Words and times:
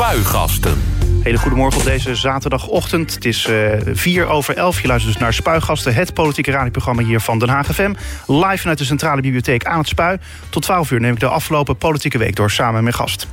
Spuigasten. 0.00 0.82
Hele 1.22 1.38
goedemorgen 1.38 1.80
op 1.80 1.86
deze 1.86 2.14
zaterdagochtend. 2.14 3.14
Het 3.14 3.24
is 3.24 3.46
uh, 3.46 3.72
vier 3.92 4.26
over 4.26 4.56
elf. 4.56 4.80
Je 4.80 4.86
luistert 4.86 5.12
dus 5.12 5.22
naar 5.22 5.32
Spuigasten, 5.32 5.94
het 5.94 6.14
politieke 6.14 6.50
radioprogramma 6.50 7.02
hier 7.02 7.20
van 7.20 7.38
Den 7.38 7.48
Haag 7.48 7.74
FM. 7.74 7.94
Live 8.26 8.58
vanuit 8.58 8.78
de 8.78 8.84
Centrale 8.84 9.20
Bibliotheek 9.20 9.64
aan 9.64 9.78
het 9.78 9.88
Spui. 9.88 10.18
Tot 10.48 10.62
12 10.62 10.90
uur 10.90 11.00
neem 11.00 11.12
ik 11.12 11.20
de 11.20 11.26
afgelopen 11.28 11.76
politieke 11.76 12.18
week 12.18 12.36
door 12.36 12.50
samen 12.50 12.84
met 12.84 12.94
gast. 12.94 13.26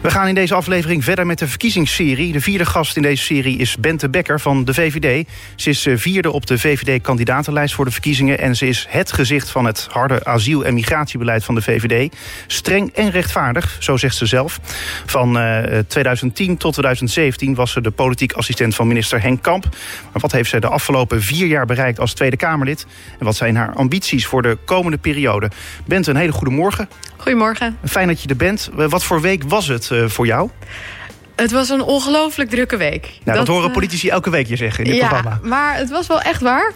We 0.00 0.10
gaan 0.10 0.28
in 0.28 0.34
deze 0.34 0.54
aflevering 0.54 1.04
verder 1.04 1.26
met 1.26 1.38
de 1.38 1.48
verkiezingsserie. 1.48 2.32
De 2.32 2.40
vierde 2.40 2.66
gast 2.66 2.96
in 2.96 3.02
deze 3.02 3.24
serie 3.24 3.58
is 3.58 3.76
Bente 3.76 4.08
Becker 4.08 4.40
van 4.40 4.64
de 4.64 4.74
VVD. 4.74 5.28
Ze 5.56 5.70
is 5.70 5.86
eh, 5.86 5.96
vierde 5.96 6.30
op 6.30 6.46
de 6.46 6.58
VVD-kandidatenlijst 6.58 7.74
voor 7.74 7.84
de 7.84 7.90
verkiezingen... 7.90 8.38
en 8.38 8.56
ze 8.56 8.66
is 8.66 8.86
het 8.88 9.12
gezicht 9.12 9.50
van 9.50 9.64
het 9.64 9.86
harde 9.90 10.24
asiel- 10.24 10.64
en 10.64 10.74
migratiebeleid 10.74 11.44
van 11.44 11.54
de 11.54 11.62
VVD. 11.62 12.14
Streng 12.46 12.92
en 12.94 13.10
rechtvaardig, 13.10 13.76
zo 13.78 13.96
zegt 13.96 14.16
ze 14.16 14.26
zelf. 14.26 14.60
Van 15.06 15.32
2010 15.86 16.50
eh, 16.50 16.56
tot 16.56 16.72
2017 16.72 17.54
was 17.54 17.72
ze 17.72 17.80
de 17.80 17.90
politiek 17.90 18.32
assistent 18.32 18.74
van 18.74 18.86
minister 18.86 19.22
Henk 19.22 19.42
Kamp. 19.42 19.64
Maar 20.12 20.20
wat 20.20 20.32
heeft 20.32 20.50
ze 20.50 20.60
de 20.60 20.68
afgelopen 20.68 21.22
vier 21.22 21.46
jaar 21.46 21.66
bereikt 21.66 22.00
als 22.00 22.14
Tweede 22.14 22.36
Kamerlid? 22.36 22.86
En 23.18 23.24
wat 23.24 23.36
zijn 23.36 23.56
haar 23.56 23.74
ambities 23.74 24.26
voor 24.26 24.42
de 24.42 24.58
komende 24.64 24.98
periode? 24.98 25.50
Bente, 25.86 26.10
een 26.10 26.16
hele 26.16 26.32
goede 26.32 26.54
morgen. 26.54 26.88
Goedemorgen. 27.16 27.78
Fijn 27.84 28.08
dat 28.08 28.22
je 28.22 28.28
er 28.28 28.36
bent. 28.36 28.70
Wat 28.74 29.04
voor 29.04 29.20
week 29.20 29.42
was 29.46 29.68
het 29.68 29.87
uh, 29.90 30.08
voor 30.08 30.26
jou? 30.26 30.50
Het 31.40 31.50
was 31.50 31.68
een 31.68 31.82
ongelooflijk 31.82 32.50
drukke 32.50 32.76
week. 32.76 33.02
Nou, 33.02 33.18
dat, 33.24 33.34
dat, 33.34 33.46
horen 33.46 33.70
politici 33.70 34.08
elke 34.08 34.30
week 34.30 34.46
je 34.46 34.56
zeggen 34.56 34.84
in 34.84 34.90
dit 34.90 35.00
ja, 35.00 35.08
programma. 35.08 35.38
maar 35.42 35.76
het 35.76 35.90
was 35.90 36.06
wel 36.06 36.20
echt 36.20 36.40
waar. 36.40 36.72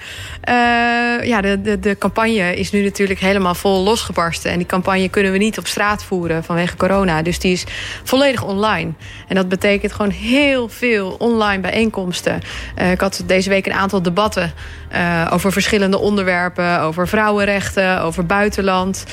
Uh, 0.49 1.27
ja, 1.27 1.41
de, 1.41 1.61
de, 1.63 1.79
de 1.79 1.99
campagne 1.99 2.57
is 2.57 2.71
nu 2.71 2.83
natuurlijk 2.83 3.21
helemaal 3.21 3.55
vol 3.55 3.83
losgebarsten. 3.83 4.51
En 4.51 4.59
die 4.59 4.67
campagne 4.67 5.09
kunnen 5.09 5.33
we 5.33 5.39
niet 5.39 5.59
op 5.59 5.67
straat 5.67 6.05
voeren 6.05 6.45
vanwege 6.45 6.77
corona. 6.77 7.23
Dus 7.23 7.39
die 7.39 7.53
is 7.53 7.65
volledig 8.05 8.45
online. 8.45 8.93
En 9.29 9.37
dat 9.37 9.49
betekent 9.49 9.93
gewoon 9.93 10.11
heel 10.11 10.69
veel 10.69 11.17
online 11.19 11.61
bijeenkomsten. 11.61 12.41
Uh, 12.79 12.91
ik 12.91 13.01
had 13.01 13.23
deze 13.27 13.49
week 13.49 13.67
een 13.67 13.73
aantal 13.73 14.03
debatten 14.03 14.53
uh, 14.95 15.29
over 15.33 15.53
verschillende 15.53 15.99
onderwerpen. 15.99 16.81
Over 16.81 17.09
vrouwenrechten, 17.09 18.01
over 18.03 18.27
buitenland. 18.27 19.05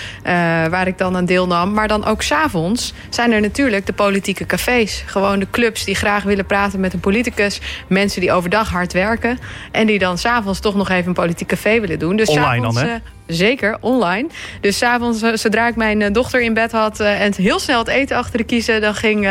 waar 0.69 0.88
ik 0.88 0.97
dan 0.97 1.16
aan 1.16 1.25
deelnam. 1.25 1.73
Maar 1.73 1.88
dan 1.88 2.05
ook 2.05 2.21
s'avonds 2.21 2.94
zijn 3.09 3.31
er 3.31 3.41
natuurlijk 3.41 3.86
de 3.86 3.94
politieke 3.94 4.45
cafés. 4.45 5.03
Gewoon 5.05 5.39
de 5.39 5.47
clubs 5.52 5.83
die 5.83 5.95
graag 5.95 6.23
willen 6.23 6.45
praten 6.45 6.80
met 6.80 6.94
een 6.94 6.99
politicus. 6.99 7.61
Mensen 7.88 8.21
die 8.21 8.31
overdag 8.31 8.69
hard 8.69 8.94
werken. 8.94 9.39
En 9.71 9.88
die 9.88 9.99
dan 9.99 10.17
s'avonds 10.17 10.59
toch 10.59 10.75
nog 10.75 10.89
even 10.89 11.08
een 11.08 11.13
politiek 11.13 11.47
café 11.47 11.80
willen 11.80 11.99
doen. 11.99 12.16
Dus 12.16 12.27
online 12.27 12.61
dan, 12.61 12.77
hè? 12.77 12.97
Zeker, 13.30 13.77
online. 13.81 14.27
Dus 14.61 14.77
s'avonds, 14.77 15.23
uh, 15.23 15.35
zodra 15.35 15.67
ik 15.67 15.75
mijn 15.75 16.02
uh, 16.02 16.08
dochter 16.11 16.41
in 16.41 16.53
bed 16.53 16.72
had... 16.72 16.99
en 16.99 17.33
heel 17.36 17.59
snel 17.59 17.80
het 17.80 17.88
eten 17.88 18.17
achter 18.17 18.38
de 18.38 18.44
kiezen... 18.44 18.81
dan 18.81 18.95
ging 18.95 19.23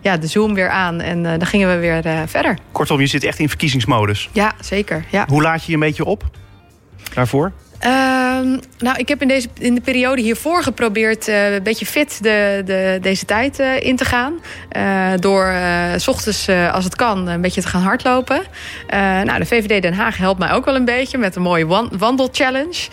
ja, 0.00 0.16
de 0.16 0.26
Zoom 0.26 0.54
weer 0.54 0.68
aan 0.68 1.00
en 1.00 1.22
dan 1.22 1.46
gingen 1.46 1.68
we 1.68 1.76
weer 1.76 2.28
verder. 2.28 2.58
Kortom, 2.72 3.00
je 3.00 3.06
zit 3.06 3.24
echt 3.24 3.38
in 3.38 3.48
verkiezingsmodus. 3.48 4.28
Ja, 4.32 4.54
zeker. 4.60 5.04
Ja. 5.10 5.24
Hoe 5.28 5.42
laat 5.42 5.60
je 5.60 5.66
je 5.66 5.74
een 5.74 5.80
beetje 5.80 6.04
op 6.04 6.24
daarvoor? 7.14 7.52
Uh, 7.84 8.58
nou, 8.78 8.96
ik 8.96 9.08
heb 9.08 9.22
in, 9.22 9.28
deze, 9.28 9.48
in 9.58 9.74
de 9.74 9.80
periode 9.80 10.22
hiervoor 10.22 10.62
geprobeerd 10.62 11.28
uh, 11.28 11.54
een 11.54 11.62
beetje 11.62 11.86
fit 11.86 12.22
de, 12.22 12.62
de, 12.64 12.98
deze 13.00 13.24
tijd 13.24 13.60
uh, 13.60 13.80
in 13.80 13.96
te 13.96 14.04
gaan. 14.04 14.34
Uh, 14.76 15.10
door 15.18 15.54
s 15.96 16.08
ochtends, 16.08 16.48
als 16.72 16.84
het 16.84 16.96
kan, 16.96 17.28
een 17.28 17.40
beetje 17.40 17.60
te 17.60 17.68
gaan 17.68 17.82
hardlopen. 17.82 18.42
nou, 19.24 19.38
de 19.38 19.46
VVD 19.46 19.82
Den 19.82 19.94
Haag 19.94 20.16
helpt 20.16 20.38
mij 20.38 20.52
ook 20.52 20.64
wel 20.64 20.74
een 20.74 20.84
beetje 20.84 21.18
met 21.18 21.36
een 21.36 21.42
mooie 21.42 21.88
wandelchallenge. 21.98 22.88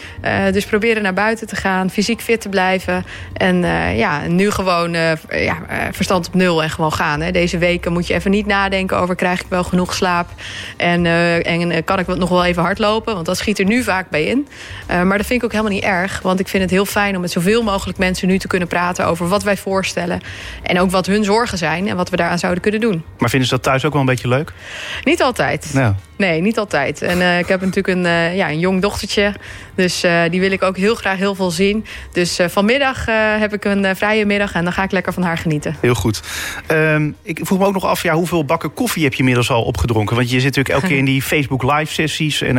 dus 0.52 0.66
proberen 0.66 1.04
naar 1.04 1.14
buiten 1.14 1.48
te 1.48 1.56
gaan, 1.56 1.90
fysiek 1.90 2.22
fit 2.22 2.42
te 2.42 2.50
blijven. 2.50 3.06
En 3.34 3.58
ja, 3.96 4.28
nu 4.28 4.52
gewoon 4.52 4.92
ja, 5.30 5.58
verstand 5.92 6.28
op 6.28 6.34
nul 6.34 6.64
en 6.64 6.70
gewoon 6.70 6.94
gaan. 6.94 7.22
Hè. 7.22 7.32
Deze 7.32 7.58
weken 7.58 7.94
moet 7.94 8.08
je 8.08 8.14
even 8.14 8.32
niet 8.32 8.46
nadenken 8.46 8.98
over 8.98 9.16
krijg 9.16 9.42
ik 9.42 9.48
wel 9.50 9.64
genoeg 9.64 9.94
slaap. 9.94 10.30
En, 10.78 11.06
en 11.46 11.84
kan 11.84 12.00
ik 12.00 12.08
nog 12.08 12.30
wel 12.30 12.46
even 12.46 12.64
hardlopen, 12.64 13.14
want 13.14 13.26
dat 13.26 13.38
schiet 13.38 13.60
er 13.60 13.66
nu 13.66 13.84
vaak 13.84 14.10
bij 14.10 14.24
in. 14.24 14.48
Uh, 14.92 15.02
maar 15.02 15.18
dat 15.18 15.28
vind 15.28 15.40
ik 15.40 15.46
ook 15.46 15.52
helemaal 15.52 15.74
niet 15.74 15.84
erg. 15.84 16.20
Want 16.22 16.40
ik 16.40 16.48
vind 16.48 16.64
het 16.64 16.72
heel 16.72 16.86
fijn 16.86 17.16
om 17.16 17.22
met 17.22 17.32
zoveel 17.32 17.64
mogelijk 17.64 17.98
mensen 17.98 18.28
nu 18.28 18.38
te 18.38 18.48
kunnen 18.48 18.68
praten... 18.68 19.06
over 19.06 19.28
wat 19.28 19.44
wij 19.44 19.58
voorstellen. 19.58 20.22
En 20.64 20.80
ook 20.80 20.92
wat 20.92 21.06
hun 21.06 21.24
zorgen 21.24 21.58
zijn 21.58 21.88
en 21.88 21.96
wat 21.96 22.10
we 22.10 22.16
daaraan 22.16 22.40
zouden 22.40 22.62
kunnen 22.62 22.82
doen. 22.82 23.04
Maar 23.18 23.30
vinden 23.30 23.48
ze 23.48 23.56
dat 23.56 23.64
thuis 23.64 23.86
ook 23.86 23.92
wel 23.92 24.02
een 24.02 24.08
beetje 24.08 24.28
leuk? 24.28 24.54
Niet 25.04 25.22
altijd. 25.22 25.70
Ja. 25.74 25.96
Nee, 26.18 26.42
niet 26.42 26.58
altijd. 26.58 27.02
En 27.02 27.18
uh, 27.18 27.40
ik 27.40 27.48
heb 27.48 27.62
natuurlijk 27.62 27.88
een, 27.88 28.06
uh, 28.06 28.36
ja, 28.36 28.50
een 28.50 28.60
jong 28.60 28.82
dochtertje. 28.82 29.34
Dus 29.76 30.04
uh, 30.04 30.22
die 30.30 30.40
wil 30.40 30.52
ik 30.52 30.64
ook 30.64 30.78
heel 30.78 30.96
graag 30.96 31.18
heel 31.18 31.36
veel 31.36 31.52
zien. 31.52 31.86
Dus 32.12 32.40
vanmiddag 32.48 33.06
heb 33.40 33.54
ik 33.54 33.66
een 33.66 33.96
vrije 33.96 34.26
middag 34.26 34.54
en 34.54 34.64
dan 34.64 34.74
ga 34.74 34.84
ik 34.84 34.92
lekker 34.92 35.14
van 35.14 35.24
haar 35.24 35.38
genieten. 35.38 35.76
Heel 35.82 35.94
goed. 35.94 36.22
Um, 36.72 37.16
ik 37.24 37.40
vroeg 37.42 37.60
me 37.60 37.66
ook 37.66 37.74
nog 37.74 37.86
af, 37.86 38.04
ja, 38.04 38.14
hoeveel 38.14 38.46
bakken 38.46 38.74
koffie 38.74 39.04
heb 39.04 39.14
je 39.14 39.20
inmiddels 39.20 39.50
al 39.50 39.64
opgedronken? 39.64 40.16
Want 40.16 40.30
je 40.30 40.40
zit 40.40 40.46
natuurlijk 40.56 40.76
elke 40.76 40.88
keer 40.88 40.98
in 40.98 41.06
die 41.06 41.24
Facebook 41.34 41.64
live 41.64 41.94
sessies... 41.94 42.42
en 42.42 42.56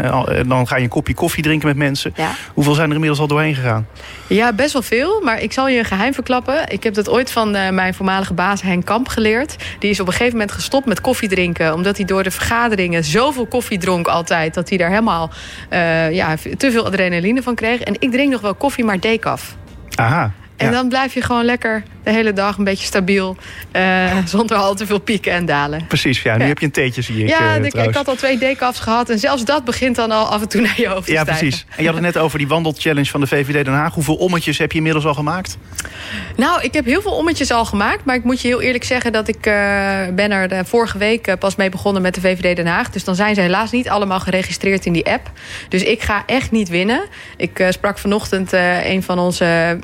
dan 0.49 0.69
ga 0.69 0.77
je 0.77 0.83
een 0.83 0.89
kopje 0.89 1.15
koffie 1.15 1.43
drinken 1.43 1.69
met 1.69 1.77
mensen. 1.77 2.13
Ja. 2.17 2.31
Hoeveel 2.55 2.75
zijn 2.75 2.87
er 2.87 2.95
inmiddels 2.95 3.21
al 3.21 3.27
doorheen 3.27 3.55
gegaan? 3.55 3.87
Ja, 4.27 4.53
best 4.53 4.73
wel 4.73 4.83
veel. 4.83 5.21
Maar 5.21 5.41
ik 5.41 5.53
zal 5.53 5.69
je 5.69 5.79
een 5.79 5.85
geheim 5.85 6.15
verklappen. 6.15 6.69
Ik 6.69 6.83
heb 6.83 6.95
dat 6.95 7.09
ooit 7.09 7.33
van 7.33 7.51
mijn 7.51 7.95
voormalige 7.95 8.35
baas 8.35 8.63
Henk 8.63 8.85
Kamp 8.85 9.09
geleerd. 9.09 9.57
Die 9.79 9.91
is 9.91 10.01
op 10.01 10.07
een 10.07 10.13
gegeven 10.13 10.33
moment 10.33 10.53
gestopt 10.53 10.87
met 10.87 11.01
koffie 11.01 11.29
drinken... 11.29 11.75
omdat 11.75 11.97
hij 11.97 12.07
door 12.07 12.23
de 12.23 12.31
vergaderingen 12.31 13.05
zoveel 13.05 13.46
koffie 13.47 13.79
dronk 13.79 14.07
altijd. 14.07 14.55
Dat 14.55 14.69
hij 14.69 14.79
daar 14.79 14.89
helemaal 14.89 15.31
uh, 15.71 16.13
ja, 16.13 16.35
te 16.57 16.71
veel 16.71 16.85
adrenaline 16.85 17.43
van 17.43 17.55
kreeg. 17.55 17.81
En 17.81 17.95
ik 17.99 18.11
drink 18.11 18.33
nog 18.33 18.41
wel 18.41 18.55
koffie, 18.55 18.85
maar 18.85 19.01
decaf. 19.01 19.57
Aha. 19.95 20.33
En 20.57 20.67
ja. 20.67 20.73
dan 20.73 20.89
blijf 20.89 21.15
je 21.15 21.21
gewoon 21.21 21.45
lekker 21.45 21.83
de 22.07 22.13
hele 22.13 22.33
dag 22.33 22.59
een 22.59 22.65
beetje 22.65 22.87
stabiel. 22.87 23.37
Uh, 23.73 24.17
zonder 24.25 24.57
al 24.57 24.75
te 24.75 24.87
veel 24.87 24.99
pieken 24.99 25.33
en 25.33 25.47
dalen. 25.47 25.87
Precies, 25.87 26.23
ja. 26.23 26.37
Nu 26.37 26.43
ja. 26.43 26.49
heb 26.49 26.59
je 26.59 26.67
een 26.67 26.73
theetje, 26.73 27.03
zie 27.03 27.23
ik. 27.23 27.29
Ja, 27.29 27.59
uh, 27.59 27.65
ik, 27.65 27.75
ik, 27.75 27.95
had 27.95 28.09
al 28.09 28.15
twee 28.15 28.39
decafs 28.39 28.81
gehad. 28.81 29.11
En 29.11 29.19
zelfs 29.19 29.45
dat 29.45 29.65
begint 29.65 29.97
dan 29.97 30.11
al 30.11 30.27
af 30.27 30.41
en 30.41 30.49
toe 30.49 30.61
naar 30.61 30.81
je 30.81 30.89
hoofd 30.89 31.07
te 31.07 31.13
Ja, 31.13 31.23
stijgen. 31.23 31.47
precies. 31.47 31.67
En 31.69 31.83
je 31.83 31.85
had 31.85 31.95
het 31.95 32.05
net 32.05 32.19
over 32.19 32.39
die 32.39 32.49
wandelchallenge 32.49 33.11
van 33.11 33.21
de 33.21 33.27
VVD 33.27 33.65
Den 33.65 33.75
Haag. 33.75 33.95
Hoeveel 33.95 34.15
ommetjes 34.15 34.59
heb 34.59 34.71
je 34.71 34.77
inmiddels 34.77 35.05
al 35.05 35.15
gemaakt? 35.15 35.59
Nou, 36.37 36.63
ik 36.63 36.75
heb 36.75 36.85
heel 36.85 37.03
veel 37.03 37.13
ommetjes 37.13 37.51
al 37.51 37.65
gemaakt. 37.65 38.05
Maar 38.05 38.15
ik 38.15 38.25
moet 38.25 38.41
je 38.41 38.49
heel 38.49 38.61
eerlijk 38.61 38.85
zeggen 38.85 39.13
dat 39.13 39.29
ik 39.29 39.47
uh, 39.47 39.53
ben 40.15 40.31
er 40.31 40.67
vorige 40.67 40.99
week 40.99 41.39
pas 41.39 41.57
mee 41.57 41.71
begonnen 41.71 42.03
met 42.03 42.15
de 42.15 42.21
VVD 42.21 42.57
Den 42.57 42.67
Haag. 42.67 42.91
Dus 42.91 43.05
dan 43.05 43.15
zijn 43.15 43.35
ze 43.35 43.41
helaas 43.41 43.71
niet 43.71 43.89
allemaal 43.89 44.21
geregistreerd 44.21 44.87
in 44.87 44.93
die 44.93 45.07
app. 45.07 45.31
Dus 45.69 45.83
ik 45.83 46.03
ga 46.03 46.23
echt 46.27 46.51
niet 46.51 46.69
winnen. 46.69 47.05
Ik 47.37 47.67
sprak 47.71 47.99
vanochtend 47.99 48.53
een 48.85 49.03
van 49.03 49.19
onze 49.19 49.79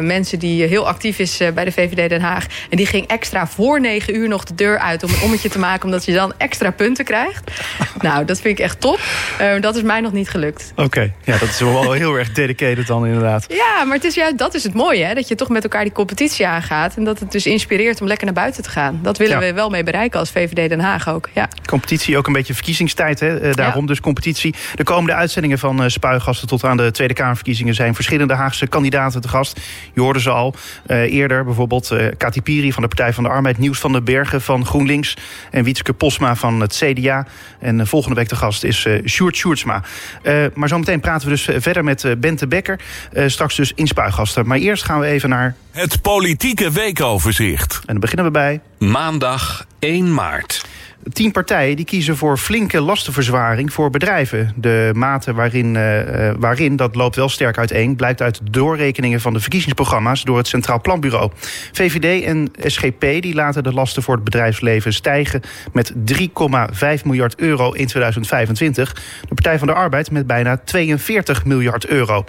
mensen 0.00 0.15
die 0.24 0.64
heel 0.64 0.88
actief 0.88 1.18
is 1.18 1.40
bij 1.54 1.64
de 1.64 1.72
VVD 1.72 2.08
Den 2.08 2.20
Haag. 2.20 2.46
En 2.70 2.76
die 2.76 2.86
ging 2.86 3.06
extra 3.06 3.46
voor 3.46 3.80
negen 3.80 4.16
uur 4.16 4.28
nog 4.28 4.44
de 4.44 4.54
deur 4.54 4.78
uit 4.78 5.02
om 5.02 5.10
een 5.10 5.20
ommetje 5.22 5.48
te 5.48 5.58
maken... 5.58 5.84
omdat 5.84 6.04
je 6.04 6.12
dan 6.12 6.32
extra 6.38 6.70
punten 6.70 7.04
krijgt. 7.04 7.50
Nou, 8.00 8.24
dat 8.24 8.40
vind 8.40 8.58
ik 8.58 8.64
echt 8.64 8.80
top. 8.80 9.00
Uh, 9.40 9.60
dat 9.60 9.76
is 9.76 9.82
mij 9.82 10.00
nog 10.00 10.12
niet 10.12 10.30
gelukt. 10.30 10.72
Oké, 10.72 10.82
okay. 10.82 11.12
ja, 11.24 11.38
dat 11.38 11.48
is 11.48 11.60
wel 11.60 11.92
heel 11.92 12.14
erg 12.14 12.32
dedicated 12.32 12.86
dan 12.86 13.06
inderdaad. 13.06 13.46
Ja, 13.48 13.84
maar 13.84 13.94
het 13.94 14.04
is 14.04 14.14
juist, 14.14 14.38
dat 14.38 14.54
is 14.54 14.62
het 14.62 14.74
mooie, 14.74 15.04
hè? 15.04 15.14
dat 15.14 15.28
je 15.28 15.34
toch 15.34 15.48
met 15.48 15.62
elkaar 15.62 15.82
die 15.82 15.92
competitie 15.92 16.46
aangaat... 16.46 16.96
en 16.96 17.04
dat 17.04 17.18
het 17.18 17.32
dus 17.32 17.46
inspireert 17.46 18.00
om 18.00 18.06
lekker 18.06 18.26
naar 18.26 18.34
buiten 18.34 18.62
te 18.62 18.68
gaan. 18.68 19.00
Dat 19.02 19.18
willen 19.18 19.40
ja. 19.40 19.46
we 19.46 19.52
wel 19.52 19.70
mee 19.70 19.82
bereiken 19.82 20.20
als 20.20 20.30
VVD 20.30 20.68
Den 20.68 20.80
Haag 20.80 21.08
ook. 21.08 21.28
Ja. 21.34 21.48
Competitie, 21.66 22.16
ook 22.16 22.26
een 22.26 22.32
beetje 22.32 22.54
verkiezingstijd, 22.54 23.20
hè? 23.20 23.54
Daarom 23.54 23.80
ja. 23.80 23.86
dus 23.86 24.00
competitie. 24.00 24.54
De 24.74 24.84
komende 24.84 25.14
uitzendingen 25.14 25.58
van 25.58 25.90
Spuigasten 25.90 26.48
tot 26.48 26.64
aan 26.64 26.76
de 26.76 26.90
Tweede 26.90 27.14
Kamerverkiezingen... 27.14 27.74
zijn 27.74 27.94
verschillende 27.94 28.34
Haagse 28.34 28.66
kandidaten 28.66 29.20
te 29.20 29.28
gast. 29.28 29.60
Hoorde 30.06 30.20
ze 30.20 30.30
al 30.30 30.54
eerder, 30.86 31.44
bijvoorbeeld 31.44 31.94
Kati 32.16 32.42
Piri 32.42 32.72
van 32.72 32.82
de 32.82 32.88
Partij 32.88 33.12
van 33.12 33.24
de 33.24 33.30
Arbeid... 33.30 33.58
Nieuws 33.58 33.78
van 33.78 33.92
de 33.92 34.02
Bergen 34.02 34.40
van 34.40 34.66
GroenLinks 34.66 35.16
en 35.50 35.64
Wietske 35.64 35.92
Posma 35.92 36.36
van 36.36 36.60
het 36.60 36.76
CDA. 36.76 37.26
En 37.58 37.78
uh, 37.78 37.86
volgende 37.86 38.16
week 38.16 38.28
de 38.28 38.36
gast 38.36 38.64
is 38.64 38.84
uh, 38.84 39.06
Sjoerd 39.06 39.36
Sjoerdsma. 39.36 39.82
Uh, 40.22 40.44
maar 40.54 40.68
zometeen 40.68 41.00
praten 41.00 41.28
we 41.28 41.34
dus 41.34 41.48
verder 41.62 41.84
met 41.84 42.20
Bente 42.20 42.46
Becker. 42.46 42.80
straks 43.26 43.56
dus 43.56 43.72
in 43.74 43.86
Spuigasten. 43.86 44.46
Maar 44.46 44.58
eerst 44.58 44.84
gaan 44.84 45.00
we 45.00 45.06
even 45.06 45.28
naar... 45.28 45.54
Het 45.70 46.02
politieke 46.02 46.70
weekoverzicht. 46.70 47.74
En 47.74 47.82
dan 47.86 48.00
beginnen 48.00 48.26
we 48.26 48.32
bij... 48.32 48.60
Maandag 48.78 49.66
1 49.78 50.14
maart. 50.14 50.64
Tien 51.12 51.30
partijen 51.30 51.76
die 51.76 51.84
kiezen 51.84 52.16
voor 52.16 52.38
flinke 52.38 52.80
lastenverzwaring 52.80 53.72
voor 53.72 53.90
bedrijven. 53.90 54.52
De 54.56 54.90
mate 54.94 55.34
waarin, 55.34 55.74
uh, 55.74 56.30
waarin, 56.38 56.76
dat 56.76 56.94
loopt 56.94 57.16
wel 57.16 57.28
sterk 57.28 57.58
uiteen... 57.58 57.96
blijkt 57.96 58.22
uit 58.22 58.40
doorrekeningen 58.50 59.20
van 59.20 59.32
de 59.32 59.40
verkiezingsprogramma's... 59.40 60.24
door 60.24 60.36
het 60.36 60.46
Centraal 60.46 60.80
Planbureau. 60.80 61.30
VVD 61.72 62.24
en 62.24 62.50
SGP 62.58 63.00
die 63.00 63.34
laten 63.34 63.62
de 63.62 63.72
lasten 63.72 64.02
voor 64.02 64.14
het 64.14 64.24
bedrijfsleven 64.24 64.92
stijgen... 64.92 65.40
met 65.72 65.92
3,5 66.12 67.04
miljard 67.04 67.40
euro 67.40 67.72
in 67.72 67.86
2025. 67.86 68.94
De 69.28 69.34
Partij 69.34 69.58
van 69.58 69.66
de 69.66 69.74
Arbeid 69.74 70.10
met 70.10 70.26
bijna 70.26 70.56
42 70.56 71.44
miljard 71.44 71.86
euro. 71.86 72.24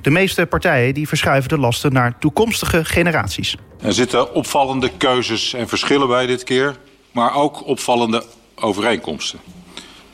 De 0.00 0.10
meeste 0.10 0.46
partijen 0.46 0.94
die 0.94 1.08
verschuiven 1.08 1.48
de 1.48 1.58
lasten 1.58 1.92
naar 1.92 2.18
toekomstige 2.18 2.84
generaties. 2.84 3.56
Er 3.82 3.92
zitten 3.92 4.34
opvallende 4.34 4.90
keuzes 4.96 5.54
en 5.54 5.68
verschillen 5.68 6.08
bij 6.08 6.26
dit 6.26 6.44
keer 6.44 6.76
maar 7.12 7.34
ook 7.34 7.66
opvallende 7.66 8.24
overeenkomsten. 8.54 9.40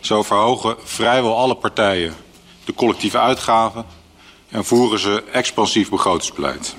Zo 0.01 0.23
verhogen 0.23 0.77
vrijwel 0.85 1.37
alle 1.37 1.55
partijen 1.55 2.15
de 2.65 2.75
collectieve 2.75 3.19
uitgaven 3.19 3.87
en 4.49 4.65
voeren 4.65 4.99
ze 4.99 5.25
expansief 5.33 5.91
begrotingsbeleid. 5.91 6.77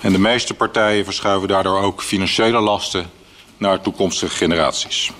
En 0.00 0.12
de 0.12 0.18
meeste 0.18 0.54
partijen 0.54 1.04
verschuiven 1.04 1.48
daardoor 1.48 1.80
ook 1.80 2.02
financiële 2.02 2.60
lasten 2.60 3.10
naar 3.56 3.80
toekomstige 3.80 4.36
generaties. 4.36 5.10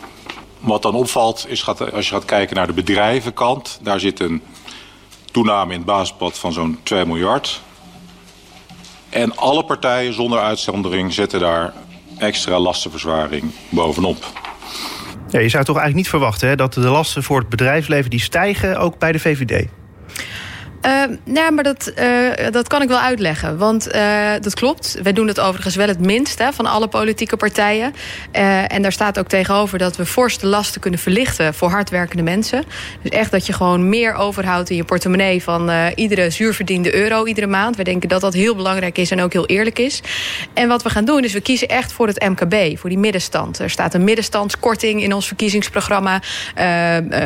Wat 0.58 0.82
dan 0.82 0.94
opvalt 0.94 1.44
is 1.48 1.66
als 1.66 2.08
je 2.08 2.14
gaat 2.14 2.24
kijken 2.24 2.56
naar 2.56 2.66
de 2.66 2.72
bedrijvenkant. 2.72 3.78
Daar 3.82 4.00
zit 4.00 4.20
een 4.20 4.42
toename 5.30 5.72
in 5.72 5.78
het 5.78 5.86
basispad 5.86 6.38
van 6.38 6.52
zo'n 6.52 6.78
2 6.82 7.04
miljard. 7.04 7.60
En 9.08 9.36
alle 9.36 9.64
partijen 9.64 10.14
zonder 10.14 10.38
uitzondering 10.38 11.12
zetten 11.12 11.40
daar 11.40 11.74
extra 12.22 12.58
lastenverzwaring 12.58 13.52
bovenop. 13.68 14.32
Je 15.30 15.48
zou 15.48 15.64
toch 15.64 15.76
eigenlijk 15.76 15.94
niet 15.94 16.08
verwachten 16.08 16.48
hè, 16.48 16.56
dat 16.56 16.74
de 16.74 16.80
lasten 16.80 17.22
voor 17.22 17.38
het 17.38 17.48
bedrijfsleven 17.48 18.10
die 18.10 18.20
stijgen 18.20 18.78
ook 18.78 18.98
bij 18.98 19.12
de 19.12 19.18
VVD? 19.18 19.68
Uh, 20.86 21.02
nou, 21.24 21.52
maar 21.52 21.64
dat, 21.64 21.92
uh, 21.98 22.50
dat 22.50 22.68
kan 22.68 22.82
ik 22.82 22.88
wel 22.88 22.98
uitleggen. 22.98 23.58
Want 23.58 23.94
uh, 23.94 24.30
dat 24.40 24.54
klopt. 24.54 24.98
Wij 25.02 25.12
doen 25.12 25.26
het 25.26 25.40
overigens 25.40 25.74
wel 25.74 25.88
het 25.88 26.00
minst 26.00 26.38
hè, 26.38 26.52
van 26.52 26.66
alle 26.66 26.88
politieke 26.88 27.36
partijen. 27.36 27.94
en 28.66 28.82
daar 28.82 28.92
staat 28.92 29.18
ook 29.18 29.28
tegenover 29.28 29.78
dat 29.78 29.96
we 29.96 30.06
fors 30.06 30.38
de 30.38 30.46
lasten 30.46 30.80
kunnen 30.80 31.00
verlichten 31.00 31.54
voor 31.54 31.70
hardwerkende 31.70 32.22
mensen. 32.22 32.64
Dus 33.02 33.10
echt 33.10 33.30
dat 33.30 33.46
je 33.46 33.52
gewoon 33.52 33.88
meer 33.88 34.14
overhoudt 34.14 34.70
in 34.70 34.76
je 34.76 34.84
portemonnee 34.84 35.42
van 35.42 35.70
iedere 35.94 36.30
zuurverdiende 36.30 36.94
euro 36.94 37.26
iedere 37.26 37.46
maand. 37.46 37.76
We 37.76 37.84
denken 37.84 38.08
dat 38.08 38.20
dat 38.20 38.34
heel 38.34 38.54
belangrijk 38.54 38.98
is 38.98 39.10
en 39.10 39.20
ook 39.20 39.32
heel 39.32 39.46
eerlijk 39.46 39.78
is. 39.78 40.00
En 40.54 40.68
wat 40.68 40.82
we 40.82 40.90
gaan 40.90 41.04
doen 41.04 41.24
is 41.24 41.32
we 41.32 41.40
kiezen 41.40 41.68
echt 41.68 41.92
voor 41.92 42.06
het 42.06 42.28
MKB, 42.28 42.78
voor 42.78 42.90
die 42.90 42.98
middenstand. 42.98 43.58
Er 43.58 43.70
staat 43.70 43.94
een 43.94 44.04
middenstandskorting 44.04 45.02
in 45.02 45.14
ons 45.14 45.26
verkiezingsprogramma. 45.26 46.20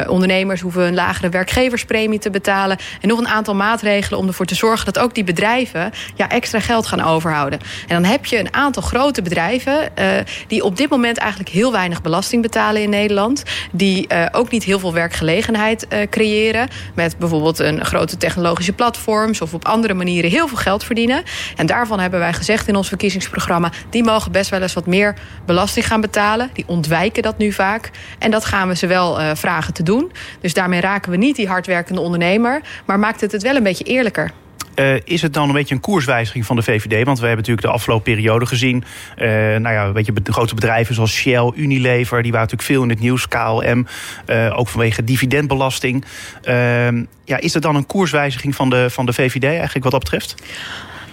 ondernemers 0.09 0.61
hoeven 0.61 0.83
een 0.83 0.95
lagere 0.95 1.29
werkgeverspremie 1.29 2.19
te 2.19 2.31
betalen. 2.31 2.79
En 3.01 3.09
nog 3.09 3.19
een 3.19 3.29
aantal 3.29 3.46
aantal 3.47 3.67
maatregelen 3.67 4.19
om 4.19 4.27
ervoor 4.27 4.47
te 4.47 4.55
zorgen 4.55 4.85
dat 4.85 4.99
ook 4.99 5.15
die 5.15 5.25
bedrijven 5.25 5.93
ja, 6.15 6.29
extra 6.29 6.61
geld 6.61 6.87
gaan 6.87 7.01
overhouden. 7.01 7.59
En 7.89 8.03
dan 8.03 8.05
heb 8.05 8.27
je 8.27 8.39
een 8.39 8.55
aantal 8.55 8.83
grote 8.83 9.23
bedrijven 9.23 9.89
uh, 9.99 10.07
die 10.47 10.65
op 10.65 10.77
dit 10.77 10.91
moment 10.91 11.19
eigenlijk 11.19 11.51
heel 11.51 11.73
weinig 11.73 12.03
belasting 12.03 12.43
betalen 12.43 12.83
in 12.83 12.91
Nederland. 12.91 13.43
Die 13.73 14.07
uh, 14.13 14.27
ook 14.33 14.51
niet 14.51 14.65
heel 14.65 14.79
veel 14.79 14.93
werkgelegenheid 14.93 15.87
uh, 15.93 15.99
creëren. 16.11 16.69
Met 16.95 17.19
bijvoorbeeld 17.19 17.59
een 17.59 17.85
grote 17.85 18.17
technologische 18.17 18.73
platforms 18.73 19.41
of 19.41 19.55
op 19.55 19.65
andere 19.65 19.95
manieren 19.95 20.31
heel 20.31 20.49
veel 20.49 20.57
geld 20.57 20.85
verdienen. 20.85 21.23
En 21.57 21.67
daarvan 21.67 22.01
hebben 22.01 22.21
wij 22.21 22.33
gezegd 22.33 22.69
in 22.69 22.77
ons 22.77 22.89
verkiezingsprogramma, 22.89 23.71
die 23.91 24.05
mogen 24.05 24.33
best 24.33 24.51
wel 24.51 24.63
eens 24.63 24.75
wat 24.75 24.87
meer 24.87 25.15
belasting 25.47 25.87
gaan 25.87 26.01
betalen. 26.01 26.51
Die 26.53 26.65
ontwijken 26.67 27.23
dat 27.23 27.39
nu 27.39 27.53
vaak. 27.53 27.91
En 28.19 28.31
dat 28.31 28.45
gaan 28.45 28.69
we 28.69 28.77
ze 28.77 28.87
wel 28.87 29.37
vragen 29.37 29.75
te 29.75 29.83
doen. 29.83 30.13
Dus 30.41 30.55
daarmee 30.55 30.81
raken 30.81 31.11
we 31.11 31.17
niet 31.17 31.37
die 31.37 31.49
hardwerkende 31.49 32.01
ondernemer, 32.01 32.61
maar 32.87 32.99
maakt 32.99 33.21
het 33.21 33.33
het 33.37 33.45
wel 33.45 33.57
een 33.57 33.63
beetje 33.63 33.85
eerlijker. 33.85 34.31
Uh, 34.77 34.95
is 35.05 35.23
het 35.23 35.33
dan 35.33 35.49
een 35.49 35.55
beetje 35.55 35.75
een 35.75 35.81
koerswijziging 35.81 36.47
van 36.47 36.57
de 36.57 36.63
VVD? 36.63 37.05
Want 37.05 37.19
we 37.19 37.27
hebben 37.27 37.45
natuurlijk 37.45 37.67
de 37.67 37.73
afgelopen 37.73 38.13
periode 38.13 38.47
gezien... 38.47 38.85
Uh, 39.19 39.29
nou 39.57 39.69
ja, 39.69 39.93
weet 39.93 40.07
je, 40.07 40.13
grote 40.25 40.55
bedrijven 40.55 40.95
zoals 40.95 41.13
Shell, 41.13 41.53
Unilever... 41.55 42.23
die 42.23 42.33
waren 42.33 42.49
natuurlijk 42.49 42.63
veel 42.63 42.83
in 42.83 42.89
het 42.89 43.01
nieuws, 43.01 43.29
KLM... 43.29 43.87
Uh, 44.27 44.59
ook 44.59 44.69
vanwege 44.69 45.05
dividendbelasting. 45.05 46.05
ja, 47.25 47.39
is 47.39 47.55
het 47.55 47.63
dan 47.63 47.77
een 47.77 47.87
koerswijziging 47.87 48.55
van 48.55 48.71
de, 48.71 48.91
van 48.91 49.07
de 49.07 49.13
VVD 49.13 49.45
eigenlijk 49.45 49.83
wat 49.83 49.93
dat 49.93 50.03
betreft? 50.03 50.35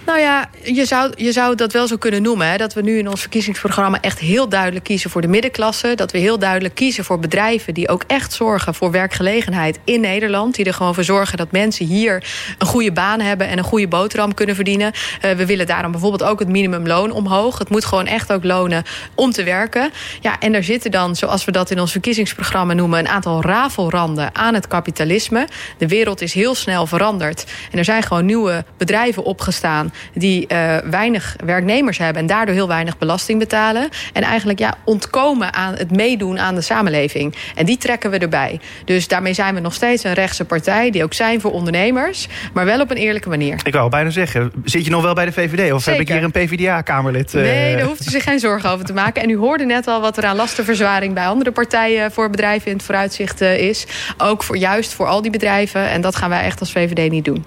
Nou 0.06 0.18
ja, 0.18 0.50
je 0.62 0.84
zou, 0.84 1.12
je 1.16 1.32
zou 1.32 1.54
dat 1.54 1.72
wel 1.72 1.86
zo 1.86 1.96
kunnen 1.96 2.22
noemen. 2.22 2.48
Hè? 2.48 2.56
Dat 2.56 2.74
we 2.74 2.82
nu 2.82 2.98
in 2.98 3.08
ons 3.08 3.20
verkiezingsprogramma 3.20 4.00
echt 4.00 4.18
heel 4.18 4.48
duidelijk 4.48 4.84
kiezen 4.84 5.10
voor 5.10 5.20
de 5.20 5.28
middenklasse. 5.28 5.94
Dat 5.94 6.12
we 6.12 6.18
heel 6.18 6.38
duidelijk 6.38 6.74
kiezen 6.74 7.04
voor 7.04 7.18
bedrijven 7.18 7.74
die 7.74 7.88
ook 7.88 8.04
echt 8.06 8.32
zorgen 8.32 8.74
voor 8.74 8.90
werkgelegenheid 8.90 9.78
in 9.84 10.00
Nederland. 10.00 10.54
Die 10.54 10.64
er 10.64 10.74
gewoon 10.74 10.94
voor 10.94 11.04
zorgen 11.04 11.36
dat 11.36 11.52
mensen 11.52 11.86
hier 11.86 12.24
een 12.58 12.66
goede 12.66 12.92
baan 12.92 13.20
hebben 13.20 13.48
en 13.48 13.58
een 13.58 13.64
goede 13.64 13.88
boterham 13.88 14.34
kunnen 14.34 14.54
verdienen. 14.54 14.92
Uh, 15.24 15.32
we 15.32 15.46
willen 15.46 15.66
daarom 15.66 15.90
bijvoorbeeld 15.90 16.30
ook 16.30 16.38
het 16.38 16.48
minimumloon 16.48 17.10
omhoog. 17.10 17.58
Het 17.58 17.70
moet 17.70 17.84
gewoon 17.84 18.06
echt 18.06 18.32
ook 18.32 18.44
lonen 18.44 18.82
om 19.14 19.30
te 19.30 19.42
werken. 19.42 19.90
Ja, 20.20 20.38
en 20.40 20.54
er 20.54 20.64
zitten 20.64 20.90
dan, 20.90 21.16
zoals 21.16 21.44
we 21.44 21.52
dat 21.52 21.70
in 21.70 21.80
ons 21.80 21.92
verkiezingsprogramma 21.92 22.72
noemen, 22.72 22.98
een 22.98 23.08
aantal 23.08 23.42
rafelranden 23.42 24.34
aan 24.34 24.54
het 24.54 24.66
kapitalisme. 24.66 25.48
De 25.78 25.88
wereld 25.88 26.20
is 26.20 26.34
heel 26.34 26.54
snel 26.54 26.86
veranderd. 26.86 27.44
En 27.70 27.78
er 27.78 27.84
zijn 27.84 28.02
gewoon 28.02 28.24
nieuwe 28.24 28.64
bedrijven 28.76 29.24
opgestaan 29.24 29.92
die 30.14 30.46
uh, 30.48 30.76
weinig 30.76 31.36
werknemers 31.44 31.98
hebben 31.98 32.22
en 32.22 32.28
daardoor 32.28 32.54
heel 32.54 32.68
weinig 32.68 32.98
belasting 32.98 33.38
betalen. 33.38 33.88
En 34.12 34.22
eigenlijk 34.22 34.58
ja, 34.58 34.74
ontkomen 34.84 35.52
aan 35.52 35.74
het 35.74 35.90
meedoen 35.90 36.38
aan 36.38 36.54
de 36.54 36.60
samenleving. 36.60 37.34
En 37.54 37.66
die 37.66 37.76
trekken 37.76 38.10
we 38.10 38.18
erbij. 38.18 38.60
Dus 38.84 39.08
daarmee 39.08 39.32
zijn 39.32 39.54
we 39.54 39.60
nog 39.60 39.74
steeds 39.74 40.04
een 40.04 40.12
rechtse 40.12 40.44
partij 40.44 40.90
die 40.90 41.04
ook 41.04 41.14
zijn 41.14 41.40
voor 41.40 41.52
ondernemers, 41.52 42.28
maar 42.52 42.64
wel 42.64 42.80
op 42.80 42.90
een 42.90 42.96
eerlijke 42.96 43.28
manier. 43.28 43.60
Ik 43.62 43.72
wou 43.72 43.90
bijna 43.90 44.10
zeggen, 44.10 44.52
zit 44.64 44.84
je 44.84 44.90
nog 44.90 45.02
wel 45.02 45.14
bij 45.14 45.24
de 45.24 45.32
VVD 45.32 45.72
of 45.72 45.84
heb 45.84 46.00
ik 46.00 46.08
hier 46.08 46.22
een 46.22 46.30
PvdA-kamerlid? 46.30 47.34
Uh... 47.34 47.42
Nee, 47.42 47.76
daar 47.76 47.86
hoeft 47.86 48.06
u 48.06 48.10
zich 48.10 48.22
geen 48.22 48.38
zorgen 48.38 48.70
over 48.70 48.84
te 48.84 48.92
maken. 48.92 49.22
En 49.22 49.30
u 49.30 49.36
hoorde 49.36 49.64
net 49.64 49.86
al 49.86 50.00
wat 50.00 50.16
er 50.16 50.24
aan 50.24 50.36
lastenverzwaring 50.36 51.14
bij 51.14 51.26
andere 51.26 51.52
partijen 51.52 52.12
voor 52.12 52.30
bedrijven 52.30 52.70
in 52.70 52.76
het 52.76 52.86
vooruitzicht 52.86 53.42
uh, 53.42 53.58
is. 53.58 53.86
Ook 54.18 54.42
voor, 54.42 54.56
juist 54.56 54.92
voor 54.92 55.06
al 55.06 55.22
die 55.22 55.30
bedrijven. 55.30 55.88
En 55.88 56.00
dat 56.00 56.16
gaan 56.16 56.28
wij 56.28 56.42
echt 56.42 56.60
als 56.60 56.72
VVD 56.72 57.10
niet 57.10 57.24
doen. 57.24 57.44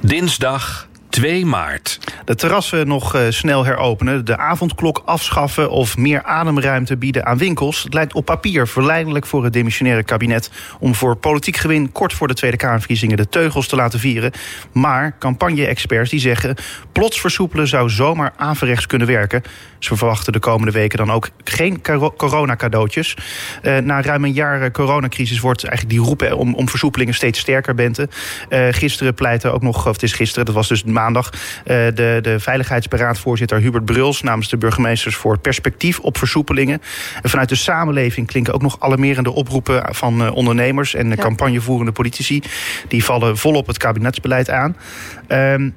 Dinsdag 0.00 0.88
2 1.08 1.46
maart. 1.46 1.98
De 2.24 2.34
terrassen 2.34 2.86
nog 2.86 3.14
uh, 3.14 3.22
snel 3.28 3.64
heropenen, 3.64 4.24
de 4.24 4.36
avondklok 4.36 5.02
afschaffen 5.04 5.70
of 5.70 5.96
meer 5.96 6.22
ademruimte 6.22 6.96
bieden 6.96 7.26
aan 7.26 7.38
winkels. 7.38 7.82
Het 7.82 7.94
lijkt 7.94 8.14
op 8.14 8.24
papier 8.24 8.68
verleidelijk 8.68 9.26
voor 9.26 9.44
het 9.44 9.52
demissionaire 9.52 10.02
kabinet 10.02 10.50
om 10.80 10.94
voor 10.94 11.16
politiek 11.16 11.56
gewin 11.56 11.92
kort 11.92 12.12
voor 12.12 12.28
de 12.28 12.34
Tweede 12.34 12.56
Kamerverkiezingen 12.56 13.16
de 13.16 13.28
teugels 13.28 13.68
te 13.68 13.76
laten 13.76 14.00
vieren. 14.00 14.32
Maar 14.72 15.16
campagne-experts 15.18 16.10
die 16.10 16.20
zeggen 16.20 16.54
plots 16.92 17.20
versoepelen 17.20 17.68
zou 17.68 17.90
zomaar 17.90 18.32
averechts 18.36 18.86
kunnen 18.86 19.06
werken. 19.06 19.42
Ze 19.78 19.96
verwachten 19.96 20.32
de 20.32 20.38
komende 20.38 20.72
weken 20.72 20.98
dan 20.98 21.10
ook 21.10 21.28
geen 21.44 21.80
coronacadeautjes. 22.16 23.16
Uh, 23.62 23.78
na 23.78 24.02
ruim 24.02 24.24
een 24.24 24.32
jaar 24.32 24.62
eh, 24.62 24.70
coronacrisis 24.70 25.40
wordt 25.40 25.64
eigenlijk 25.64 25.98
die 25.98 26.06
roepen 26.06 26.36
om, 26.36 26.54
om 26.54 26.68
versoepelingen 26.68 27.14
steeds 27.14 27.38
sterker 27.38 27.74
bente. 27.74 28.08
Gisteren 28.70 29.14
pleitte 29.14 29.50
ook 29.50 29.62
nog, 29.62 29.86
of 29.86 29.92
het 29.92 30.02
is 30.02 30.12
gisteren, 30.12 30.44
dat 30.44 30.54
was 30.54 30.68
dus 30.68 30.84
maandag, 30.98 31.30
de, 31.64 32.18
de 32.22 32.40
veiligheidsberaadvoorzitter 32.40 33.60
Hubert 33.60 33.84
Bruls 33.84 34.22
namens 34.22 34.48
de 34.48 34.56
burgemeesters 34.56 35.16
voor 35.16 35.38
perspectief 35.38 35.98
op 35.98 36.18
versoepelingen. 36.18 36.82
En 37.22 37.30
vanuit 37.30 37.48
de 37.48 37.54
samenleving 37.54 38.26
klinken 38.26 38.54
ook 38.54 38.62
nog 38.62 38.80
alarmerende 38.80 39.30
oproepen 39.30 39.94
van 39.94 40.30
ondernemers 40.30 40.94
en 40.94 41.08
ja. 41.08 41.14
campagnevoerende 41.14 41.92
politici. 41.92 42.42
Die 42.88 43.04
vallen 43.04 43.36
volop 43.36 43.66
het 43.66 43.78
kabinetsbeleid 43.78 44.50
aan. 44.50 44.76
Um, 45.28 45.74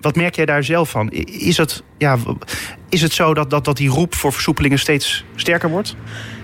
wat 0.00 0.16
merk 0.16 0.34
jij 0.34 0.46
daar 0.46 0.64
zelf 0.64 0.90
van? 0.90 1.10
Is 1.10 1.56
het, 1.56 1.82
ja, 1.98 2.16
is 2.88 3.02
het 3.02 3.12
zo 3.12 3.34
dat, 3.34 3.50
dat, 3.50 3.64
dat 3.64 3.76
die 3.76 3.88
roep 3.88 4.14
voor 4.14 4.32
versoepelingen 4.32 4.78
steeds 4.78 5.24
sterker 5.34 5.68
wordt? 5.68 5.96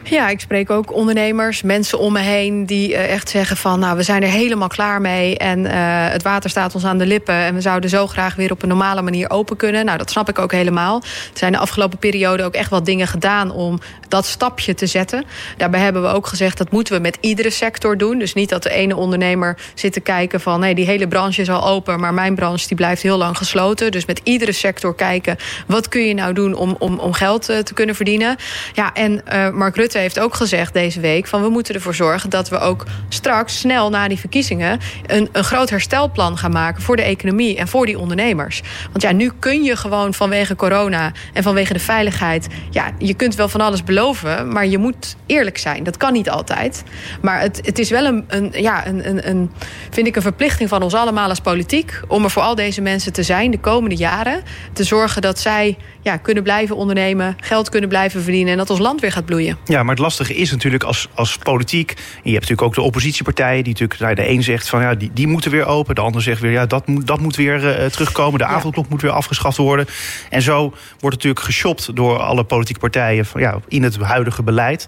Ja, 0.06 0.28
ik 0.28 0.40
spreek 0.40 0.70
ook 0.70 0.92
ondernemers, 0.92 1.62
mensen 1.62 1.98
om 1.98 2.12
me 2.12 2.20
heen 2.20 2.66
die 2.66 2.90
uh, 2.90 3.12
echt 3.12 3.28
zeggen 3.28 3.56
van... 3.56 3.78
nou, 3.78 3.96
we 3.96 4.02
zijn 4.02 4.22
er 4.22 4.28
helemaal 4.28 4.68
klaar 4.68 5.00
mee 5.00 5.38
en 5.38 5.58
uh, 5.58 5.72
het 6.08 6.22
water 6.22 6.50
staat 6.50 6.74
ons 6.74 6.84
aan 6.84 6.98
de 6.98 7.06
lippen... 7.06 7.34
en 7.34 7.54
we 7.54 7.60
zouden 7.60 7.90
zo 7.90 8.06
graag 8.06 8.34
weer 8.34 8.50
op 8.50 8.62
een 8.62 8.68
normale 8.68 9.02
manier 9.02 9.30
open 9.30 9.56
kunnen. 9.56 9.84
Nou, 9.84 9.98
dat 9.98 10.10
snap 10.10 10.28
ik 10.28 10.38
ook 10.38 10.52
helemaal. 10.52 11.00
Er 11.02 11.38
zijn 11.38 11.52
de 11.52 11.58
afgelopen 11.58 11.98
periode 11.98 12.42
ook 12.42 12.54
echt 12.54 12.70
wat 12.70 12.86
dingen 12.86 13.06
gedaan 13.06 13.50
om 13.50 13.80
dat 14.08 14.26
stapje 14.26 14.74
te 14.74 14.86
zetten. 14.86 15.24
Daarbij 15.56 15.80
hebben 15.80 16.02
we 16.02 16.08
ook 16.08 16.26
gezegd 16.26 16.58
dat 16.58 16.70
moeten 16.70 16.94
we 16.94 17.00
met 17.00 17.18
iedere 17.20 17.50
sector 17.50 17.98
doen. 17.98 18.18
Dus 18.18 18.34
niet 18.34 18.48
dat 18.48 18.62
de 18.62 18.70
ene 18.70 18.96
ondernemer 18.96 19.56
zit 19.74 19.92
te 19.92 20.00
kijken 20.00 20.40
van... 20.40 20.60
nee, 20.60 20.74
die 20.74 20.86
hele 20.86 21.08
branche 21.08 21.40
is 21.40 21.50
al 21.50 21.66
open, 21.66 22.00
maar 22.00 22.14
mijn 22.14 22.34
branche 22.34 22.66
die 22.66 22.76
blijft 22.76 23.02
heel 23.02 23.16
lang 23.16 23.36
gesloten. 23.36 23.92
Dus 23.92 24.04
met 24.04 24.20
iedere 24.22 24.52
sector 24.52 24.94
kijken, 24.94 25.36
wat 25.66 25.88
kun 25.88 26.06
je 26.06 26.14
nou 26.14 26.32
doen 26.32 26.54
om, 26.54 26.76
om, 26.78 26.98
om 26.98 27.12
geld 27.12 27.50
uh, 27.50 27.58
te 27.58 27.74
kunnen 27.74 27.94
verdienen? 27.94 28.36
Ja, 28.72 28.92
en 28.92 29.22
Mark 29.54 29.76
Rutte 29.76 29.93
heeft 30.00 30.20
ook 30.20 30.34
gezegd 30.34 30.72
deze 30.72 31.00
week... 31.00 31.26
van 31.26 31.42
we 31.42 31.48
moeten 31.48 31.74
ervoor 31.74 31.94
zorgen 31.94 32.30
dat 32.30 32.48
we 32.48 32.58
ook 32.58 32.84
straks 33.08 33.58
snel 33.58 33.90
na 33.90 34.08
die 34.08 34.18
verkiezingen... 34.18 34.80
een, 35.06 35.28
een 35.32 35.44
groot 35.44 35.70
herstelplan 35.70 36.38
gaan 36.38 36.52
maken 36.52 36.82
voor 36.82 36.96
de 36.96 37.02
economie 37.02 37.56
en 37.56 37.68
voor 37.68 37.86
die 37.86 37.98
ondernemers. 37.98 38.62
Want 38.90 39.02
ja, 39.02 39.12
nu 39.12 39.30
kun 39.38 39.62
je 39.62 39.76
gewoon 39.76 40.14
vanwege 40.14 40.56
corona 40.56 41.12
en 41.32 41.42
vanwege 41.42 41.72
de 41.72 41.78
veiligheid... 41.78 42.46
ja, 42.70 42.90
je 42.98 43.14
kunt 43.14 43.34
wel 43.34 43.48
van 43.48 43.60
alles 43.60 43.84
beloven, 43.84 44.52
maar 44.52 44.66
je 44.66 44.78
moet 44.78 45.16
eerlijk 45.26 45.58
zijn. 45.58 45.82
Dat 45.82 45.96
kan 45.96 46.12
niet 46.12 46.30
altijd. 46.30 46.82
Maar 47.22 47.40
het, 47.40 47.60
het 47.64 47.78
is 47.78 47.90
wel 47.90 48.04
een, 48.04 48.24
een, 48.28 48.52
ja, 48.52 48.86
een, 48.86 49.08
een, 49.08 49.28
een, 49.28 49.50
vind 49.90 50.06
ik 50.06 50.16
een 50.16 50.22
verplichting 50.22 50.68
van 50.68 50.82
ons 50.82 50.94
allemaal 50.94 51.28
als 51.28 51.40
politiek... 51.40 52.00
om 52.08 52.24
er 52.24 52.30
voor 52.30 52.42
al 52.42 52.54
deze 52.54 52.80
mensen 52.80 53.12
te 53.12 53.22
zijn 53.22 53.50
de 53.50 53.60
komende 53.60 53.96
jaren. 53.96 54.42
Te 54.72 54.84
zorgen 54.84 55.22
dat 55.22 55.38
zij 55.38 55.76
ja, 56.02 56.16
kunnen 56.16 56.42
blijven 56.42 56.76
ondernemen, 56.76 57.36
geld 57.40 57.68
kunnen 57.68 57.88
blijven 57.88 58.22
verdienen... 58.22 58.52
en 58.52 58.58
dat 58.58 58.70
ons 58.70 58.78
land 58.78 59.00
weer 59.00 59.12
gaat 59.12 59.24
bloeien. 59.24 59.58
Ja, 59.64 59.82
maar 59.84 59.94
het 59.94 60.04
lastige 60.04 60.34
is 60.34 60.50
natuurlijk 60.50 60.84
als, 60.84 61.08
als 61.14 61.36
politiek... 61.36 61.88
je 61.96 62.30
hebt 62.30 62.32
natuurlijk 62.32 62.62
ook 62.62 62.74
de 62.74 62.80
oppositiepartijen... 62.80 63.64
die 63.64 63.72
natuurlijk 63.72 64.00
nou, 64.00 64.14
de 64.14 64.28
een 64.28 64.42
zegt 64.42 64.68
van 64.68 64.80
ja, 64.80 64.94
die, 64.94 65.10
die 65.14 65.26
moeten 65.26 65.50
weer 65.50 65.66
open... 65.66 65.94
de 65.94 66.00
ander 66.00 66.22
zegt 66.22 66.40
weer 66.40 66.50
ja, 66.50 66.66
dat, 66.66 66.86
moet, 66.86 67.06
dat 67.06 67.20
moet 67.20 67.36
weer 67.36 67.80
uh, 67.80 67.86
terugkomen... 67.86 68.38
de 68.38 68.44
avondklok 68.44 68.88
moet 68.88 69.02
weer 69.02 69.10
afgeschaft 69.10 69.56
worden. 69.56 69.86
En 70.30 70.42
zo 70.42 70.74
wordt 70.98 71.16
natuurlijk 71.16 71.44
geshopt 71.44 71.96
door 71.96 72.18
alle 72.18 72.44
politieke 72.44 72.80
partijen... 72.80 73.26
Van, 73.26 73.40
ja, 73.40 73.58
in 73.68 73.82
het 73.82 73.96
huidige 73.96 74.42
beleid. 74.42 74.86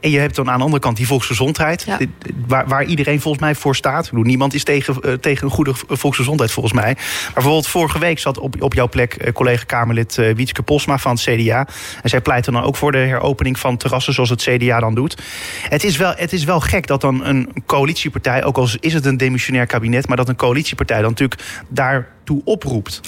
En 0.00 0.10
je 0.10 0.18
hebt 0.18 0.34
dan 0.34 0.50
aan 0.50 0.58
de 0.58 0.64
andere 0.64 0.82
kant 0.82 0.96
die 0.96 1.06
volksgezondheid... 1.06 1.82
Ja. 1.86 1.98
Waar, 2.46 2.68
waar 2.68 2.84
iedereen 2.84 3.20
volgens 3.20 3.42
mij 3.42 3.54
voor 3.54 3.76
staat. 3.76 4.04
Ik 4.04 4.10
bedoel, 4.10 4.24
niemand 4.24 4.54
is 4.54 4.64
tegen, 4.64 4.96
uh, 5.04 5.12
tegen 5.12 5.44
een 5.44 5.52
goede 5.52 5.72
volksgezondheid 5.88 6.50
volgens 6.50 6.74
mij. 6.74 6.94
Maar 6.94 7.32
bijvoorbeeld 7.34 7.66
vorige 7.68 7.98
week 7.98 8.18
zat 8.18 8.38
op, 8.38 8.62
op 8.62 8.74
jouw 8.74 8.88
plek... 8.88 9.16
Uh, 9.24 9.32
collega-Kamerlid 9.32 10.14
Wietske 10.14 10.62
Pot 10.62 10.78
Posma 10.78 10.98
van 10.98 11.12
het 11.12 11.20
CDA. 11.20 11.66
En 12.02 12.08
zij 12.08 12.20
pleiten 12.20 12.52
dan 12.52 12.62
ook 12.62 12.76
voor 12.76 12.92
de 12.92 12.98
heropening 12.98 13.58
van 13.58 13.76
terrassen 13.76 14.14
zoals 14.14 14.30
het 14.30 14.42
CDA 14.42 14.80
dan 14.80 14.94
doet. 14.94 15.22
Het 15.68 15.84
is 15.84 15.96
wel, 15.96 16.12
het 16.16 16.32
is 16.32 16.44
wel 16.44 16.60
gek 16.60 16.86
dat 16.86 17.00
dan 17.00 17.24
een 17.24 17.62
coalitiepartij, 17.66 18.44
ook 18.44 18.56
al 18.56 18.68
is 18.80 18.94
het 18.94 19.06
een 19.06 19.16
demissionair 19.16 19.66
kabinet, 19.66 20.08
maar 20.08 20.16
dat 20.16 20.28
een 20.28 20.36
coalitiepartij 20.36 21.00
dan 21.00 21.10
natuurlijk 21.10 21.42
daartoe 21.68 22.40
oproept. 22.44 23.00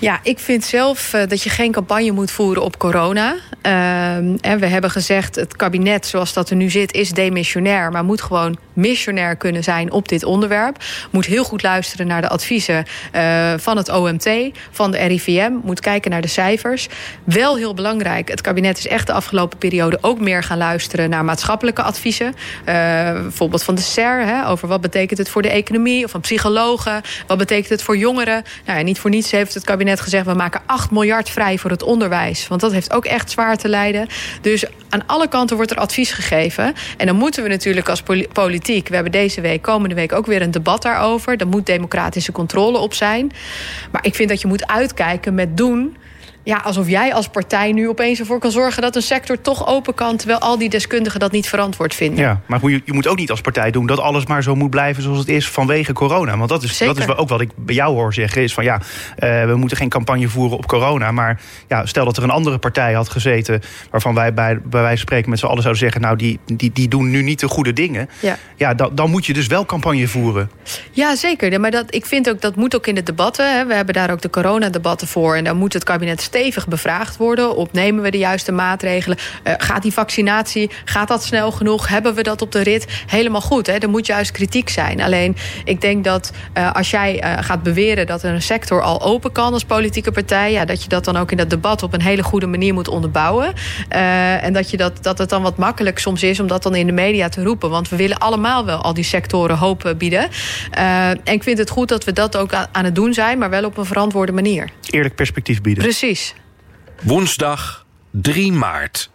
Ja, 0.00 0.20
ik 0.22 0.38
vind 0.38 0.64
zelf 0.64 1.12
uh, 1.14 1.22
dat 1.26 1.42
je 1.42 1.50
geen 1.50 1.72
campagne 1.72 2.10
moet 2.10 2.30
voeren 2.30 2.62
op 2.62 2.78
corona. 2.78 3.36
Uh, 3.66 4.14
en 4.16 4.58
we 4.58 4.66
hebben 4.66 4.90
gezegd, 4.90 5.36
het 5.36 5.56
kabinet 5.56 6.06
zoals 6.06 6.32
dat 6.32 6.50
er 6.50 6.56
nu 6.56 6.70
zit 6.70 6.92
is 6.92 7.10
demissionair... 7.10 7.90
maar 7.90 8.04
moet 8.04 8.22
gewoon 8.22 8.58
missionair 8.72 9.36
kunnen 9.36 9.62
zijn 9.64 9.92
op 9.92 10.08
dit 10.08 10.24
onderwerp. 10.24 10.76
Moet 11.10 11.26
heel 11.26 11.44
goed 11.44 11.62
luisteren 11.62 12.06
naar 12.06 12.20
de 12.20 12.28
adviezen 12.28 12.84
uh, 13.14 13.52
van 13.56 13.76
het 13.76 13.88
OMT, 13.88 14.30
van 14.70 14.90
de 14.90 14.98
RIVM. 14.98 15.52
Moet 15.62 15.80
kijken 15.80 16.10
naar 16.10 16.20
de 16.20 16.28
cijfers. 16.28 16.88
Wel 17.24 17.56
heel 17.56 17.74
belangrijk, 17.74 18.28
het 18.28 18.40
kabinet 18.40 18.78
is 18.78 18.86
echt 18.86 19.06
de 19.06 19.12
afgelopen 19.12 19.58
periode... 19.58 19.98
ook 20.00 20.20
meer 20.20 20.42
gaan 20.42 20.58
luisteren 20.58 21.10
naar 21.10 21.24
maatschappelijke 21.24 21.82
adviezen. 21.82 22.26
Uh, 22.26 22.34
bijvoorbeeld 23.12 23.62
van 23.62 23.74
de 23.74 23.80
SER, 23.80 24.26
hè, 24.26 24.48
over 24.48 24.68
wat 24.68 24.80
betekent 24.80 25.18
het 25.18 25.28
voor 25.28 25.42
de 25.42 25.50
economie... 25.50 26.04
of 26.04 26.10
van 26.10 26.20
psychologen, 26.20 27.02
wat 27.26 27.38
betekent 27.38 27.68
het 27.68 27.82
voor 27.82 27.96
jongeren. 27.96 28.42
Nou 28.64 28.78
ja, 28.78 28.84
niet 28.84 28.98
voor 28.98 29.10
niets 29.10 29.30
heeft 29.30 29.54
het 29.54 29.64
kabinet 29.64 29.88
gezegd... 29.98 30.26
we 30.26 30.34
maken 30.34 30.60
8 30.66 30.90
miljard 30.90 31.30
vrij 31.30 31.58
voor 31.58 31.70
het 31.70 31.82
onderwijs. 31.82 32.48
Want 32.48 32.60
dat 32.60 32.72
heeft 32.72 32.92
ook 32.92 33.04
echt 33.04 33.30
zwaar 33.30 33.56
te 33.56 33.68
lijden. 33.68 34.08
Dus 34.40 34.64
aan 34.88 35.06
alle 35.06 35.28
kanten 35.28 35.56
wordt 35.56 35.70
er 35.70 35.76
advies 35.76 36.12
gegeven. 36.12 36.74
En 36.96 37.06
dan 37.06 37.16
moeten 37.16 37.42
we 37.42 37.48
natuurlijk 37.48 37.88
als 37.88 38.02
politiek... 38.32 38.88
we 38.88 38.94
hebben 38.94 39.12
deze 39.12 39.40
week, 39.40 39.62
komende 39.62 39.94
week 39.94 40.12
ook 40.12 40.26
weer 40.26 40.42
een 40.42 40.50
debat 40.50 40.82
daarover. 40.82 41.36
Daar 41.36 41.48
moet 41.48 41.66
democratische 41.66 42.32
controle 42.32 42.78
op 42.78 42.94
zijn. 42.94 43.32
Maar 43.90 44.04
ik 44.04 44.14
vind 44.14 44.28
dat 44.28 44.40
je 44.40 44.48
moet 44.48 44.66
uitkijken 44.66 45.34
met 45.34 45.56
doen 45.56 45.96
ja, 46.42 46.56
alsof 46.56 46.88
jij 46.88 47.14
als 47.14 47.28
partij 47.28 47.72
nu 47.72 47.88
opeens 47.88 48.18
ervoor 48.18 48.38
kan 48.38 48.50
zorgen 48.50 48.82
dat 48.82 48.96
een 48.96 49.02
sector 49.02 49.40
toch 49.40 49.66
open 49.66 49.94
kan, 49.94 50.16
terwijl 50.16 50.38
al 50.38 50.58
die 50.58 50.68
deskundigen 50.68 51.20
dat 51.20 51.32
niet 51.32 51.48
verantwoord 51.48 51.94
vinden. 51.94 52.24
Ja, 52.24 52.40
maar 52.46 52.60
je, 52.62 52.82
je 52.84 52.92
moet 52.92 53.06
ook 53.06 53.16
niet 53.16 53.30
als 53.30 53.40
partij 53.40 53.70
doen 53.70 53.86
dat 53.86 53.98
alles 53.98 54.26
maar 54.26 54.42
zo 54.42 54.54
moet 54.54 54.70
blijven 54.70 55.02
zoals 55.02 55.18
het 55.18 55.28
is 55.28 55.48
vanwege 55.48 55.92
corona. 55.92 56.36
Want 56.36 56.48
dat 56.48 56.62
is, 56.62 56.78
dat 56.78 56.98
is 56.98 57.08
ook 57.08 57.28
wat 57.28 57.40
ik 57.40 57.50
bij 57.56 57.74
jou 57.74 57.94
hoor 57.94 58.14
zeggen: 58.14 58.42
is 58.42 58.54
van 58.54 58.64
ja, 58.64 58.80
uh, 59.18 59.44
we 59.44 59.56
moeten 59.56 59.76
geen 59.76 59.88
campagne 59.88 60.28
voeren 60.28 60.56
op 60.56 60.66
corona. 60.66 61.12
Maar 61.12 61.40
ja, 61.68 61.86
stel 61.86 62.04
dat 62.04 62.16
er 62.16 62.22
een 62.22 62.30
andere 62.30 62.58
partij 62.58 62.92
had 62.92 63.08
gezeten 63.08 63.60
waarvan 63.90 64.14
wij 64.14 64.34
bij, 64.34 64.60
bij 64.64 64.82
wijze 64.82 65.00
spreken 65.00 65.30
met 65.30 65.38
z'n 65.38 65.46
allen 65.46 65.62
zouden 65.62 65.82
zeggen: 65.82 66.00
nou, 66.00 66.16
die, 66.16 66.38
die, 66.44 66.72
die 66.72 66.88
doen 66.88 67.10
nu 67.10 67.22
niet 67.22 67.40
de 67.40 67.48
goede 67.48 67.72
dingen. 67.72 68.08
Ja, 68.20 68.36
ja 68.56 68.74
dan, 68.74 68.94
dan 68.94 69.10
moet 69.10 69.26
je 69.26 69.32
dus 69.32 69.46
wel 69.46 69.66
campagne 69.66 70.08
voeren. 70.08 70.50
Ja, 70.90 71.16
zeker. 71.16 71.60
Maar 71.60 71.70
dat, 71.70 71.94
ik 71.94 72.06
vind 72.06 72.30
ook 72.30 72.40
dat 72.40 72.56
moet 72.56 72.74
ook 72.74 72.86
in 72.86 72.94
de 72.94 73.02
debatten. 73.02 73.56
Hè. 73.56 73.66
We 73.66 73.74
hebben 73.74 73.94
daar 73.94 74.10
ook 74.10 74.20
de 74.20 74.30
coronadebatten 74.30 75.08
voor. 75.08 75.36
En 75.36 75.44
daar 75.44 75.56
moet 75.56 75.72
het 75.72 75.84
kabinet 75.84 76.22
stevig 76.30 76.68
bevraagd 76.68 77.16
worden. 77.16 77.56
Opnemen 77.56 78.02
we 78.02 78.10
de 78.10 78.18
juiste 78.18 78.52
maatregelen? 78.52 79.18
Uh, 79.44 79.54
gaat 79.56 79.82
die 79.82 79.92
vaccinatie, 79.92 80.70
gaat 80.84 81.08
dat 81.08 81.24
snel 81.24 81.50
genoeg? 81.50 81.88
Hebben 81.88 82.14
we 82.14 82.22
dat 82.22 82.42
op 82.42 82.52
de 82.52 82.62
rit? 82.62 82.86
Helemaal 83.06 83.40
goed, 83.40 83.66
hè? 83.66 83.72
er 83.72 83.88
moet 83.88 84.06
juist 84.06 84.30
kritiek 84.30 84.68
zijn. 84.68 85.00
Alleen, 85.00 85.36
ik 85.64 85.80
denk 85.80 86.04
dat 86.04 86.32
uh, 86.58 86.72
als 86.72 86.90
jij 86.90 87.22
uh, 87.24 87.32
gaat 87.40 87.62
beweren... 87.62 88.06
dat 88.06 88.22
er 88.22 88.34
een 88.34 88.42
sector 88.42 88.82
al 88.82 89.02
open 89.02 89.32
kan 89.32 89.52
als 89.52 89.64
politieke 89.64 90.12
partij... 90.12 90.52
Ja, 90.52 90.64
dat 90.64 90.82
je 90.82 90.88
dat 90.88 91.04
dan 91.04 91.16
ook 91.16 91.30
in 91.30 91.36
dat 91.36 91.50
debat 91.50 91.82
op 91.82 91.94
een 91.94 92.02
hele 92.02 92.22
goede 92.22 92.46
manier 92.46 92.74
moet 92.74 92.88
onderbouwen. 92.88 93.52
en 93.88 94.52
dat, 94.52 94.70
je 94.70 94.76
dat, 94.76 95.02
dat 95.02 95.18
het 95.18 95.28
dan 95.28 95.42
wat 95.42 95.56
makkelijk 95.56 95.98
soms 95.98 96.22
is 96.22 96.40
om 96.40 96.46
dat 96.46 96.62
dan 96.62 96.74
in 96.74 96.86
de 96.86 96.92
media 96.92 97.28
te 97.28 97.42
roepen. 97.42 97.70
Want 97.70 97.88
we 97.88 97.96
willen 97.96 98.18
allemaal 98.18 98.64
wel 98.64 98.78
al 98.78 98.94
die 98.94 99.04
sectoren 99.04 99.56
hoop 99.56 99.94
bieden. 99.98 100.28
en 100.70 101.20
ik 101.24 101.42
vind 101.42 101.58
het 101.58 101.70
goed 101.70 101.88
dat 101.88 102.04
we 102.04 102.12
dat 102.12 102.36
ook 102.36 102.52
aan 102.72 102.84
het 102.84 102.94
doen 102.94 103.14
zijn... 103.14 103.38
maar 103.38 103.50
wel 103.50 103.64
op 103.64 103.76
een 103.76 103.84
verantwoorde 103.84 104.32
manier. 104.32 104.68
Eerlijk 104.90 105.14
perspectief 105.14 105.60
bieden. 105.60 105.82
Precies. 105.82 106.19
Woensdag 107.00 107.86
3 108.10 108.52
maart. 108.52 109.10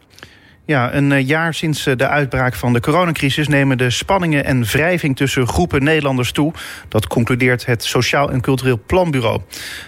Ja, 0.65 0.93
een 0.93 1.11
eh, 1.11 1.27
jaar 1.27 1.53
sinds 1.53 1.85
eh, 1.85 1.95
de 1.95 2.07
uitbraak 2.07 2.53
van 2.53 2.73
de 2.73 2.79
coronacrisis 2.79 3.47
nemen 3.47 3.77
de 3.77 3.89
spanningen 3.89 4.45
en 4.45 4.63
wrijving 4.63 5.15
tussen 5.15 5.47
groepen 5.47 5.83
Nederlanders 5.83 6.31
toe. 6.31 6.53
Dat 6.89 7.07
concludeert 7.07 7.65
het 7.65 7.83
Sociaal 7.83 8.31
en 8.31 8.41
Cultureel 8.41 8.79
Planbureau. 8.85 9.41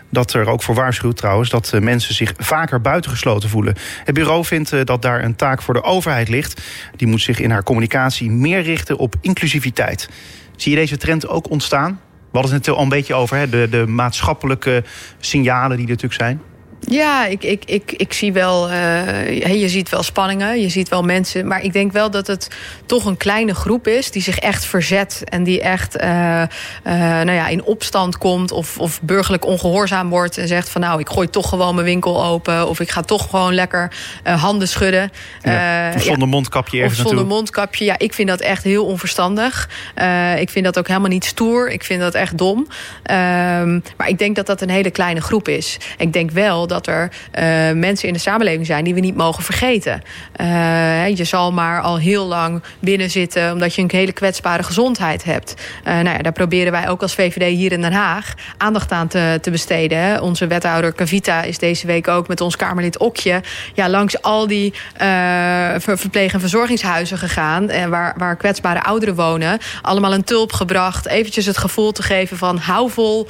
Dat 0.09 0.33
er 0.33 0.47
ook 0.47 0.63
voor 0.63 0.75
waarschuwt 0.75 1.17
trouwens 1.17 1.49
dat 1.49 1.73
eh, 1.73 1.81
mensen 1.81 2.13
zich 2.13 2.33
vaker 2.37 2.81
buitengesloten 2.81 3.49
voelen. 3.49 3.75
Het 4.03 4.15
bureau 4.15 4.45
vindt 4.45 4.85
dat 4.85 5.01
daar 5.01 5.23
een 5.23 5.35
taak 5.35 5.61
voor 5.61 5.73
de 5.73 5.83
overheid 5.83 6.29
ligt. 6.29 6.61
Die 6.95 7.07
moet 7.07 7.21
zich 7.21 7.39
in 7.39 7.51
haar 7.51 7.63
communicatie 7.63 8.31
meer 8.31 8.61
richten 8.61 8.97
op 8.97 9.15
inclusiviteit. 9.21 10.09
Zie 10.55 10.71
je 10.71 10.77
deze 10.77 10.97
trend 10.97 11.27
ook 11.27 11.49
ontstaan? 11.49 11.99
We 12.31 12.37
hadden 12.37 12.57
het 12.57 12.69
al 12.69 12.81
een 12.81 12.89
beetje 12.89 13.13
over, 13.13 13.37
hè? 13.37 13.49
De, 13.49 13.67
de 13.69 13.87
maatschappelijke 13.87 14.83
signalen 15.19 15.77
die 15.77 15.85
er 15.85 15.91
natuurlijk 15.91 16.21
zijn. 16.21 16.41
Ja, 16.79 17.25
ik, 17.25 17.43
ik, 17.43 17.63
ik, 17.65 17.91
ik 17.91 18.13
zie 18.13 18.33
wel, 18.33 18.71
uh, 18.71 19.61
je 19.61 19.69
ziet 19.69 19.89
wel 19.89 20.03
spanningen, 20.03 20.61
je 20.61 20.69
ziet 20.69 20.89
wel 20.89 21.03
mensen. 21.03 21.47
Maar 21.47 21.63
ik 21.63 21.73
denk 21.73 21.91
wel 21.91 22.11
dat 22.11 22.27
het 22.27 22.47
toch 22.85 23.05
een 23.05 23.17
kleine 23.17 23.55
groep 23.55 23.87
is 23.87 24.11
die 24.11 24.21
zich 24.21 24.39
echt 24.39 24.65
verzet. 24.65 25.21
En 25.23 25.43
die 25.43 25.61
echt 25.61 26.01
uh, 26.01 26.03
uh, 26.03 26.93
nou 26.93 27.31
ja, 27.31 27.47
in 27.47 27.63
opstand 27.63 28.17
komt 28.17 28.51
of, 28.51 28.79
of 28.79 29.01
burgerlijk 29.01 29.45
ongehoorzaam 29.45 30.09
wordt. 30.09 30.37
En 30.37 30.47
zegt 30.47 30.69
van 30.69 30.81
nou, 30.81 30.99
ik 30.99 31.09
gooi 31.09 31.29
toch 31.29 31.49
gewoon 31.49 31.75
mijn 31.75 31.87
winkel 31.87 32.23
open. 32.23 32.67
Of 32.67 32.79
ik 32.79 32.89
ga 32.89 33.01
toch 33.01 33.29
gewoon 33.29 33.53
lekker 33.53 33.91
handen 34.23 34.67
schudden. 34.67 35.11
Ja, 35.41 35.91
of 35.95 36.01
zonder 36.01 36.27
ja, 36.27 36.33
mondkapje 36.33 36.81
ergens 36.81 36.99
Of 36.99 37.07
zonder 37.07 37.25
mondkapje. 37.25 37.85
Ja, 37.85 37.97
ik 37.97 38.13
vind 38.13 38.27
dat 38.27 38.41
echt 38.41 38.63
heel 38.63 38.85
onverstandig. 38.85 39.69
ik 40.39 40.49
vind 40.49 40.65
dat 40.65 40.79
ook 40.79 40.87
helemaal 40.87 41.09
niet 41.09 41.25
stoer. 41.25 41.69
Ik 41.69 41.83
vind 41.83 42.01
dat 42.01 42.13
echt 42.13 42.37
dom. 42.37 42.67
Ehm, 43.03 43.79
maar 43.97 44.07
ik 44.07 44.17
denk 44.17 44.35
dat 44.35 44.45
dat 44.45 44.61
een 44.61 44.69
hele 44.69 44.91
kleine 44.91 45.21
groep 45.21 45.47
is. 45.47 45.77
Ik 45.97 46.13
denk 46.13 46.31
wel 46.31 46.66
dat 46.67 46.87
er 46.87 47.03
uh, 47.03 47.43
mensen 47.71 48.07
in 48.07 48.13
de 48.13 48.19
samenleving 48.19 48.65
zijn 48.65 48.83
die 48.83 48.93
we 48.93 48.99
niet 48.99 49.15
mogen 49.15 49.43
vergeten. 49.43 50.01
Uh, 50.41 51.07
je 51.07 51.23
zal 51.23 51.51
maar 51.51 51.81
al 51.81 51.97
heel 51.97 52.25
lang 52.25 52.63
binnen 52.79 53.09
zitten 53.09 53.51
omdat 53.51 53.75
je 53.75 53.81
een 53.81 53.89
hele 53.91 54.11
kwetsbare 54.11 54.63
gezondheid 54.63 55.23
hebt. 55.23 55.53
Uh, 55.87 55.93
nou 55.93 56.09
ja, 56.09 56.17
daar 56.17 56.31
proberen 56.31 56.71
wij 56.71 56.89
ook 56.89 57.01
als 57.01 57.15
VVD 57.15 57.55
hier 57.55 57.71
in 57.71 57.81
Den 57.81 57.93
Haag 57.93 58.33
aandacht 58.57 58.91
aan 58.91 59.07
te, 59.07 59.39
te 59.41 59.51
besteden. 59.51 60.21
Onze 60.21 60.47
wethouder 60.47 60.93
Cavita 60.93 61.41
is 61.41 61.57
deze 61.57 61.87
week 61.87 62.07
ook 62.07 62.27
met 62.27 62.41
ons 62.41 62.55
Kamerlid 62.55 62.97
Okje 62.97 63.41
ja, 63.73 63.89
langs 63.89 64.21
al 64.21 64.47
die 64.47 64.73
verpleeg- 65.77 66.33
en 66.33 66.39
verzorgingshuizen 66.39 67.17
gegaan. 67.17 67.69
En 67.69 67.89
waar, 67.89 68.13
waar 68.17 68.35
kwetsbare 68.35 68.83
ouderen 68.83 69.15
wonen. 69.15 69.59
Allemaal 69.81 70.13
een 70.13 70.23
tulp 70.23 70.53
gebracht. 70.53 71.07
Eventjes 71.07 71.45
het 71.45 71.57
gevoel 71.57 71.91
te 71.91 72.03
geven 72.03 72.37
van 72.37 72.57
hou 72.57 72.89
vol. 72.89 73.27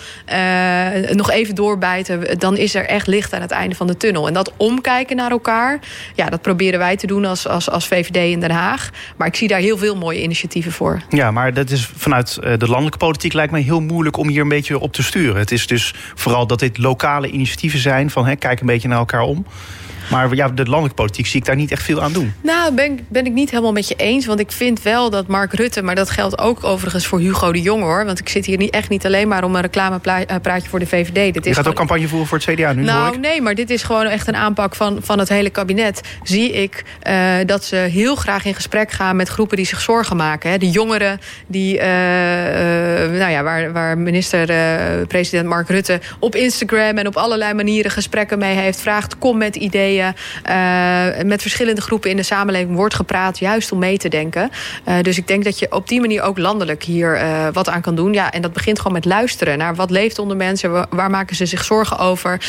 nog 1.11 1.31
even 1.31 1.55
doorbijten. 1.55 2.39
Dan 2.39 2.57
is 2.57 2.75
er 2.75 2.85
echt 2.85 3.07
licht 3.07 3.26
aan 3.33 3.41
het 3.41 3.51
einde 3.51 3.75
van 3.75 3.87
de 3.87 3.97
tunnel. 3.97 4.27
En 4.27 4.33
dat 4.33 4.53
omkijken 4.57 5.15
naar 5.15 5.31
elkaar, 5.31 5.79
ja, 6.15 6.29
dat 6.29 6.41
proberen 6.41 6.79
wij 6.79 6.95
te 6.95 7.07
doen 7.07 7.25
als, 7.25 7.47
als, 7.47 7.69
als 7.69 7.87
VVD 7.87 8.15
in 8.15 8.39
Den 8.39 8.51
Haag. 8.51 8.89
Maar 9.17 9.27
ik 9.27 9.35
zie 9.35 9.47
daar 9.47 9.59
heel 9.59 9.77
veel 9.77 9.95
mooie 9.95 10.21
initiatieven 10.21 10.71
voor. 10.71 11.01
Ja, 11.09 11.31
maar 11.31 11.53
dat 11.53 11.69
is 11.69 11.89
vanuit 11.95 12.37
eh, 12.37 12.57
de 12.57 12.67
landelijke 12.67 12.97
politiek 12.97 13.33
lijkt 13.33 13.51
mij 13.51 13.61
heel 13.61 13.81
moeilijk 13.81 14.17
om 14.17 14.27
hier 14.27 14.41
een 14.41 14.49
beetje 14.49 14.79
op 14.79 14.93
te 14.93 15.03
sturen. 15.03 15.37
Het 15.37 15.51
is 15.51 15.67
dus 15.67 15.93
vooral 16.15 16.47
dat 16.47 16.59
dit 16.59 16.77
lokale 16.77 17.29
initiatieven 17.29 17.79
zijn 17.79 18.09
van 18.09 18.25
hè, 18.25 18.35
kijk 18.35 18.59
een 18.59 18.67
beetje 18.67 18.87
naar 18.87 18.97
elkaar 18.97 19.21
om. 19.21 19.45
Maar 20.09 20.35
ja, 20.35 20.49
de 20.49 20.63
landelijke 20.63 20.95
politiek 20.95 21.25
zie 21.25 21.39
ik 21.39 21.45
daar 21.45 21.55
niet 21.55 21.71
echt 21.71 21.83
veel 21.83 22.01
aan 22.01 22.13
doen. 22.13 22.33
Nou, 22.41 22.73
ben, 22.73 22.99
ben 23.07 23.25
ik 23.25 23.33
niet 23.33 23.49
helemaal 23.49 23.71
met 23.71 23.87
je 23.87 23.95
eens. 23.95 24.25
Want 24.25 24.39
ik 24.39 24.51
vind 24.51 24.81
wel 24.81 25.09
dat 25.09 25.27
Mark 25.27 25.53
Rutte, 25.53 25.81
maar 25.81 25.95
dat 25.95 26.09
geldt 26.09 26.39
ook 26.39 26.63
overigens 26.63 27.05
voor 27.05 27.19
Hugo 27.19 27.51
de 27.51 27.61
Jonge 27.61 27.83
hoor. 27.83 28.05
Want 28.05 28.19
ik 28.19 28.29
zit 28.29 28.45
hier 28.45 28.57
niet, 28.57 28.69
echt 28.69 28.89
niet 28.89 29.05
alleen 29.05 29.27
maar 29.27 29.43
om 29.43 29.55
een 29.55 29.61
reclamepraatje 29.61 30.69
voor 30.69 30.79
de 30.79 30.87
VVD. 30.87 31.33
Dit 31.33 31.45
je 31.45 31.53
gaat 31.53 31.67
ook 31.67 31.73
campagne 31.73 32.07
voeren 32.07 32.27
voor 32.27 32.37
het 32.37 32.47
CDA 32.53 32.73
nu? 32.73 32.83
Nou, 32.83 33.17
nee, 33.17 33.41
maar 33.41 33.55
dit 33.55 33.69
is 33.69 33.83
gewoon 33.83 34.05
echt 34.05 34.27
een 34.27 34.35
aanpak 34.35 34.75
van, 34.75 34.99
van 35.01 35.19
het 35.19 35.29
hele 35.29 35.49
kabinet. 35.49 36.01
Zie 36.23 36.51
ik 36.51 36.83
uh, 37.07 37.33
dat 37.45 37.63
ze 37.63 37.75
heel 37.75 38.15
graag 38.15 38.45
in 38.45 38.55
gesprek 38.55 38.91
gaan 38.91 39.15
met 39.15 39.29
groepen 39.29 39.57
die 39.57 39.65
zich 39.65 39.81
zorgen 39.81 40.15
maken. 40.15 40.49
Hè. 40.49 40.57
De 40.57 40.69
jongeren, 40.69 41.19
die, 41.47 41.77
uh, 41.77 41.83
uh, 41.83 43.19
nou 43.19 43.31
ja, 43.31 43.43
waar, 43.43 43.71
waar 43.73 43.97
minister-president 43.97 45.47
Mark 45.47 45.69
Rutte 45.69 45.99
op 46.19 46.35
Instagram 46.35 46.97
en 46.97 47.07
op 47.07 47.17
allerlei 47.17 47.53
manieren 47.53 47.91
gesprekken 47.91 48.39
mee 48.39 48.55
heeft. 48.55 48.81
Vraagt, 48.81 49.17
kom 49.17 49.37
met 49.37 49.55
ideeën 49.55 49.96
uh, 50.05 51.23
met 51.23 51.41
verschillende 51.41 51.81
groepen 51.81 52.09
in 52.09 52.15
de 52.15 52.23
samenleving 52.23 52.75
wordt 52.75 52.95
gepraat, 52.95 53.39
juist 53.39 53.71
om 53.71 53.79
mee 53.79 53.97
te 53.97 54.09
denken. 54.09 54.51
Uh, 54.87 54.95
dus 55.01 55.17
ik 55.17 55.27
denk 55.27 55.43
dat 55.43 55.59
je 55.59 55.71
op 55.71 55.87
die 55.87 55.99
manier 55.99 56.21
ook 56.21 56.37
landelijk 56.37 56.83
hier 56.83 57.15
uh, 57.15 57.47
wat 57.53 57.69
aan 57.69 57.81
kan 57.81 57.95
doen. 57.95 58.13
Ja, 58.13 58.31
en 58.31 58.41
dat 58.41 58.53
begint 58.53 58.77
gewoon 58.77 58.93
met 58.93 59.05
luisteren 59.05 59.57
naar 59.57 59.75
wat 59.75 59.89
leeft 59.89 60.19
onder 60.19 60.37
mensen, 60.37 60.87
waar 60.89 61.09
maken 61.09 61.35
ze 61.35 61.45
zich 61.45 61.63
zorgen 61.63 61.97
over. 61.97 62.41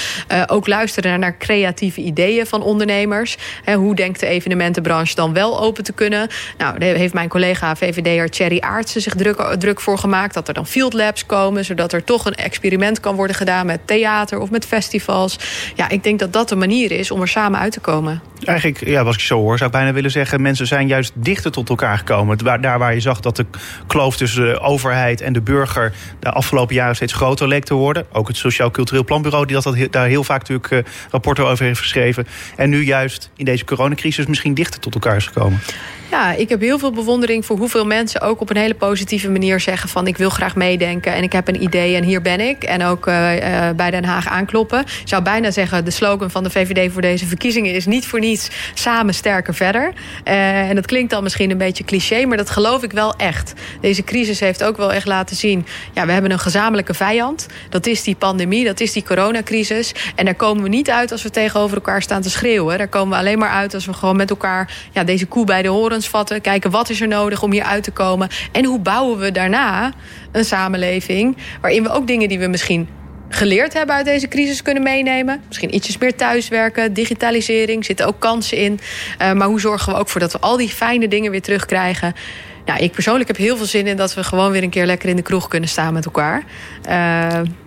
ook 0.46 0.66
luisteren 0.66 1.20
naar 1.20 1.36
creatieve 1.36 2.00
ideeën 2.00 2.46
van 2.46 2.62
ondernemers. 2.62 3.36
Hoe 3.74 3.94
denkt 3.94 4.20
de 4.20 4.26
evenementenbranche 4.26 5.14
dan 5.14 5.32
wel 5.32 5.60
open 5.60 5.84
te 5.84 5.92
kunnen? 5.92 6.28
Nou, 6.58 6.78
daar 6.78 6.94
heeft 6.94 7.14
mijn 7.14 7.28
collega 7.28 7.76
VVD'er 7.76 8.30
Thierry 8.30 8.58
Aartsen 8.60 9.00
zich 9.00 9.14
druk, 9.14 9.56
druk 9.58 9.80
voor 9.80 9.98
gemaakt. 9.98 10.34
Dat 10.34 10.48
er 10.48 10.54
dan 10.54 10.66
field 10.66 10.92
labs 10.92 11.26
komen, 11.26 11.64
zodat 11.64 11.92
er 11.92 12.04
toch 12.04 12.24
een 12.24 12.34
experiment 12.34 13.00
kan 13.00 13.14
worden 13.14 13.36
gedaan 13.36 13.66
met 13.66 13.80
theater 13.84 14.38
of 14.38 14.50
met 14.50 14.66
festivals. 14.66 15.38
Ja, 15.74 15.88
ik 15.88 16.02
denk 16.02 16.18
dat 16.18 16.32
dat 16.32 16.48
de 16.48 16.56
manier 16.56 16.92
is 16.92 17.10
om 17.10 17.20
er 17.20 17.28
samen 17.38 17.60
uit 17.60 17.72
te 17.72 17.80
komen. 17.80 18.22
Eigenlijk, 18.44 18.86
ja, 18.86 19.02
als 19.02 19.16
ik 19.16 19.22
zo 19.22 19.38
hoor, 19.38 19.56
zou 19.56 19.70
ik 19.70 19.76
bijna 19.76 19.92
willen 19.92 20.10
zeggen... 20.10 20.42
mensen 20.42 20.66
zijn 20.66 20.88
juist 20.88 21.12
dichter 21.14 21.50
tot 21.50 21.68
elkaar 21.68 21.98
gekomen. 21.98 22.38
Daar 22.38 22.78
waar 22.78 22.94
je 22.94 23.00
zag 23.00 23.20
dat 23.20 23.36
de 23.36 23.46
kloof 23.86 24.16
tussen 24.16 24.44
de 24.44 24.60
overheid 24.60 25.20
en 25.20 25.32
de 25.32 25.40
burger... 25.40 25.92
de 26.20 26.30
afgelopen 26.30 26.74
jaren 26.74 26.94
steeds 26.94 27.12
groter 27.12 27.48
leek 27.48 27.64
te 27.64 27.74
worden. 27.74 28.06
Ook 28.12 28.28
het 28.28 28.36
Sociaal 28.36 28.70
Cultureel 28.70 29.04
Planbureau... 29.04 29.46
die 29.46 29.60
dat, 29.60 29.76
daar 29.90 30.06
heel 30.06 30.24
vaak 30.24 30.38
natuurlijk 30.38 30.70
uh, 30.70 30.78
rapporten 31.10 31.46
over 31.46 31.64
heeft 31.64 31.80
geschreven. 31.80 32.26
En 32.56 32.70
nu 32.70 32.84
juist 32.84 33.30
in 33.36 33.44
deze 33.44 33.64
coronacrisis 33.64 34.26
misschien 34.26 34.54
dichter 34.54 34.80
tot 34.80 34.94
elkaar 34.94 35.16
is 35.16 35.26
gekomen. 35.26 35.60
Ja, 36.10 36.32
ik 36.32 36.48
heb 36.48 36.60
heel 36.60 36.78
veel 36.78 36.92
bewondering 36.92 37.46
voor 37.46 37.56
hoeveel 37.58 37.86
mensen 37.86 38.20
ook 38.20 38.40
op 38.40 38.50
een 38.50 38.56
hele 38.56 38.74
positieve 38.74 39.30
manier 39.30 39.60
zeggen 39.60 39.88
van 39.88 40.06
ik 40.06 40.16
wil 40.16 40.30
graag 40.30 40.56
meedenken 40.56 41.14
en 41.14 41.22
ik 41.22 41.32
heb 41.32 41.48
een 41.48 41.62
idee 41.62 41.96
en 41.96 42.04
hier 42.04 42.22
ben 42.22 42.40
ik. 42.40 42.64
En 42.64 42.84
ook 42.84 43.06
uh, 43.06 43.36
uh, 43.36 43.70
bij 43.76 43.90
Den 43.90 44.04
Haag 44.04 44.28
aankloppen. 44.28 44.80
Ik 44.80 45.02
zou 45.04 45.22
bijna 45.22 45.50
zeggen 45.50 45.84
de 45.84 45.90
slogan 45.90 46.30
van 46.30 46.42
de 46.42 46.50
VVD 46.50 46.92
voor 46.92 47.02
deze 47.02 47.26
verkiezingen 47.28 47.74
is 47.74 47.86
niet 47.86 48.06
voor 48.06 48.20
niets 48.20 48.50
samen 48.74 49.14
sterker 49.14 49.54
verder. 49.54 49.92
Uh, 50.24 50.68
en 50.68 50.74
dat 50.74 50.86
klinkt 50.86 51.10
dan 51.10 51.22
misschien 51.22 51.50
een 51.50 51.58
beetje 51.58 51.84
cliché, 51.84 52.26
maar 52.26 52.36
dat 52.36 52.50
geloof 52.50 52.82
ik 52.82 52.92
wel 52.92 53.14
echt. 53.16 53.52
Deze 53.80 54.04
crisis 54.04 54.40
heeft 54.40 54.64
ook 54.64 54.76
wel 54.76 54.92
echt 54.92 55.06
laten 55.06 55.36
zien, 55.36 55.66
ja, 55.94 56.06
we 56.06 56.12
hebben 56.12 56.30
een 56.30 56.38
gezamenlijke 56.38 56.94
vijand. 56.94 57.46
Dat 57.70 57.86
is 57.86 58.02
die 58.02 58.16
pandemie, 58.16 58.64
dat 58.64 58.80
is 58.80 58.92
die 58.92 59.02
coronacrisis. 59.02 59.94
En 60.14 60.24
daar 60.24 60.34
komen 60.34 60.62
we 60.62 60.68
niet 60.68 60.90
uit 60.90 61.12
als 61.12 61.22
we 61.22 61.30
tegenover 61.30 61.76
elkaar 61.76 62.02
staan 62.02 62.22
te 62.22 62.30
schreeuwen. 62.30 62.78
Daar 62.78 62.88
komen 62.88 63.10
we 63.10 63.16
alleen 63.16 63.38
maar 63.38 63.50
uit 63.50 63.74
als 63.74 63.86
we 63.86 63.92
gewoon 63.92 64.16
met 64.16 64.30
elkaar 64.30 64.72
ja, 64.92 65.04
deze 65.04 65.26
koe 65.26 65.44
bij 65.44 65.62
de 65.62 65.68
horens 65.68 66.08
vatten. 66.08 66.40
Kijken 66.40 66.70
wat 66.70 66.90
is 66.90 67.00
er 67.00 67.08
nodig 67.08 67.42
om 67.42 67.52
hier 67.52 67.62
uit 67.62 67.82
te 67.82 67.90
komen. 67.90 68.28
En 68.52 68.64
hoe 68.64 68.78
bouwen 68.78 69.18
we 69.18 69.32
daarna 69.32 69.92
een 70.32 70.44
samenleving 70.44 71.36
waarin 71.60 71.82
we 71.82 71.90
ook 71.90 72.06
dingen 72.06 72.28
die 72.28 72.38
we 72.38 72.46
misschien 72.46 72.88
geleerd 73.28 73.72
hebben 73.72 73.94
uit 73.94 74.04
deze 74.04 74.28
crisis 74.28 74.62
kunnen 74.62 74.82
meenemen. 74.82 75.40
Misschien 75.46 75.74
ietsjes 75.74 75.98
meer 75.98 76.16
thuiswerken, 76.16 76.92
digitalisering, 76.92 77.84
zitten 77.84 78.06
ook 78.06 78.20
kansen 78.20 78.56
in. 78.56 78.80
Uh, 79.22 79.32
maar 79.32 79.48
hoe 79.48 79.60
zorgen 79.60 79.92
we 79.92 79.98
ook 79.98 80.08
voor 80.08 80.20
dat 80.20 80.32
we 80.32 80.38
al 80.38 80.56
die 80.56 80.68
fijne 80.68 81.08
dingen 81.08 81.30
weer 81.30 81.42
terugkrijgen? 81.42 82.14
Ja, 82.64 82.76
ik 82.76 82.92
persoonlijk 82.92 83.28
heb 83.28 83.36
heel 83.36 83.56
veel 83.56 83.66
zin 83.66 83.86
in 83.86 83.96
dat 83.96 84.14
we 84.14 84.24
gewoon 84.24 84.52
weer 84.52 84.62
een 84.62 84.70
keer 84.70 84.86
lekker 84.86 85.08
in 85.08 85.16
de 85.16 85.22
kroeg 85.22 85.48
kunnen 85.48 85.68
staan 85.68 85.92
met 85.92 86.04
elkaar. 86.04 86.42
Uh, 86.88 86.92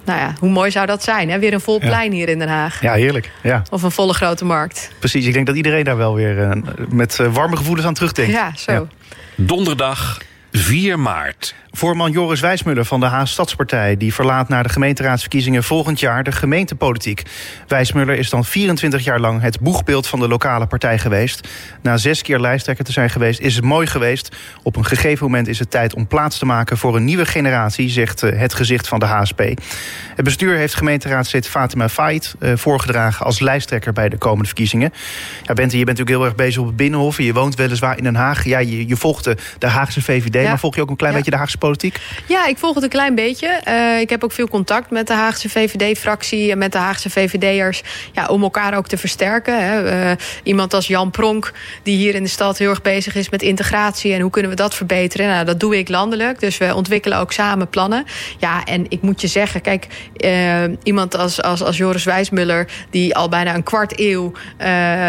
nou 0.06 0.20
ja, 0.20 0.34
hoe 0.40 0.50
mooi 0.50 0.72
zou 0.72 0.86
dat 0.86 1.04
zijn? 1.04 1.30
Hè? 1.30 1.40
Weer 1.40 1.54
een 1.54 1.62
vol 1.62 1.80
plein 1.80 2.12
ja. 2.12 2.18
hier 2.18 2.30
in 2.30 2.40
Den 2.40 2.48
Haag. 2.48 2.82
Ja, 2.82 2.94
heerlijk. 2.94 3.32
Ja. 3.44 3.64
Of 3.70 3.84
een 3.84 3.92
volle 3.92 4.14
grote 4.14 4.46
markt. 4.46 4.92
Precies, 5.00 5.26
ik 5.26 5.34
denk 5.34 5.46
dat 5.46 5.56
iedereen 5.56 5.84
daar 5.84 5.98
wel 5.98 6.16
weer 6.16 6.38
uh, 6.38 6.52
met 6.90 7.20
warme 7.32 7.58
gevoelens 7.58 7.88
aan 7.88 7.94
terugdenkt. 7.94 8.32
Ja, 8.32 8.52
zo. 8.56 8.72
Ja. 8.72 8.88
Donderdag 9.36 10.20
4 10.52 11.00
maart. 11.00 11.56
Voorman 11.74 12.12
Joris 12.12 12.40
Wijsmuller 12.40 12.86
van 12.86 13.00
de 13.00 13.06
Haag 13.06 13.28
Stadspartij... 13.28 13.98
die 13.98 14.14
verlaat 14.14 14.50
na 14.50 14.64
de 14.64 14.70
gemeenteraadsverkiezingen 14.70 15.64
volgend 15.64 16.00
jaar 16.00 16.24
de 16.24 16.32
gemeentepolitiek. 16.32 17.24
Wijsmuller 17.68 18.18
is 18.18 18.30
dan 18.30 18.46
24 18.46 19.04
jaar 19.04 19.20
lang 19.20 19.42
het 19.42 19.60
boegbeeld 19.60 20.08
van 20.08 20.20
de 20.20 20.28
lokale 20.28 20.68
partij 20.68 21.00
geweest. 21.00 21.48
Na 21.82 21.98
zes 21.98 22.22
keer 22.22 22.40
lijsttrekker 22.40 22.86
te 22.86 22.92
zijn 22.92 23.10
geweest 23.10 23.40
is 23.40 23.56
het 23.56 23.64
mooi 23.64 23.88
geweest. 23.88 24.36
Op 24.64 24.76
een 24.76 24.86
gegeven 24.86 25.26
moment 25.26 25.48
is 25.48 25.60
het 25.60 25.72
tijd 25.72 25.94
om 25.94 26.08
plaats 26.08 26.38
te 26.38 26.46
maken... 26.46 26.78
voor 26.78 26.96
een 26.96 27.04
nieuwe 27.04 27.26
generatie, 27.26 27.90
zegt 27.90 28.22
het 28.22 28.54
gezicht 28.54 28.88
van 28.88 29.00
de 29.00 29.06
HSP. 29.06 29.40
Het 30.16 30.24
bestuur 30.24 30.56
heeft 30.56 30.76
gemeenteraadslid 30.76 31.48
Fatima 31.48 31.90
Fait 31.90 32.36
uh, 32.40 32.52
voorgedragen... 32.56 33.26
als 33.26 33.40
lijsttrekker 33.40 33.94
bij 33.94 34.10
de 34.10 34.18
komende 34.18 34.46
verkiezingen. 34.46 34.94
Ja, 35.44 35.54
Bente, 35.54 35.78
je 35.78 35.86
bent 35.86 35.98
natuurlijk 35.98 36.10
heel 36.10 36.26
erg 36.26 36.36
bezig 36.36 36.62
op 36.62 36.68
het 36.68 36.76
Binnenhof... 36.76 37.18
je 37.18 37.34
woont 37.34 37.56
weliswaar 37.56 37.98
in 37.98 38.04
Den 38.04 38.16
Haag. 38.16 38.46
Ja, 38.46 38.60
je, 38.60 38.88
je 38.88 38.96
volgt 38.96 39.24
de 39.58 39.68
Haagse 39.68 40.02
VVD, 40.02 40.41
ja. 40.44 40.50
maar 40.50 40.60
volg 40.60 40.76
je 40.76 40.82
ook 40.82 40.90
een 40.90 40.96
klein 40.96 41.12
ja. 41.12 41.18
beetje 41.18 41.32
de 41.32 41.38
Haagse 41.38 41.58
politiek? 41.58 42.00
Ja, 42.26 42.48
ik 42.48 42.58
volg 42.58 42.76
het 42.76 42.84
een 42.84 42.90
klein 42.90 43.16
beetje. 43.16 43.62
Uh, 43.68 44.00
ik 44.00 44.10
heb 44.10 44.24
ook 44.24 44.32
veel 44.32 44.48
contact 44.48 44.90
met 44.90 45.08
de 45.08 45.14
Haagse 45.14 45.50
VVD-fractie... 45.50 46.52
en 46.52 46.58
met 46.58 46.72
de 46.72 46.78
Haagse 46.78 47.10
VVD'ers 47.10 47.82
ja, 48.12 48.26
om 48.26 48.44
elkaar 48.44 48.78
ook 48.78 48.88
te 48.88 48.98
versterken. 48.98 49.66
Hè. 49.66 50.10
Uh, 50.10 50.12
iemand 50.44 50.74
als 50.74 50.88
Jan 50.88 51.12
Pronk, 51.12 51.52
die 51.84 51.98
hier 51.98 52.16
in 52.16 52.24
de 52.24 52.30
stad 52.30 52.58
heel 52.58 52.70
erg 52.70 52.82
bezig 52.82 53.16
is 53.16 53.30
met 53.30 53.42
integratie... 53.42 54.14
en 54.14 54.22
hoe 54.22 54.32
kunnen 54.32 54.52
we 54.52 54.58
dat 54.58 54.76
verbeteren? 54.76 55.28
Nou, 55.28 55.46
dat 55.46 55.60
doe 55.60 55.78
ik 55.78 55.90
landelijk, 55.90 56.40
dus 56.40 56.58
we 56.58 56.76
ontwikkelen 56.76 57.18
ook 57.18 57.32
samen 57.32 57.70
plannen. 57.70 58.06
Ja, 58.38 58.64
en 58.64 58.86
ik 58.90 59.02
moet 59.02 59.22
je 59.22 59.28
zeggen, 59.28 59.62
kijk, 59.62 59.88
uh, 60.18 60.64
iemand 60.84 61.18
als, 61.18 61.42
als, 61.42 61.64
als 61.64 61.78
Joris 61.78 62.04
Wijsmuller... 62.04 62.68
die 62.90 63.16
al 63.16 63.30
bijna 63.30 63.56
een 63.56 63.64
kwart 63.64 64.00
eeuw 64.00 64.32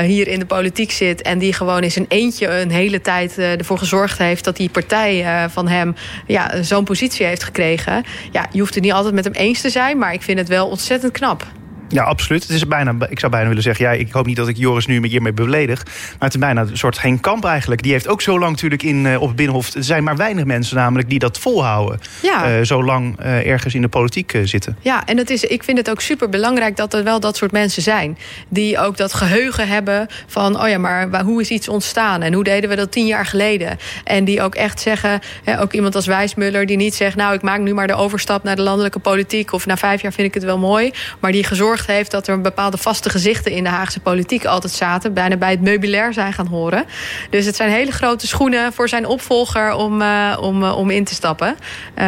hier 0.03 0.29
in 0.29 0.39
de 0.39 0.47
politiek 0.47 0.91
zit... 0.91 1.23
en 1.23 1.39
die 1.39 1.53
gewoon 1.53 1.83
in 1.83 1.91
zijn 1.91 2.07
eentje 2.09 2.49
een 2.49 2.71
hele 2.71 3.01
tijd 3.01 3.39
ervoor 3.39 3.79
gezorgd 3.79 4.19
heeft... 4.19 4.45
dat 4.45 4.57
die 4.57 4.69
partij 4.69 5.22
van 5.51 5.69
hem 5.69 5.95
ja, 6.27 6.63
zo'n 6.63 6.85
positie 6.85 7.27
heeft 7.27 7.45
gekregen. 7.45 8.05
Ja, 8.33 8.47
je 8.53 8.61
hoeft 8.61 8.75
het 8.75 8.85
niet 8.85 8.93
altijd 8.93 9.15
met 9.15 9.25
hem 9.25 9.35
eens 9.35 9.61
te 9.61 9.71
zijn, 9.71 9.99
maar 9.99 10.13
ik 10.13 10.23
vind 10.23 10.39
het 10.39 10.49
wel 10.49 10.69
ontzettend 10.69 11.13
knap. 11.13 11.47
Ja, 11.93 12.03
absoluut. 12.03 12.43
Het 12.43 12.51
is 12.51 12.67
bijna, 12.67 12.95
ik 13.09 13.19
zou 13.19 13.33
bijna 13.33 13.49
willen 13.49 13.63
zeggen... 13.63 13.85
Ja, 13.85 13.93
ik 13.93 14.13
hoop 14.13 14.27
niet 14.27 14.37
dat 14.37 14.49
ik 14.49 14.57
Joris 14.57 14.87
nu 14.87 15.07
hiermee 15.07 15.33
beledig... 15.33 15.85
maar 15.85 16.19
het 16.19 16.35
is 16.35 16.41
bijna 16.41 16.61
een 16.61 16.77
soort 16.77 16.99
geen 16.99 17.21
kamp 17.21 17.45
eigenlijk. 17.45 17.83
Die 17.83 17.93
heeft 17.93 18.09
ook 18.09 18.23
zo 18.23 18.39
lang 18.39 18.51
natuurlijk 18.51 18.83
in, 18.83 19.05
uh, 19.05 19.21
op 19.21 19.27
het 19.27 19.37
Binnenhof... 19.37 19.75
er 19.75 19.85
zijn 19.85 20.05
maar 20.05 20.17
weinig 20.17 20.45
mensen 20.45 20.77
namelijk 20.77 21.09
die 21.09 21.19
dat 21.19 21.39
volhouden. 21.39 22.01
Ja. 22.23 22.59
Uh, 22.59 22.65
zo 22.65 22.85
lang 22.85 23.21
uh, 23.21 23.47
ergens 23.47 23.75
in 23.75 23.83
de 23.83 23.89
politiek 23.89 24.39
zitten. 24.45 24.77
Ja, 24.81 25.07
en 25.07 25.17
het 25.17 25.31
is, 25.31 25.45
ik 25.45 25.65
vind 25.65 25.79
het 25.79 25.91
ook 25.91 26.01
super 26.01 26.29
belangrijk 26.29 26.77
dat 26.77 26.95
er 26.95 27.05
wel 27.05 27.21
dat 27.21 27.37
soort 27.37 27.53
mensen 27.53 27.83
zijn. 27.83 28.19
Die 28.49 28.79
ook 28.79 28.97
dat 28.97 29.15
geheugen 29.15 29.69
hebben 29.69 30.07
van... 30.27 30.61
oh 30.63 30.69
ja, 30.69 30.79
maar 30.79 31.11
waar, 31.11 31.23
hoe 31.23 31.41
is 31.41 31.49
iets 31.49 31.69
ontstaan? 31.69 32.23
En 32.23 32.33
hoe 32.33 32.45
deden 32.45 32.71
we 32.71 32.77
dat 32.77 32.93
tien 32.93 33.07
jaar 33.07 33.27
geleden? 33.27 33.79
En 34.05 34.25
die 34.25 34.43
ook 34.43 34.55
echt 34.55 34.81
zeggen... 34.81 35.21
Hè, 35.45 35.61
ook 35.61 35.73
iemand 35.73 35.95
als 35.95 36.07
Wijsmuller 36.07 36.67
die 36.67 36.77
niet 36.77 36.95
zegt... 36.95 37.17
nou, 37.17 37.35
ik 37.35 37.43
maak 37.43 37.61
nu 37.61 37.75
maar 37.75 37.87
de 37.87 37.95
overstap 37.95 38.43
naar 38.43 38.57
de 38.57 38.63
landelijke 38.63 38.99
politiek... 38.99 39.53
of 39.53 39.67
na 39.67 39.77
vijf 39.77 40.03
jaar 40.03 40.13
vind 40.13 40.29
ik 40.29 40.35
het 40.35 40.45
wel 40.45 40.59
mooi. 40.59 40.91
Maar 41.21 41.33
die 41.33 41.45
gezorgd 41.45 41.82
heeft 41.87 42.11
dat 42.11 42.29
er 42.29 42.41
bepaalde 42.41 42.77
vaste 42.77 43.11
gezichten 43.11 43.53
in 43.53 43.65
de 43.65 43.71
Haagse 43.71 44.01
politiek 44.01 44.45
altijd 44.45 44.73
zaten. 44.73 45.15
Bijna 45.15 45.37
bij 45.37 45.51
het 45.51 45.61
meubilair 45.61 46.13
zijn 46.13 46.33
gaan 46.33 46.47
horen. 46.47 46.85
Dus 47.31 47.47
het 47.47 47.57
zijn 47.57 47.71
hele 47.71 47.93
grote 47.93 48.27
schoenen 48.27 48.73
voor 48.73 48.89
zijn 48.89 49.07
opvolger 49.07 49.73
om, 49.73 50.03
uh, 50.03 50.37
om, 50.41 50.63
uh, 50.63 50.77
om 50.77 50.91
in 50.91 51.05
te 51.05 51.15
stappen. 51.15 51.57
Uh, 51.99 52.05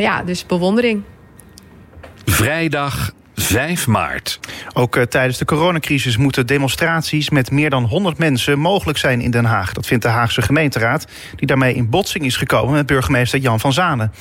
ja, 0.00 0.22
dus 0.22 0.46
bewondering. 0.46 1.02
Vrijdag 2.24 3.12
5 3.34 3.86
maart. 3.86 4.40
Ook 4.74 4.96
uh, 4.96 5.02
tijdens 5.02 5.38
de 5.38 5.44
coronacrisis 5.44 6.16
moeten 6.16 6.46
demonstraties 6.46 7.30
met 7.30 7.50
meer 7.50 7.70
dan 7.70 7.84
100 7.84 8.18
mensen 8.18 8.58
mogelijk 8.58 8.98
zijn 8.98 9.20
in 9.20 9.30
Den 9.30 9.44
Haag. 9.44 9.72
Dat 9.72 9.86
vindt 9.86 10.04
de 10.04 10.10
Haagse 10.10 10.42
gemeenteraad, 10.42 11.06
die 11.36 11.46
daarmee 11.46 11.74
in 11.74 11.90
botsing 11.90 12.24
is 12.24 12.36
gekomen 12.36 12.74
met 12.74 12.86
burgemeester 12.86 13.38
Jan 13.38 13.60
van 13.60 13.72
Zanen. 13.72 14.12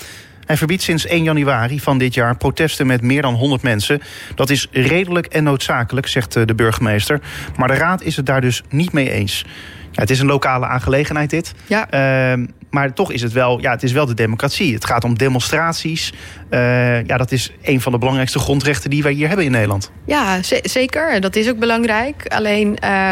Hij 0.48 0.58
verbiedt 0.58 0.82
sinds 0.82 1.06
1 1.06 1.24
januari 1.24 1.80
van 1.80 1.98
dit 1.98 2.14
jaar 2.14 2.38
protesten 2.38 2.88
met 2.88 3.02
meer 3.02 3.22
dan 3.22 3.34
100 3.34 3.62
mensen. 3.62 4.02
Dat 4.36 4.50
is 4.50 4.68
redelijk 4.72 5.26
en 5.26 5.44
noodzakelijk, 5.44 6.08
zegt 6.08 6.34
de 6.34 6.56
burgemeester. 6.56 7.22
Maar 7.58 7.68
de 7.68 7.74
raad 7.74 8.02
is 8.02 8.16
het 8.16 8.26
daar 8.26 8.42
dus 8.42 8.64
niet 8.70 8.92
mee 8.92 9.12
eens. 9.12 9.46
Ja, 9.92 10.02
het 10.02 10.10
is 10.10 10.20
een 10.20 10.28
lokale 10.28 10.66
aangelegenheid 10.66 11.30
dit. 11.30 11.54
Ja. 11.66 11.88
Uh, 12.34 12.46
maar 12.70 12.94
toch 12.94 13.12
is 13.12 13.22
het 13.22 13.32
wel, 13.32 13.62
ja, 13.62 13.72
het 13.72 13.84
is 13.84 13.92
wel 13.92 14.06
de 14.06 14.14
democratie. 14.14 14.74
Het 14.74 14.86
gaat 14.86 15.04
om 15.04 15.18
demonstraties. 15.18 16.14
Uh, 16.50 17.04
ja, 17.04 17.18
dat 17.18 17.32
is 17.32 17.52
een 17.62 17.82
van 17.82 17.92
de 17.92 17.98
belangrijkste 17.98 18.40
grondrechten 18.40 18.90
die 18.90 19.04
wij 19.04 19.12
hier 19.12 19.28
hebben 19.28 19.46
in 19.46 19.52
Nederland. 19.52 19.92
Ja, 20.06 20.40
zeker. 20.62 21.22
Dat 21.22 21.36
is 21.36 21.50
ook 21.50 21.60
belangrijk. 21.60 22.26
Alleen, 22.28 22.78
uh, 22.84 23.12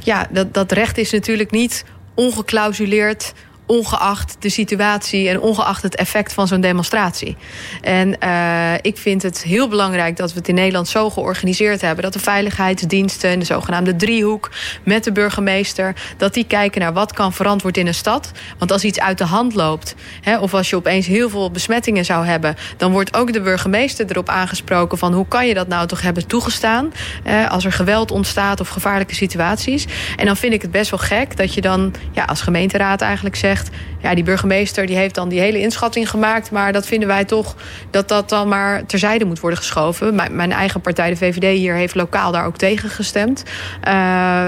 ja, 0.00 0.26
dat, 0.30 0.54
dat 0.54 0.72
recht 0.72 0.98
is 0.98 1.10
natuurlijk 1.10 1.50
niet 1.50 1.84
ongeklausuleerd 2.14 3.32
ongeacht 3.66 4.36
de 4.38 4.48
situatie 4.48 5.28
en 5.28 5.40
ongeacht 5.40 5.82
het 5.82 5.94
effect 5.94 6.32
van 6.32 6.48
zo'n 6.48 6.60
demonstratie. 6.60 7.36
En 7.80 8.16
uh, 8.24 8.72
ik 8.80 8.96
vind 8.98 9.22
het 9.22 9.42
heel 9.42 9.68
belangrijk 9.68 10.16
dat 10.16 10.32
we 10.32 10.38
het 10.38 10.48
in 10.48 10.54
Nederland 10.54 10.88
zo 10.88 11.10
georganiseerd 11.10 11.80
hebben... 11.80 12.04
dat 12.04 12.12
de 12.12 12.18
veiligheidsdiensten, 12.18 13.38
de 13.38 13.44
zogenaamde 13.44 13.96
driehoek... 13.96 14.50
met 14.82 15.04
de 15.04 15.12
burgemeester, 15.12 15.94
dat 16.16 16.34
die 16.34 16.46
kijken 16.46 16.80
naar 16.80 16.92
wat 16.92 17.12
kan 17.12 17.32
verantwoord 17.32 17.76
in 17.76 17.86
een 17.86 17.94
stad. 17.94 18.30
Want 18.58 18.72
als 18.72 18.84
iets 18.84 19.00
uit 19.00 19.18
de 19.18 19.24
hand 19.24 19.54
loopt... 19.54 19.94
Hè, 20.20 20.38
of 20.38 20.54
als 20.54 20.70
je 20.70 20.76
opeens 20.76 21.06
heel 21.06 21.30
veel 21.30 21.50
besmettingen 21.50 22.04
zou 22.04 22.26
hebben... 22.26 22.56
dan 22.76 22.92
wordt 22.92 23.16
ook 23.16 23.32
de 23.32 23.40
burgemeester 23.40 24.06
erop 24.08 24.28
aangesproken... 24.28 24.98
van 24.98 25.12
hoe 25.12 25.28
kan 25.28 25.46
je 25.46 25.54
dat 25.54 25.68
nou 25.68 25.86
toch 25.86 26.02
hebben 26.02 26.26
toegestaan... 26.26 26.92
Eh, 27.24 27.50
als 27.50 27.64
er 27.64 27.72
geweld 27.72 28.10
ontstaat 28.10 28.60
of 28.60 28.68
gevaarlijke 28.68 29.14
situaties. 29.14 29.86
En 30.16 30.26
dan 30.26 30.36
vind 30.36 30.52
ik 30.52 30.62
het 30.62 30.70
best 30.70 30.90
wel 30.90 31.00
gek 31.00 31.36
dat 31.36 31.54
je 31.54 31.60
dan 31.60 31.94
ja, 32.12 32.24
als 32.24 32.40
gemeenteraad 32.40 33.00
eigenlijk 33.00 33.36
zegt 33.36 33.53
ja, 33.98 34.14
die 34.14 34.24
burgemeester 34.24 34.86
die 34.86 34.96
heeft 34.96 35.14
dan 35.14 35.28
die 35.28 35.40
hele 35.40 35.60
inschatting 35.60 36.10
gemaakt... 36.10 36.50
maar 36.50 36.72
dat 36.72 36.86
vinden 36.86 37.08
wij 37.08 37.24
toch 37.24 37.56
dat 37.90 38.08
dat 38.08 38.28
dan 38.28 38.48
maar 38.48 38.86
terzijde 38.86 39.24
moet 39.24 39.40
worden 39.40 39.58
geschoven. 39.58 40.14
Mijn, 40.14 40.36
mijn 40.36 40.52
eigen 40.52 40.80
partij, 40.80 41.10
de 41.10 41.16
VVD 41.16 41.58
hier, 41.58 41.74
heeft 41.74 41.94
lokaal 41.94 42.32
daar 42.32 42.46
ook 42.46 42.56
tegen 42.56 42.90
gestemd. 42.90 43.42
Uh, 43.88 43.92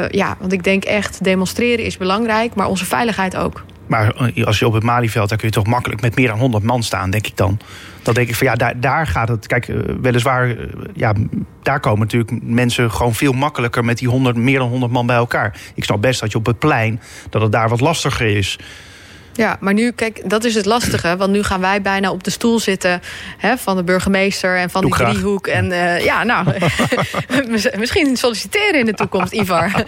ja, 0.08 0.36
want 0.38 0.52
ik 0.52 0.64
denk 0.64 0.84
echt, 0.84 1.24
demonstreren 1.24 1.84
is 1.84 1.96
belangrijk, 1.96 2.54
maar 2.54 2.68
onze 2.68 2.84
veiligheid 2.84 3.36
ook. 3.36 3.64
Maar 3.86 4.32
als 4.44 4.58
je 4.58 4.66
op 4.66 4.72
het 4.72 4.82
Malieveld, 4.82 5.28
dan 5.28 5.38
kun 5.38 5.46
je 5.48 5.54
toch 5.54 5.66
makkelijk 5.66 6.00
met 6.00 6.16
meer 6.16 6.28
dan 6.28 6.38
100 6.38 6.64
man 6.64 6.82
staan, 6.82 7.10
denk 7.10 7.26
ik 7.26 7.36
dan. 7.36 7.58
Dan 8.02 8.14
denk 8.14 8.28
ik 8.28 8.34
van 8.34 8.46
ja, 8.46 8.54
daar, 8.54 8.80
daar 8.80 9.06
gaat 9.06 9.28
het. 9.28 9.46
Kijk, 9.46 9.72
weliswaar, 10.00 10.56
ja, 10.94 11.12
daar 11.62 11.80
komen 11.80 12.00
natuurlijk 12.00 12.42
mensen 12.42 12.90
gewoon 12.90 13.14
veel 13.14 13.32
makkelijker 13.32 13.84
met 13.84 13.98
die 13.98 14.08
100, 14.08 14.36
meer 14.36 14.58
dan 14.58 14.68
100 14.68 14.92
man 14.92 15.06
bij 15.06 15.16
elkaar. 15.16 15.60
Ik 15.74 15.84
snap 15.84 16.00
best 16.00 16.20
dat 16.20 16.32
je 16.32 16.38
op 16.38 16.46
het 16.46 16.58
plein, 16.58 17.00
dat 17.30 17.42
het 17.42 17.52
daar 17.52 17.68
wat 17.68 17.80
lastiger 17.80 18.36
is. 18.36 18.58
Ja, 19.36 19.56
maar 19.60 19.74
nu, 19.74 19.90
kijk, 19.90 20.30
dat 20.30 20.44
is 20.44 20.54
het 20.54 20.64
lastige. 20.64 21.16
Want 21.16 21.32
nu 21.32 21.42
gaan 21.42 21.60
wij 21.60 21.82
bijna 21.82 22.10
op 22.10 22.24
de 22.24 22.30
stoel 22.30 22.60
zitten 22.60 23.00
hè, 23.38 23.56
van 23.56 23.76
de 23.76 23.82
burgemeester 23.82 24.56
en 24.56 24.70
van 24.70 24.80
Doe 24.80 24.90
die 24.90 25.00
graag. 25.00 25.12
driehoek. 25.12 25.46
En 25.46 25.70
uh, 25.70 26.04
ja, 26.04 26.24
nou, 26.24 26.46
misschien 27.78 28.16
solliciteren 28.16 28.80
in 28.80 28.86
de 28.86 28.94
toekomst, 28.94 29.32
Ivar. 29.32 29.72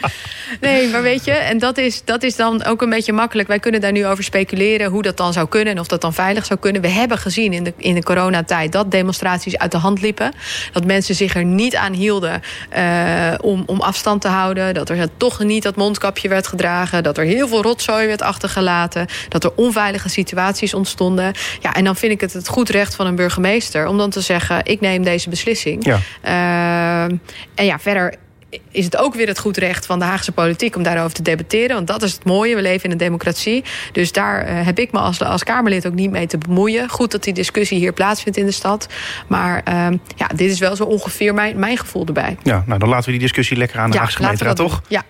Nee, 0.61 0.89
maar 0.89 1.03
weet 1.03 1.25
je, 1.25 1.33
en 1.33 1.59
dat 1.59 1.79
is, 1.79 2.05
dat 2.05 2.23
is 2.23 2.37
dan 2.37 2.65
ook 2.65 2.83
een 2.83 2.91
beetje 2.91 3.13
makkelijk. 3.13 3.49
Wij 3.49 3.59
kunnen 3.59 3.81
daar 3.81 3.93
nu 3.93 4.07
over 4.07 4.25
speculeren 4.25 4.91
hoe 4.91 5.03
dat 5.03 5.17
dan 5.17 5.33
zou 5.33 5.49
kunnen 5.49 5.75
en 5.75 5.81
of 5.81 5.87
dat 5.87 6.01
dan 6.01 6.15
veilig 6.15 6.47
zou 6.47 6.59
kunnen. 6.59 6.83
We 6.83 6.89
hebben 6.89 7.19
gezien 7.19 7.53
in 7.53 7.65
de, 7.65 7.73
in 7.77 7.95
de 7.95 8.03
coronatijd 8.03 8.73
dat 8.73 8.91
demonstraties 8.91 9.59
uit 9.59 9.73
de 9.73 9.79
hand 9.79 10.01
liepen. 10.01 10.33
Dat 10.73 10.85
mensen 10.85 11.15
zich 11.15 11.35
er 11.35 11.45
niet 11.45 11.77
aan 11.77 11.93
hielden 11.93 12.43
uh, 12.77 13.35
om, 13.41 13.63
om 13.67 13.81
afstand 13.81 14.21
te 14.21 14.29
houden. 14.29 14.75
Dat 14.75 14.89
er 14.89 15.09
toch 15.17 15.43
niet 15.43 15.63
dat 15.63 15.77
mondkapje 15.77 16.29
werd 16.29 16.47
gedragen. 16.47 17.03
Dat 17.03 17.19
er 17.19 17.25
heel 17.25 17.49
veel 17.49 17.63
rotzooi 17.63 18.07
werd 18.07 18.23
achtergelaten. 18.23 19.07
Dat 19.29 19.38
er 19.45 19.53
onveilige 19.55 20.09
situaties 20.09 20.75
ontstonden. 20.75 21.33
Ja, 21.61 21.75
en 21.75 21.85
dan 21.85 21.97
vind 21.97 22.13
ik 22.13 22.21
het 22.21 22.33
het 22.33 22.49
goed 22.49 22.69
recht 22.69 22.95
van 22.95 23.07
een 23.07 23.15
burgemeester 23.15 23.87
om 23.87 23.99
dan 23.99 24.11
te 24.11 24.21
zeggen: 24.21 24.61
ik 24.65 24.81
neem 24.81 25.03
deze 25.03 25.29
beslissing. 25.29 25.85
Ja. 25.85 25.99
Uh, 26.25 27.17
en 27.55 27.65
ja, 27.65 27.79
verder 27.79 28.15
is 28.71 28.85
het 28.85 28.97
ook 28.97 29.15
weer 29.15 29.27
het 29.27 29.39
goed 29.39 29.57
recht 29.57 29.87
van 29.87 29.99
de 29.99 30.05
Haagse 30.05 30.33
politiek 30.33 30.77
om 30.77 30.83
daarover 30.83 31.13
te 31.13 31.23
debatteren. 31.23 31.75
Want 31.75 31.87
dat 31.87 32.03
is 32.03 32.13
het 32.13 32.25
mooie. 32.25 32.55
We 32.55 32.63
leven 32.63 32.85
in 32.85 32.91
een 32.91 32.99
democratie. 32.99 33.65
Dus 33.93 34.13
daar 34.13 34.49
uh, 34.49 34.67
heb 34.67 34.79
ik 34.79 34.93
me 34.93 34.99
als, 34.99 35.23
als 35.23 35.45
Kamerlid 35.45 35.87
ook 35.87 35.95
niet 35.95 36.11
mee 36.11 36.27
te 36.27 36.39
bemoeien. 36.39 36.89
Goed 36.89 37.11
dat 37.11 37.25
die 37.25 37.35
discussie 37.35 37.79
hier 37.79 37.93
plaatsvindt 37.93 38.39
in 38.39 38.47
de 38.47 38.53
stad. 38.53 38.89
Maar 39.27 39.63
uh, 39.69 39.87
ja, 40.17 40.27
dit 40.27 40.51
is 40.51 40.59
wel 40.59 40.77
zo 40.77 40.85
ongeveer 40.85 41.35
mijn, 41.35 41.59
mijn 41.59 41.79
gevoel 41.79 42.07
erbij. 42.07 42.37
Ja, 42.43 42.65
nou 42.67 42.79
dan 42.79 42.89
laten 42.89 43.05
we 43.05 43.11
die 43.11 43.21
discussie 43.21 43.57
lekker 43.57 43.79
aan 43.79 43.91
de 43.91 43.97
ja, 43.97 44.03
Haagse 44.03 44.17
gemeenteraad, 44.17 44.57
toch? 44.57 44.83
Ja. 44.89 45.03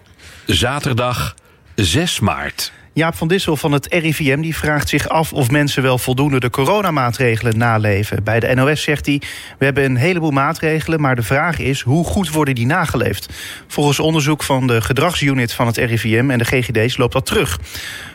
Zaterdag 0.46 1.34
6 1.74 2.20
maart. 2.20 2.72
Jaap 2.92 3.14
van 3.14 3.28
Dissel 3.28 3.56
van 3.56 3.72
het 3.72 3.86
RIVM 3.86 4.40
die 4.40 4.56
vraagt 4.56 4.88
zich 4.88 5.08
af 5.08 5.32
of 5.32 5.50
mensen 5.50 5.82
wel 5.82 5.98
voldoende 5.98 6.40
de 6.40 6.50
coronamaatregelen 6.50 7.58
naleven. 7.58 8.24
Bij 8.24 8.40
de 8.40 8.54
NOS 8.54 8.82
zegt 8.82 9.06
hij: 9.06 9.22
We 9.58 9.64
hebben 9.64 9.84
een 9.84 9.96
heleboel 9.96 10.30
maatregelen, 10.30 11.00
maar 11.00 11.16
de 11.16 11.22
vraag 11.22 11.58
is 11.58 11.80
hoe 11.80 12.04
goed 12.04 12.30
worden 12.30 12.54
die 12.54 12.66
nageleefd? 12.66 13.28
Volgens 13.66 13.98
onderzoek 14.00 14.42
van 14.42 14.66
de 14.66 14.80
gedragsunit 14.80 15.52
van 15.52 15.66
het 15.66 15.76
RIVM 15.76 16.30
en 16.30 16.38
de 16.38 16.44
GGD's 16.44 16.96
loopt 16.96 17.12
dat 17.12 17.26
terug. 17.26 17.58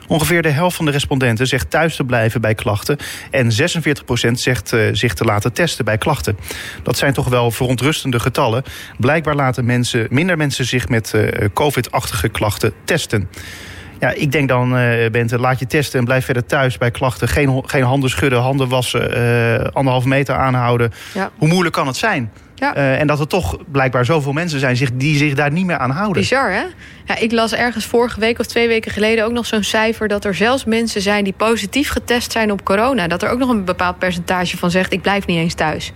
Ongeveer 0.07 0.41
de 0.41 0.49
helft 0.49 0.75
van 0.75 0.85
de 0.85 0.91
respondenten 0.91 1.47
zegt 1.47 1.69
thuis 1.69 1.95
te 1.95 2.03
blijven 2.03 2.41
bij 2.41 2.55
klachten. 2.55 2.97
En 3.31 3.51
46% 3.51 4.31
zegt 4.31 4.73
uh, 4.73 4.89
zich 4.91 5.13
te 5.13 5.23
laten 5.23 5.53
testen 5.53 5.85
bij 5.85 5.97
klachten. 5.97 6.37
Dat 6.83 6.97
zijn 6.97 7.13
toch 7.13 7.27
wel 7.27 7.51
verontrustende 7.51 8.19
getallen. 8.19 8.63
Blijkbaar 8.97 9.35
laten 9.35 9.65
mensen, 9.65 10.07
minder 10.09 10.37
mensen 10.37 10.65
zich 10.65 10.89
met 10.89 11.11
uh, 11.15 11.27
COVID-achtige 11.53 12.29
klachten 12.29 12.73
testen. 12.83 13.29
Ja, 14.03 14.09
ik 14.09 14.31
denk 14.31 14.47
dan, 14.47 14.77
uh, 14.77 15.09
Bente, 15.09 15.39
laat 15.39 15.59
je 15.59 15.67
testen 15.67 15.99
en 15.99 16.05
blijf 16.05 16.25
verder 16.25 16.45
thuis 16.45 16.77
bij 16.77 16.91
klachten. 16.91 17.27
Geen, 17.27 17.63
geen 17.65 17.83
handen 17.83 18.09
schudden, 18.09 18.39
handen 18.39 18.69
wassen, 18.69 19.17
uh, 19.17 19.65
anderhalf 19.73 20.05
meter 20.05 20.35
aanhouden. 20.35 20.91
Ja. 21.13 21.31
Hoe 21.37 21.47
moeilijk 21.47 21.75
kan 21.75 21.87
het 21.87 21.95
zijn? 21.95 22.31
Ja. 22.55 22.77
Uh, 22.77 22.99
en 22.99 23.07
dat 23.07 23.19
er 23.19 23.27
toch 23.27 23.57
blijkbaar 23.71 24.05
zoveel 24.05 24.33
mensen 24.33 24.59
zijn 24.59 24.75
zich, 24.75 24.89
die 24.93 25.17
zich 25.17 25.33
daar 25.33 25.51
niet 25.51 25.65
meer 25.65 25.77
aan 25.77 25.89
houden. 25.89 26.21
Bizar, 26.21 26.51
hè? 26.51 26.63
Ja, 27.05 27.17
ik 27.17 27.31
las 27.31 27.53
ergens 27.53 27.85
vorige 27.85 28.19
week 28.19 28.39
of 28.39 28.45
twee 28.45 28.67
weken 28.67 28.91
geleden 28.91 29.25
ook 29.25 29.31
nog 29.31 29.45
zo'n 29.45 29.63
cijfer... 29.63 30.07
dat 30.07 30.25
er 30.25 30.35
zelfs 30.35 30.65
mensen 30.65 31.01
zijn 31.01 31.23
die 31.23 31.33
positief 31.37 31.89
getest 31.89 32.31
zijn 32.31 32.51
op 32.51 32.63
corona. 32.63 33.07
Dat 33.07 33.23
er 33.23 33.29
ook 33.29 33.39
nog 33.39 33.49
een 33.49 33.65
bepaald 33.65 33.99
percentage 33.99 34.57
van 34.57 34.71
zegt... 34.71 34.93
ik 34.93 35.01
blijf 35.01 35.25
niet 35.25 35.37
eens 35.37 35.53
thuis. 35.53 35.91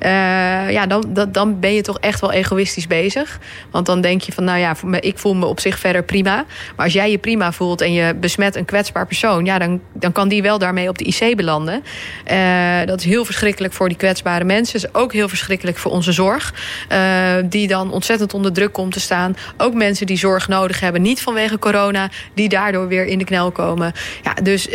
Uh, 0.00 0.70
ja, 0.70 0.86
dan, 0.86 1.28
dan, 1.28 1.60
ben 1.60 1.74
je 1.74 1.82
toch 1.82 1.98
echt 1.98 2.20
wel 2.20 2.32
egoïstisch 2.32 2.86
bezig. 2.86 3.38
Want 3.70 3.86
dan 3.86 4.00
denk 4.00 4.20
je 4.20 4.32
van, 4.32 4.44
nou 4.44 4.58
ja, 4.58 4.76
ik 5.00 5.18
voel 5.18 5.34
me 5.34 5.46
op 5.46 5.60
zich 5.60 5.78
verder 5.78 6.02
prima. 6.02 6.44
Maar 6.76 6.84
als 6.84 6.92
jij 6.92 7.10
je 7.10 7.18
prima 7.18 7.52
voelt 7.52 7.80
en 7.80 7.92
je 7.92 8.14
besmet 8.14 8.56
een 8.56 8.64
kwetsbaar 8.64 9.06
persoon... 9.06 9.44
ja, 9.44 9.58
dan, 9.58 9.80
dan 9.92 10.12
kan 10.12 10.28
die 10.28 10.42
wel 10.42 10.58
daarmee 10.58 10.88
op 10.88 10.98
de 10.98 11.04
IC 11.04 11.36
belanden. 11.36 11.84
Uh, 12.32 12.86
dat 12.86 13.00
is 13.00 13.06
heel 13.06 13.24
verschrikkelijk 13.24 13.74
voor 13.74 13.88
die 13.88 13.96
kwetsbare 13.96 14.44
mensen. 14.44 14.76
is 14.76 14.94
ook 14.94 15.12
heel 15.12 15.28
verschrikkelijk 15.28 15.76
voor 15.78 15.92
onze 15.92 16.12
zorg. 16.12 16.54
Uh, 16.92 17.34
die 17.44 17.68
dan 17.68 17.92
ontzettend 17.92 18.34
onder 18.34 18.52
druk 18.52 18.72
komt 18.72 18.92
te 18.92 19.00
staan. 19.00 19.36
Ook 19.56 19.74
mensen 19.74 20.06
die 20.06 20.18
zorg 20.18 20.48
nodig 20.48 20.80
hebben, 20.80 21.02
niet 21.02 21.22
vanwege 21.22 21.58
corona... 21.58 22.08
die 22.34 22.48
daardoor 22.48 22.88
weer 22.88 23.06
in 23.06 23.18
de 23.18 23.24
knel 23.24 23.50
komen. 23.50 23.92
Ja, 24.22 24.34
dus 24.42 24.66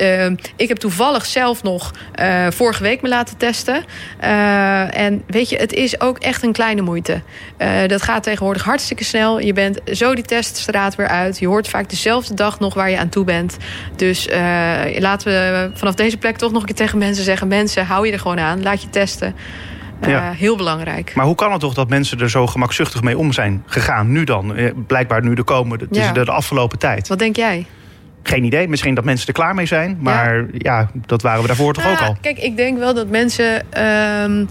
ik 0.56 0.68
heb 0.68 0.78
toevallig 0.78 1.26
zelf 1.26 1.64
nog 1.64 1.94
vorige 2.50 2.84
week 2.84 3.02
me 3.02 3.10
laten 3.10 3.38
testen. 3.38 3.84
Uh, 4.24 4.98
en 5.12 5.24
weet 5.28 5.50
je, 5.50 5.58
het 5.58 5.74
is 5.74 6.02
ook 6.02 6.18
echt 6.18 6.44
een 6.44 6.52
kleine 6.52 6.82
moeite. 6.82 7.22
Uh, 7.58 7.88
dat 7.88 8.02
gaat 8.02 8.24
tegenwoordig 8.24 8.64
hartstikke 8.64 9.04
snel. 9.04 9.40
Je 9.40 9.54
bent 9.54 9.80
zo 9.86 10.16
die 10.16 10.24
teststraat 10.24 10.96
weer 10.96 11.08
uit. 11.08 11.40
Je 11.40 11.48
hoort 11.48 11.68
vaak 11.68 11.90
dezelfde 11.90 12.34
dag 12.34 12.60
nog 12.60 12.74
waar 12.74 12.90
je 12.90 12.98
aan 12.98 13.10
toe 13.10 13.24
bent. 13.24 13.58
Dus 13.96 14.28
uh, 14.28 14.36
laten 14.98 15.28
we 15.32 15.72
vanaf 15.74 15.96
deze 15.96 16.18
plek 16.18 16.38
toch 16.38 16.52
nog 16.52 16.62
een 16.62 16.68
keer 16.68 16.76
tegen 16.76 16.98
mensen 16.98 17.24
zeggen... 17.24 17.48
mensen, 17.48 17.86
hou 17.86 18.06
je 18.06 18.14
er 18.14 18.20
gewoon 18.20 18.40
aan, 18.40 18.64
laat 18.64 18.82
je 18.82 18.90
testen. 18.90 19.36
Uh, 20.04 20.10
ja. 20.10 20.32
Heel 20.32 20.58
belangrijk. 20.58 21.16
Maar 21.16 21.26
hoe 21.26 21.36
kan 21.36 21.52
het 21.52 21.62
toch 21.62 21.74
dat 21.74 21.90
mensen 21.90 22.20
er 22.20 22.30
zo 22.30 22.48
gemakzuchtig 22.48 23.02
mee 23.02 23.18
om 23.18 23.32
zijn 23.32 23.64
gegaan? 23.66 24.12
Nu 24.12 24.24
dan, 24.24 24.56
blijkbaar 24.88 25.24
nu 25.24 25.34
de 25.34 25.44
komende, 25.44 25.88
ja. 25.92 26.12
de, 26.12 26.26
de 26.26 26.32
afgelopen 26.32 26.80
tijd. 26.80 27.08
Wat 27.08 27.20
denk 27.20 27.36
jij? 27.36 27.66
Geen 28.24 28.44
idee. 28.44 28.68
Misschien 28.68 28.96
dat 28.96 29.04
mensen 29.04 29.28
er 29.28 29.34
klaar 29.34 29.56
mee 29.56 29.66
zijn. 29.66 29.98
Maar 30.00 30.38
ja, 30.38 30.46
ja 30.52 30.90
dat 31.06 31.22
waren 31.22 31.42
we 31.42 31.48
daarvoor 31.48 31.74
toch 31.74 31.84
nou, 31.84 31.96
ook 31.96 32.02
al. 32.02 32.18
Kijk, 32.22 32.38
ik 32.38 32.58
denk 32.58 32.78
wel 32.78 32.94
dat 32.94 33.08
mensen... 33.08 33.66
Um, 34.24 34.50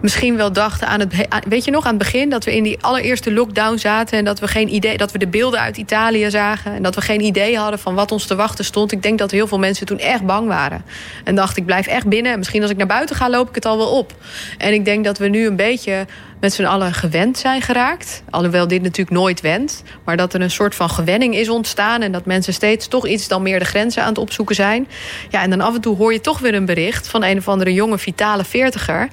misschien 0.00 0.36
wel 0.36 0.52
dachten 0.52 0.88
aan 0.88 1.00
het. 1.00 1.14
Weet 1.48 1.64
je 1.64 1.70
nog, 1.70 1.84
aan 1.84 1.94
het 1.94 2.02
begin 2.02 2.30
dat 2.30 2.44
we 2.44 2.56
in 2.56 2.62
die 2.62 2.78
allereerste 2.80 3.32
lockdown 3.32 3.76
zaten. 3.76 4.18
En 4.18 4.24
dat 4.24 4.40
we 4.40 4.48
geen 4.48 4.74
idee. 4.74 4.96
dat 4.96 5.12
we 5.12 5.18
de 5.18 5.28
beelden 5.28 5.60
uit 5.60 5.76
Italië 5.76 6.30
zagen. 6.30 6.74
En 6.74 6.82
dat 6.82 6.94
we 6.94 7.00
geen 7.00 7.20
idee 7.20 7.58
hadden 7.58 7.78
van 7.78 7.94
wat 7.94 8.12
ons 8.12 8.26
te 8.26 8.34
wachten 8.34 8.64
stond. 8.64 8.92
Ik 8.92 9.02
denk 9.02 9.18
dat 9.18 9.30
heel 9.30 9.46
veel 9.46 9.58
mensen 9.58 9.86
toen 9.86 9.98
echt 9.98 10.26
bang 10.26 10.48
waren. 10.48 10.84
En 11.24 11.34
dacht, 11.34 11.56
ik 11.56 11.66
blijf 11.66 11.86
echt 11.86 12.06
binnen. 12.06 12.38
Misschien 12.38 12.62
als 12.62 12.70
ik 12.70 12.76
naar 12.76 12.86
buiten 12.86 13.16
ga, 13.16 13.30
loop 13.30 13.48
ik 13.48 13.54
het 13.54 13.66
al 13.66 13.76
wel 13.76 13.98
op. 13.98 14.12
En 14.58 14.72
ik 14.72 14.84
denk 14.84 15.04
dat 15.04 15.18
we 15.18 15.28
nu 15.28 15.46
een 15.46 15.56
beetje 15.56 16.06
met 16.40 16.52
z'n 16.52 16.64
allen 16.64 16.94
gewend 16.94 17.38
zijn 17.38 17.62
geraakt. 17.62 18.22
Alhoewel 18.30 18.68
dit 18.68 18.82
natuurlijk 18.82 19.16
nooit 19.16 19.40
wendt. 19.40 19.82
Maar 20.04 20.16
dat 20.16 20.34
er 20.34 20.40
een 20.40 20.50
soort 20.50 20.74
van 20.74 20.90
gewenning 20.90 21.34
is 21.34 21.48
ontstaan. 21.48 22.02
En 22.02 22.12
dat 22.12 22.26
mensen 22.26 22.52
steeds 22.52 22.88
toch 22.88 23.06
iets 23.06 23.28
dan 23.28 23.42
meer 23.42 23.58
de 23.58 23.64
grenzen 23.64 24.02
aan 24.02 24.08
het 24.08 24.18
opzoeken 24.18 24.54
zijn. 24.54 24.88
Ja, 25.30 25.42
en 25.42 25.50
dan 25.50 25.60
af 25.60 25.74
en 25.74 25.80
toe 25.80 25.96
hoor 25.96 26.12
je 26.12 26.20
toch 26.20 26.38
weer 26.38 26.54
een 26.54 26.64
bericht 26.64 27.08
van 27.08 27.24
een 27.24 27.38
of 27.38 27.48
andere 27.48 27.72
jonge, 27.72 27.98
vitale 27.98 28.44
veertiger 28.44 29.08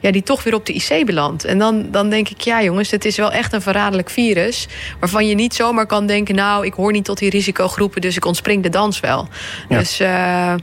ja, 0.00 0.10
die 0.10 0.22
toch 0.22 0.42
weer 0.42 0.54
op 0.54 0.66
de 0.66 0.72
IC 0.72 1.06
belandt. 1.06 1.44
En 1.44 1.58
dan, 1.58 1.90
dan 1.90 2.10
denk 2.10 2.28
ik, 2.28 2.40
ja 2.40 2.62
jongens, 2.62 2.90
het 2.90 3.04
is 3.04 3.16
wel 3.16 3.32
echt 3.32 3.52
een 3.52 3.62
verraderlijk 3.62 4.10
virus... 4.10 4.68
waarvan 5.00 5.26
je 5.26 5.34
niet 5.34 5.54
zomaar 5.54 5.86
kan 5.86 6.06
denken... 6.06 6.34
nou, 6.34 6.66
ik 6.66 6.72
hoor 6.72 6.92
niet 6.92 7.04
tot 7.04 7.18
die 7.18 7.30
risicogroepen, 7.30 8.00
dus 8.00 8.16
ik 8.16 8.24
ontspring 8.24 8.62
de 8.62 8.68
dans 8.68 9.00
wel. 9.00 9.28
Ja. 9.68 9.78
Dus 9.78 10.00
uh, 10.00 10.54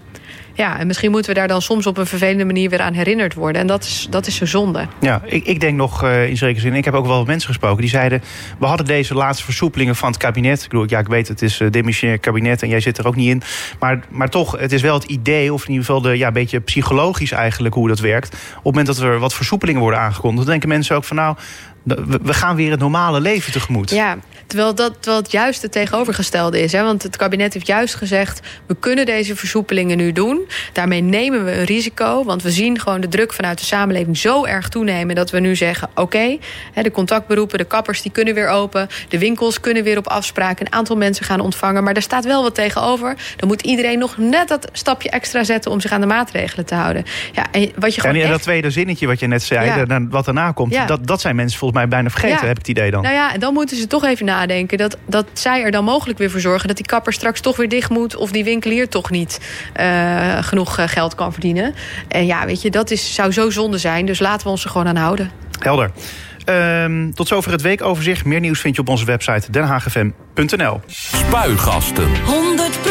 ja, 0.58 0.80
en 0.80 0.88
misschien 0.88 1.12
moeten 1.12 1.34
we 1.34 1.40
daar 1.40 1.48
dan 1.48 1.62
soms 1.62 1.88
op 1.88 1.98
een 1.98 2.06
vervelende 2.06 2.46
manier 2.46 2.70
weer 2.70 2.82
aan 2.82 2.94
herinnerd 2.94 3.34
worden. 3.34 3.62
En 3.62 3.68
dat 3.68 3.84
is, 3.84 4.08
dat 4.10 4.28
is 4.28 4.36
zo 4.36 4.46
zonde. 4.46 4.88
Ja, 5.00 5.22
ik, 5.26 5.46
ik 5.46 5.60
denk 5.60 5.78
nog 5.78 6.04
uh, 6.04 6.30
in 6.30 6.38
zekere 6.38 6.60
zin, 6.60 6.74
ik 6.74 6.86
heb 6.86 6.94
ook 6.94 7.06
wel 7.06 7.26
mensen 7.26 7.48
gesproken 7.48 7.82
die 7.82 7.90
zeiden... 7.90 8.22
we 8.60 8.66
hadden 8.66 8.86
deze 8.86 9.14
laatste 9.14 9.44
versoepelingen 9.44 9.96
van 9.96 10.10
het 10.10 10.18
kabinet. 10.18 10.64
Ik 10.64 10.70
bedoel, 10.70 10.86
ja, 10.90 11.00
ik 11.00 11.08
weet, 11.08 11.28
het 11.28 11.42
is 11.42 11.60
uh, 11.60 11.72
demissionair 11.72 12.20
kabinet 12.20 12.62
en 12.62 12.70
jij 12.70 12.80
zit 12.80 12.98
er 12.98 13.08
ook 13.08 13.16
niet 13.16 13.30
in. 13.30 13.42
Maar, 13.80 14.00
maar 14.10 14.30
toch, 14.30 14.60
het 14.60 14.72
is 14.72 14.82
wel 14.82 14.94
het 14.94 15.04
idee, 15.04 15.54
of 15.54 15.62
in 15.62 15.70
ieder 15.70 15.86
geval 15.86 16.02
de, 16.02 16.18
ja, 16.18 16.28
een 16.28 16.34
beetje 16.34 16.60
psychologisch 16.60 17.32
eigenlijk 17.32 17.76
hoe 17.76 17.88
dat 17.88 18.00
werkt. 18.00 18.34
Op 18.34 18.54
het 18.54 18.64
moment 18.64 18.86
dat 18.86 18.98
er 18.98 19.20
wat 19.20 19.34
versoepelingen 19.34 19.82
worden 19.82 20.00
aangekondigd... 20.00 20.48
denken 20.48 20.70
mensen 20.70 20.96
ook 20.96 21.04
van 21.04 21.16
nou, 21.16 21.36
we 22.22 22.34
gaan 22.34 22.56
weer 22.56 22.72
het 22.72 22.80
normale 22.80 23.22
leven 23.22 23.52
tegemoet. 23.52 23.90
Ja, 23.90 24.18
terwijl 24.48 24.76
dat 24.76 24.94
terwijl 24.94 25.18
het 25.18 25.32
juist 25.32 25.62
het 25.62 25.72
tegenovergestelde 25.72 26.62
is. 26.62 26.72
Hè? 26.72 26.84
Want 26.84 27.04
het 27.04 27.18
kabinet 27.18 27.54
heeft 27.54 27.68
juist 27.68 27.96
gezegd... 27.96 28.40
we 28.66 28.76
kunnen 28.80 29.06
deze 29.06 29.36
versoepelingen 29.36 29.98
nu 29.98 30.12
doen. 30.12 30.48
Daarmee 30.74 31.02
nemen 31.02 31.46
we 31.46 31.52
een 31.52 31.64
risico. 31.64 32.24
Want 32.24 32.44
we 32.44 32.52
zien 32.52 32.80
gewoon 32.80 33.02
de 33.02 33.08
druk 33.08 33.34
vanuit 33.34 33.60
de 33.60 33.66
samenleving 33.66 34.18
zo 34.18 34.46
erg 34.46 34.70
toenemen... 34.70 35.16
dat 35.16 35.32
we 35.32 35.40
nu 35.40 35.56
zeggen, 35.56 35.90
oké, 35.90 36.02
okay, 36.02 36.40
de 36.84 36.92
contactberoepen, 36.92 37.58
de 37.58 37.64
kappers... 37.64 38.02
die 38.02 38.12
kunnen 38.12 38.34
weer 38.34 38.48
open, 38.48 38.88
de 39.10 39.20
winkels 39.20 39.60
kunnen 39.60 39.84
weer 39.84 39.98
op 39.98 40.08
afspraak... 40.08 40.60
een 40.60 40.74
aantal 40.74 40.98
mensen 40.98 41.26
gaan 41.26 41.40
ontvangen. 41.40 41.84
Maar 41.84 41.94
er 41.94 42.02
staat 42.02 42.26
wel 42.26 42.44
wat 42.44 42.56
tegenover. 42.56 43.16
Dan 43.36 43.48
moet 43.48 43.62
iedereen 43.62 44.00
nog 44.00 44.18
net 44.18 44.48
dat 44.48 44.70
stapje 44.72 45.10
extra 45.10 45.44
zetten... 45.44 45.72
om 45.72 45.82
zich 45.82 45.92
aan 45.92 46.02
de 46.02 46.08
maatregelen 46.08 46.66
te 46.66 46.76
houden. 46.76 47.04
Ja, 47.32 47.52
en 47.52 47.72
wat 47.76 47.96
je 47.96 48.02
gewoon 48.02 48.16
en 48.16 48.22
dat 48.22 48.32
echt... 48.32 48.42
tweede 48.42 48.72
zinnetje 48.72 49.08
wat 49.08 49.20
je 49.20 49.28
net 49.28 49.44
zei, 49.44 49.86
ja. 49.88 50.08
wat 50.10 50.26
daarna 50.26 50.52
komt... 50.52 50.74
Ja. 50.74 50.86
Dat, 50.86 51.08
dat 51.08 51.22
zijn 51.22 51.36
mensen 51.36 51.60
volgens 51.60 51.77
mij 51.77 51.77
bijna 51.86 52.10
vergeten, 52.10 52.36
Ja. 52.36 52.42
heb 52.42 52.52
ik 52.52 52.58
het 52.58 52.68
idee 52.68 52.92
dan. 52.92 53.02
Nou 53.02 53.16
ja, 53.16 53.34
en 53.34 53.40
dan 53.40 53.54
moeten 53.54 53.78
ze 53.78 53.88
toch 53.88 54.06
even 54.06 54.26
nadenken 54.26 54.78
dat, 54.78 54.98
dat 55.06 55.26
zij 55.34 55.64
er 55.64 55.72
dan 55.72 55.84
mogelijk 55.84 56.20
weer 56.20 56.32
voor 56.32 56.40
zorgen... 56.40 56.68
dat 56.68 56.78
die 56.78 56.86
kapper 56.86 57.14
straks 57.14 57.42
toch 57.42 57.58
weer 57.58 57.70
dicht 57.70 57.90
moet... 57.90 58.16
of 58.16 58.32
die 58.32 58.44
winkelier 58.44 58.90
toch 58.90 59.10
niet 59.10 59.40
eh, 59.74 60.38
genoeg 60.42 60.78
eh, 60.78 60.88
geld 60.88 61.16
kan 61.16 61.32
verdienen. 61.32 61.76
En 62.08 62.26
ja, 62.26 62.46
weet 62.46 62.62
je, 62.62 62.70
dat 62.72 62.92
is, 62.92 63.14
zou 63.14 63.32
zo 63.32 63.50
zonde 63.50 63.78
zijn. 63.78 64.06
Dus 64.06 64.20
laten 64.20 64.46
we 64.46 64.52
ons 64.52 64.64
er 64.64 64.70
gewoon 64.70 64.88
aan 64.88 64.96
houden. 64.96 65.32
Helder. 65.60 65.92
Ehm, 66.46 67.12
tot 67.12 67.28
zover 67.28 67.52
het 67.52 67.62
weekoverzicht. 67.62 68.26
Meer 68.26 68.40
nieuws 68.40 68.60
vind 68.60 68.76
je 68.76 68.82
op 68.82 68.90
onze 68.90 69.06
website 69.06 69.52
denhagfm.nl. 69.52 70.82
Spuigasten. 70.88 72.24
100 72.24 72.82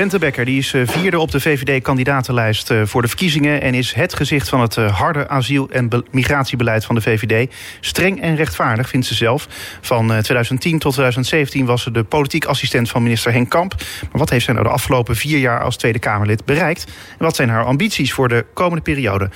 Haags. 0.00 0.20
Den 0.20 0.30
Haag 0.30 0.30
FM. 0.30 0.40
Bente 0.40 0.42
Becker 0.42 0.44
die 0.44 0.58
is 0.58 0.74
vierde 0.84 1.18
op 1.18 1.30
de 1.30 1.40
VVD-kandidatenlijst 1.40 2.72
voor 2.84 3.02
de 3.02 3.08
verkiezingen... 3.08 3.60
en 3.60 3.74
is 3.74 3.92
het 3.92 4.14
gezicht 4.14 4.48
van 4.48 4.60
het 4.60 4.74
harde 4.74 5.28
asiel- 5.28 5.70
en 5.70 5.88
migratiebeleid 6.10 6.84
van 6.84 6.94
de 6.94 7.00
VVD. 7.00 7.54
Streng 7.80 8.20
en 8.20 8.36
rechtvaardig, 8.36 8.88
vindt 8.88 9.06
ze 9.06 9.14
zelf. 9.14 9.48
Van 9.80 10.06
2010 10.06 10.78
tot 10.78 10.92
2017 10.92 11.66
was 11.66 11.82
ze 11.82 11.90
de 11.90 12.04
politiek 12.04 12.44
assistent 12.44 12.90
van 12.90 13.02
minister 13.02 13.32
Henk 13.32 13.50
Kamp. 13.50 13.74
Maar 14.00 14.20
wat 14.20 14.30
heeft 14.30 14.44
zij 14.44 14.54
nou 14.54 14.66
de 14.66 14.72
afgelopen 14.72 15.16
vier 15.16 15.38
jaar 15.38 15.62
als 15.62 15.76
Tweede 15.76 15.98
Kamerlid 15.98 16.44
bereikt? 16.44 16.84
En 17.18 17.24
wat 17.24 17.36
zijn 17.36 17.48
haar 17.48 17.64
ambities 17.64 18.12
voor 18.12 18.28
de 18.28 18.46
komende 18.54 18.82
periode? 18.82 19.30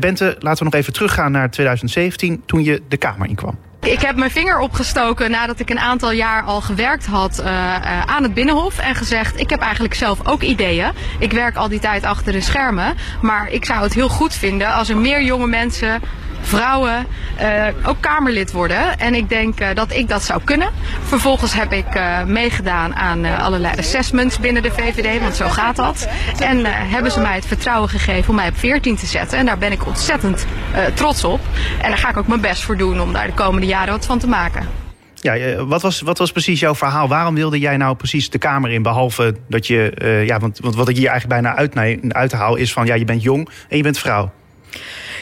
Bente, 0.00 0.36
laten 0.38 0.58
we 0.58 0.64
nog 0.64 0.80
even 0.80 0.92
teruggaan 0.92 1.32
naar 1.32 1.50
2017, 1.50 2.42
toen 2.46 2.64
je 2.64 2.82
de 2.88 2.96
Kamer 2.96 3.28
inkwam. 3.28 3.58
Ik 3.86 4.00
heb 4.00 4.16
mijn 4.16 4.30
vinger 4.30 4.58
opgestoken 4.58 5.30
nadat 5.30 5.60
ik 5.60 5.70
een 5.70 5.78
aantal 5.78 6.10
jaar 6.12 6.42
al 6.42 6.60
gewerkt 6.60 7.06
had 7.06 7.40
uh, 7.40 7.46
uh, 7.46 8.02
aan 8.02 8.22
het 8.22 8.34
Binnenhof. 8.34 8.78
En 8.78 8.94
gezegd, 8.94 9.40
ik 9.40 9.50
heb 9.50 9.60
eigenlijk 9.60 9.94
zelf 9.94 10.28
ook 10.28 10.42
ideeën. 10.42 10.90
Ik 11.18 11.32
werk 11.32 11.56
al 11.56 11.68
die 11.68 11.78
tijd 11.78 12.04
achter 12.04 12.32
de 12.32 12.40
schermen. 12.40 12.96
Maar 13.22 13.48
ik 13.48 13.64
zou 13.64 13.82
het 13.82 13.94
heel 13.94 14.08
goed 14.08 14.34
vinden 14.34 14.72
als 14.72 14.88
er 14.88 14.96
meer 14.96 15.22
jonge 15.22 15.46
mensen 15.46 16.00
vrouwen 16.46 17.06
uh, 17.40 17.88
ook 17.88 18.00
Kamerlid 18.00 18.52
worden. 18.52 18.98
En 18.98 19.14
ik 19.14 19.28
denk 19.28 19.60
uh, 19.60 19.68
dat 19.74 19.92
ik 19.92 20.08
dat 20.08 20.22
zou 20.22 20.40
kunnen. 20.44 20.70
Vervolgens 21.02 21.54
heb 21.54 21.72
ik 21.72 21.94
uh, 21.96 22.24
meegedaan 22.24 22.94
aan 22.94 23.24
allerlei 23.24 23.78
assessments 23.78 24.38
binnen 24.38 24.62
de 24.62 24.70
VVD, 24.70 25.20
want 25.20 25.36
zo 25.36 25.48
gaat 25.48 25.76
dat. 25.76 26.08
En 26.38 26.64
hebben 26.64 27.12
ze 27.12 27.20
mij 27.20 27.34
het 27.34 27.46
vertrouwen 27.46 27.88
gegeven 27.88 28.28
om 28.28 28.34
mij 28.34 28.48
op 28.48 28.58
14 28.58 28.96
te 28.96 29.06
zetten. 29.06 29.38
En 29.38 29.46
daar 29.46 29.58
ben 29.58 29.72
ik 29.72 29.86
ontzettend 29.86 30.46
trots 30.94 31.24
op. 31.24 31.40
En 31.82 31.88
daar 31.88 31.98
ga 31.98 32.08
ik 32.08 32.16
ook 32.16 32.26
mijn 32.26 32.40
best 32.40 32.62
voor 32.62 32.76
doen 32.76 33.00
om 33.00 33.12
daar 33.12 33.26
de 33.26 33.32
komende 33.32 33.66
jaren 33.66 33.92
wat 33.92 34.06
van 34.06 34.18
te 34.18 34.28
maken. 34.28 34.68
Ja, 35.14 35.64
wat 35.64 35.82
was, 35.82 36.00
wat 36.00 36.18
was 36.18 36.32
precies 36.32 36.60
jouw 36.60 36.74
verhaal? 36.74 37.08
Waarom 37.08 37.34
wilde 37.34 37.58
jij 37.58 37.76
nou 37.76 37.96
precies 37.96 38.30
de 38.30 38.38
Kamer 38.38 38.70
in? 38.70 38.82
Behalve 38.82 39.36
dat 39.48 39.66
je, 39.66 40.22
ja, 40.26 40.38
want, 40.38 40.58
want 40.58 40.74
wat 40.74 40.88
ik 40.88 40.96
hier 40.96 41.08
eigenlijk 41.08 41.42
bijna 41.42 41.56
uit, 41.56 42.14
uithaal 42.14 42.56
is 42.56 42.72
van 42.72 42.86
ja, 42.86 42.94
je 42.94 43.04
bent 43.04 43.22
jong 43.22 43.48
en 43.68 43.76
je 43.76 43.82
bent 43.82 43.98
vrouw. 43.98 44.32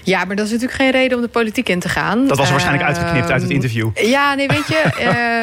Ja, 0.03 0.25
maar 0.25 0.37
dat 0.37 0.47
is 0.47 0.53
natuurlijk 0.53 0.81
geen 0.81 0.91
reden 0.91 1.17
om 1.17 1.23
de 1.23 1.29
politiek 1.29 1.69
in 1.69 1.81
te 1.81 1.89
gaan. 1.89 2.27
Dat 2.27 2.39
was 2.39 2.51
waarschijnlijk 2.51 2.87
uitgeknipt 2.87 3.31
uit 3.31 3.41
het 3.41 3.51
ehm, 3.51 3.61
interview. 3.61 3.89
Ja, 3.95 4.35
nee, 4.35 4.49
weet 4.49 4.67
je, 4.67 4.83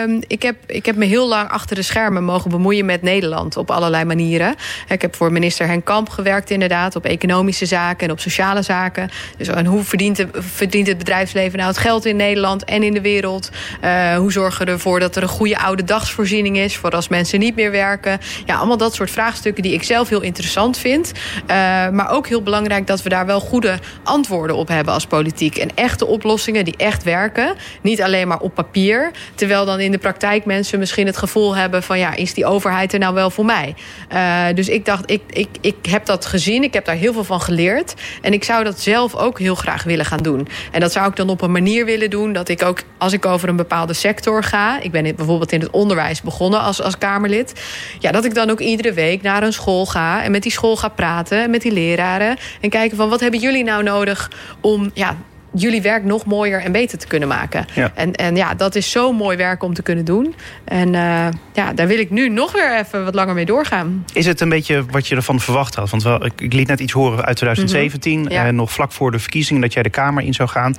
uh, 0.09 0.21
ik, 0.27 0.41
heb, 0.41 0.55
ik 0.65 0.85
heb 0.85 0.95
me 0.95 1.05
heel 1.05 1.27
lang 1.27 1.49
achter 1.49 1.75
de 1.75 1.81
schermen 1.81 2.23
mogen 2.23 2.49
bemoeien 2.49 2.85
met 2.85 3.01
Nederland 3.01 3.57
op 3.57 3.71
allerlei 3.71 4.05
manieren. 4.05 4.55
Ik 4.87 5.01
heb 5.01 5.15
voor 5.15 5.31
minister 5.31 5.67
Henk 5.67 5.85
Kamp 5.85 6.09
gewerkt, 6.09 6.49
inderdaad, 6.49 6.95
op 6.95 7.05
economische 7.05 7.65
zaken 7.65 8.07
en 8.07 8.13
op 8.13 8.19
sociale 8.19 8.61
zaken. 8.61 9.09
Dus 9.37 9.47
en 9.47 9.65
hoe 9.65 9.83
verdient, 9.83 10.15
de, 10.15 10.27
verdient 10.31 10.87
het 10.87 10.97
bedrijfsleven 10.97 11.57
nou 11.57 11.69
het 11.69 11.79
geld 11.79 12.05
in 12.05 12.15
Nederland 12.15 12.63
en 12.63 12.83
in 12.83 12.93
de 12.93 13.01
wereld? 13.01 13.49
Uh, 13.83 14.15
hoe 14.15 14.31
zorgen 14.31 14.65
we 14.65 14.71
ervoor 14.71 14.99
dat 14.99 15.15
er 15.15 15.23
een 15.23 15.29
goede 15.29 15.59
oude 15.59 15.83
dagsvoorziening 15.83 16.57
is 16.57 16.77
voor 16.77 16.89
als 16.89 17.07
mensen 17.07 17.39
niet 17.39 17.55
meer 17.55 17.71
werken? 17.71 18.19
Ja, 18.45 18.55
allemaal 18.55 18.77
dat 18.77 18.93
soort 18.93 19.11
vraagstukken 19.11 19.63
die 19.63 19.73
ik 19.73 19.83
zelf 19.83 20.09
heel 20.09 20.21
interessant 20.21 20.77
vind. 20.77 21.11
Uh, 21.41 21.47
maar 21.89 22.09
ook 22.09 22.27
heel 22.27 22.41
belangrijk 22.41 22.87
dat 22.87 23.03
we 23.03 23.09
daar 23.09 23.25
wel 23.25 23.39
goede 23.39 23.79
antwoorden 24.03 24.40
op 24.49 24.67
hebben 24.67 24.93
als 24.93 25.05
politiek. 25.05 25.57
En 25.57 25.69
echte 25.75 26.05
oplossingen 26.05 26.65
die 26.65 26.77
echt 26.77 27.03
werken. 27.03 27.55
Niet 27.81 28.01
alleen 28.01 28.27
maar 28.27 28.39
op 28.39 28.53
papier. 28.53 29.11
Terwijl 29.35 29.65
dan 29.65 29.79
in 29.79 29.91
de 29.91 29.97
praktijk 29.97 30.45
mensen 30.45 30.79
misschien 30.79 31.05
het 31.05 31.17
gevoel 31.17 31.55
hebben 31.55 31.83
van 31.83 31.99
ja, 31.99 32.15
is 32.15 32.33
die 32.33 32.45
overheid 32.45 32.93
er 32.93 32.99
nou 32.99 33.13
wel 33.13 33.29
voor 33.29 33.45
mij? 33.45 33.75
Uh, 34.13 34.45
dus 34.55 34.69
ik 34.69 34.85
dacht, 34.85 35.11
ik, 35.11 35.21
ik, 35.29 35.49
ik 35.61 35.75
heb 35.89 36.05
dat 36.05 36.25
gezien. 36.25 36.63
Ik 36.63 36.73
heb 36.73 36.85
daar 36.85 36.95
heel 36.95 37.13
veel 37.13 37.23
van 37.23 37.41
geleerd. 37.41 37.93
En 38.21 38.33
ik 38.33 38.43
zou 38.43 38.63
dat 38.63 38.79
zelf 38.79 39.15
ook 39.15 39.39
heel 39.39 39.55
graag 39.55 39.83
willen 39.83 40.05
gaan 40.05 40.23
doen. 40.23 40.47
En 40.71 40.79
dat 40.79 40.91
zou 40.91 41.09
ik 41.09 41.15
dan 41.15 41.29
op 41.29 41.41
een 41.41 41.51
manier 41.51 41.85
willen 41.85 42.09
doen 42.09 42.33
dat 42.33 42.49
ik 42.49 42.63
ook 42.63 42.79
als 42.97 43.13
ik 43.13 43.25
over 43.25 43.49
een 43.49 43.55
bepaalde 43.55 43.93
sector 43.93 44.43
ga. 44.43 44.81
Ik 44.81 44.91
ben 44.91 45.15
bijvoorbeeld 45.15 45.51
in 45.51 45.59
het 45.59 45.69
onderwijs 45.69 46.21
begonnen 46.21 46.61
als, 46.61 46.81
als 46.81 46.97
Kamerlid. 46.97 47.61
Ja, 47.99 48.11
dat 48.11 48.25
ik 48.25 48.33
dan 48.33 48.49
ook 48.49 48.59
iedere 48.59 48.93
week 48.93 49.21
naar 49.21 49.43
een 49.43 49.53
school 49.53 49.85
ga 49.85 50.23
en 50.23 50.31
met 50.31 50.43
die 50.43 50.51
school 50.51 50.75
ga 50.75 50.87
praten. 50.87 51.49
Met 51.49 51.61
die 51.61 51.71
leraren. 51.71 52.37
En 52.61 52.69
kijken 52.69 52.97
van 52.97 53.09
wat 53.09 53.19
hebben 53.19 53.39
jullie 53.39 53.63
nou 53.63 53.83
nodig 53.83 54.30
om 54.61 54.91
ja, 54.93 55.17
jullie 55.53 55.81
werk 55.81 56.03
nog 56.03 56.25
mooier 56.25 56.61
en 56.61 56.71
beter 56.71 56.97
te 56.97 57.07
kunnen 57.07 57.27
maken. 57.27 57.65
Ja. 57.73 57.91
En, 57.95 58.13
en 58.13 58.35
ja, 58.35 58.53
dat 58.53 58.75
is 58.75 58.91
zo 58.91 59.13
mooi 59.13 59.37
werk 59.37 59.63
om 59.63 59.73
te 59.73 59.81
kunnen 59.81 60.05
doen. 60.05 60.35
En 60.63 60.87
uh, 60.93 61.27
ja, 61.53 61.73
daar 61.75 61.87
wil 61.87 61.99
ik 61.99 62.09
nu 62.09 62.29
nog 62.29 62.51
weer 62.51 62.77
even 62.77 63.03
wat 63.03 63.15
langer 63.15 63.33
mee 63.33 63.45
doorgaan. 63.45 64.05
Is 64.13 64.25
het 64.25 64.41
een 64.41 64.49
beetje 64.49 64.85
wat 64.85 65.07
je 65.07 65.15
ervan 65.15 65.39
verwacht 65.39 65.75
had? 65.75 65.89
Want 65.89 66.03
wel, 66.03 66.25
ik, 66.25 66.41
ik 66.41 66.53
liet 66.53 66.67
net 66.67 66.79
iets 66.79 66.93
horen 66.93 67.25
uit 67.25 67.35
2017, 67.35 68.19
mm 68.19 68.25
-hmm. 68.25 68.33
ja. 68.33 68.47
uh, 68.47 68.53
nog 68.53 68.71
vlak 68.71 68.91
voor 68.91 69.11
de 69.11 69.19
verkiezingen 69.19 69.61
dat 69.61 69.73
jij 69.73 69.83
de 69.83 69.89
Kamer 69.89 70.23
in 70.23 70.33
zou 70.33 70.49
gaan. 70.49 70.75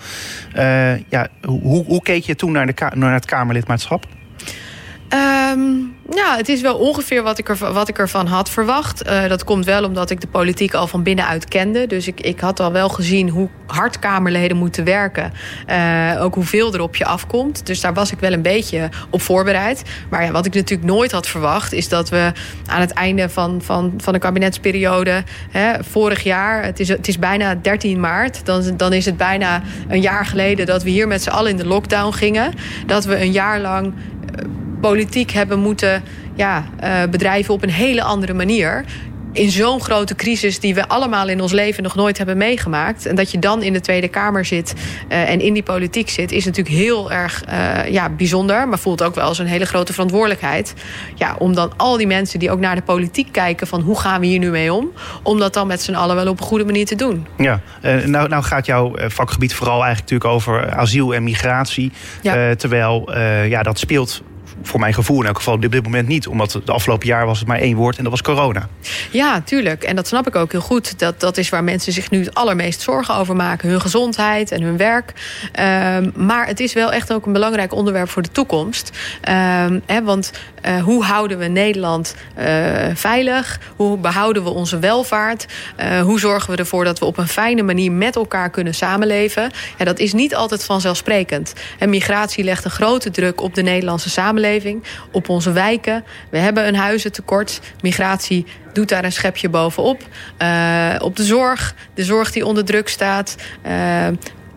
Uh, 0.57 1.09
ja, 1.09 1.29
hoe, 1.45 1.85
hoe 1.85 2.03
keek 2.03 2.25
je 2.25 2.35
toen 2.35 2.53
naar, 2.53 2.67
de, 2.67 2.75
naar 2.95 3.13
het 3.13 3.25
Kamerlidmaatschap? 3.25 4.07
Um, 5.15 5.97
ja, 6.15 6.37
het 6.37 6.49
is 6.49 6.61
wel 6.61 6.77
ongeveer 6.77 7.23
wat 7.23 7.39
ik, 7.39 7.49
er, 7.49 7.73
wat 7.73 7.89
ik 7.89 7.99
ervan 7.99 8.27
had 8.27 8.51
verwacht. 8.51 9.07
Uh, 9.07 9.29
dat 9.29 9.45
komt 9.45 9.65
wel 9.65 9.85
omdat 9.85 10.11
ik 10.11 10.21
de 10.21 10.27
politiek 10.27 10.75
al 10.75 10.87
van 10.87 11.03
binnenuit 11.03 11.49
kende. 11.49 11.87
Dus 11.87 12.07
ik, 12.07 12.21
ik 12.21 12.41
had 12.41 12.61
al 12.61 12.73
wel 12.73 12.89
gezien 12.89 13.29
hoe 13.29 13.49
hard 13.67 13.99
Kamerleden 13.99 14.57
moeten 14.57 14.85
werken. 14.85 15.33
Uh, 15.71 16.23
ook 16.23 16.35
hoeveel 16.35 16.75
er 16.75 16.81
op 16.81 16.97
je 16.97 17.05
afkomt. 17.05 17.67
Dus 17.67 17.81
daar 17.81 17.95
was 17.95 18.13
ik 18.13 18.19
wel 18.19 18.33
een 18.33 18.43
beetje 18.43 18.89
op 19.11 19.23
voorbereid. 19.23 19.83
Maar 20.11 20.25
ja, 20.25 20.31
wat 20.31 20.47
ik 20.47 20.55
natuurlijk 20.55 20.89
nooit 20.89 21.13
had 21.13 21.29
verwacht... 21.29 21.73
is 21.73 21.89
dat 21.89 22.09
we 22.09 22.33
aan 22.67 22.81
het 22.81 22.93
einde 22.93 23.29
van, 23.29 23.63
van, 23.63 23.95
van 23.97 24.13
de 24.13 24.19
kabinetsperiode... 24.19 25.25
Hè, 25.51 25.85
vorig 25.85 26.23
jaar, 26.23 26.65
het 26.65 26.81
is, 26.81 26.89
het 26.89 27.09
is 27.09 27.19
bijna 27.19 27.55
13 27.55 28.01
maart... 28.01 28.47
Dan, 28.47 28.77
dan 28.77 28.93
is 28.93 29.05
het 29.05 29.17
bijna 29.17 29.63
een 29.89 30.01
jaar 30.01 30.27
geleden 30.27 30.67
dat 30.67 30.83
we 30.83 30.91
hier 30.91 31.09
met 31.09 31.23
z'n 31.23 31.31
allen 31.31 31.51
in 31.51 31.57
de 31.57 31.67
lockdown 31.67 32.13
gingen. 32.13 32.53
Dat 32.87 33.05
we 33.05 33.21
een 33.21 33.33
jaar 33.33 33.61
lang 33.61 33.95
politiek 34.83 35.31
hebben 35.31 35.59
moeten 35.59 36.03
ja, 36.35 36.65
uh, 36.83 37.03
bedrijven 37.11 37.55
op 37.55 37.63
een 37.63 37.71
hele 37.71 38.03
andere 38.03 38.33
manier 38.33 38.85
in 39.33 39.51
zo'n 39.51 39.81
grote 39.81 40.15
crisis 40.15 40.61
die 40.61 40.75
we 40.75 40.89
allemaal 40.89 41.29
in 41.29 41.41
ons 41.41 41.53
leven 41.53 41.83
nog 41.83 41.95
nooit 41.95 42.19
hebben 42.19 42.37
meegemaakt. 42.37 43.07
En 43.07 43.15
dat 43.15 43.31
je 43.31 43.39
dan 43.39 43.63
in 43.63 43.73
de 43.73 43.81
Tweede 43.81 44.09
Kamer 44.09 44.45
zit 44.45 44.75
uh, 45.09 45.31
en 45.31 45.41
in 45.41 45.53
die 45.53 45.63
politiek 45.63 46.11
zit, 46.11 46.33
is 46.33 46.45
natuurlijk 46.45 46.77
heel 46.77 47.13
erg 47.13 47.45
uh, 47.49 47.89
ja, 47.89 48.09
bijzonder. 48.09 48.69
Maar 48.69 48.79
voelt 48.79 49.03
ook 49.03 49.15
wel 49.15 49.25
als 49.25 49.39
een 49.39 49.47
hele 49.47 49.65
grote 49.65 49.93
verantwoordelijkheid. 49.93 50.75
Ja, 51.15 51.35
om 51.39 51.55
dan 51.55 51.73
al 51.77 51.97
die 51.97 52.07
mensen 52.07 52.39
die 52.39 52.51
ook 52.51 52.61
naar 52.61 52.75
de 52.75 52.83
politiek 52.83 53.33
kijken 53.33 53.67
van 53.67 53.81
hoe 53.81 54.01
gaan 54.01 54.21
we 54.21 54.27
hier 54.27 54.39
nu 54.39 54.51
mee 54.51 54.73
om, 54.73 54.93
om 55.23 55.39
dat 55.39 55.55
dan 55.55 55.67
met 55.67 55.83
z'n 55.83 55.95
allen 55.95 56.17
wel 56.17 56.29
op 56.29 56.41
een 56.41 56.47
goede 56.47 56.65
manier 56.65 56.87
te 56.87 56.95
doen. 56.95 57.27
Ja, 57.37 57.61
nou, 58.05 58.29
nou 58.29 58.43
gaat 58.43 58.67
jouw 58.67 58.95
vakgebied 58.97 59.55
vooral 59.55 59.85
eigenlijk 59.85 60.11
natuurlijk 60.11 60.31
over 60.31 60.75
asiel 60.75 61.15
en 61.15 61.23
migratie. 61.23 61.93
Ja. 62.23 62.55
terwijl 62.55 63.19
ja, 63.49 63.63
dat 63.63 63.79
speelt 63.79 64.23
voor 64.63 64.81
mijn 64.81 64.95
gevoel 64.95 65.21
in 65.21 65.27
elk 65.27 65.37
geval 65.37 65.55
op 65.55 65.63
dit 65.63 65.83
moment 65.83 66.09
niet. 66.09 66.27
Omdat 66.27 66.61
de 66.65 66.73
afgelopen 66.73 67.07
jaar 67.07 67.27
was 67.27 67.39
het 67.39 67.49
maar 67.49 67.59
één 67.59 67.77
woord 67.77 67.97
en 67.97 68.03
dat 68.03 68.13
was 68.13 68.23
corona. 68.23 68.69
Ja, 69.11 69.41
tuurlijk. 69.41 69.85
En 69.85 69.97
dat 69.97 70.07
snap 70.07 70.27
ik 70.27 70.37
ook 70.37 70.53
heel 70.53 70.61
goed. 70.61 70.99
Dat, 70.99 71.21
dat 71.21 71.37
is 71.37 71.49
waar 71.49 71.65
mensen 71.65 71.93
zich 71.93 72.11
nu 72.11 72.19
het 72.19 72.35
allermeest 72.35 72.81
zorgen 72.81 73.15
over 73.15 73.37
maken. 73.37 73.69
Hun 73.69 73.81
gezondheid 73.81 74.51
en 74.51 74.63
hun 74.63 74.77
werk. 74.77 75.13
Um, 75.61 76.13
maar 76.17 76.47
het 76.47 76.61
is 76.61 76.73
wel 76.73 76.93
echt 76.93 77.13
ook 77.13 77.27
een 77.27 77.33
belangrijk 77.33 77.75
onderwerp 77.75 78.09
voor 78.09 78.23
de 78.23 78.31
toekomst. 78.33 78.91
Um, 79.29 79.83
hè, 79.87 80.03
want 80.03 80.31
uh, 80.67 80.83
hoe 80.83 81.05
houden 81.05 81.39
we 81.39 81.47
Nederland 81.47 82.15
uh, 82.39 82.47
veilig? 82.95 83.61
Hoe 83.77 83.99
behouden 83.99 84.45
we 84.45 84.51
onze 84.51 84.79
welvaart? 84.79 85.47
Uh, 85.81 86.01
hoe 86.01 86.21
zorgen 86.21 86.51
we 86.51 86.57
ervoor 86.57 86.85
dat 86.85 86.99
we 86.99 87.05
op 87.05 87.19
een 87.19 87.29
fijne 87.29 87.63
manier 87.63 87.93
met 87.93 88.17
elkaar 88.17 88.51
kunnen 88.51 88.75
samenleven? 88.75 89.51
Ja, 89.79 89.85
dat 89.85 89.99
is 89.99 90.13
niet 90.13 90.35
altijd 90.35 90.65
vanzelfsprekend. 90.65 91.53
En 91.79 91.91
migratie 91.91 92.45
legt 92.45 92.65
een 92.65 92.71
grote 92.71 93.11
druk 93.11 93.41
op 93.41 93.55
de 93.55 93.63
Nederlandse 93.63 94.11
samenleving 94.11 94.51
op 95.11 95.29
onze 95.29 95.53
wijken. 95.53 96.05
We 96.31 96.39
hebben 96.39 96.67
een 96.67 96.77
huizentekort. 96.77 97.61
Migratie 97.81 98.47
doet 98.73 98.89
daar 98.89 99.05
een 99.05 99.13
schepje 99.13 99.49
bovenop. 99.49 100.03
Uh, 100.43 100.95
op 100.99 101.17
de 101.17 101.25
zorg, 101.25 101.75
de 101.95 102.05
zorg 102.05 102.33
die 102.33 102.47
onder 102.47 102.65
druk 102.65 102.89
staat. 102.89 103.37
Uh, 103.67 104.07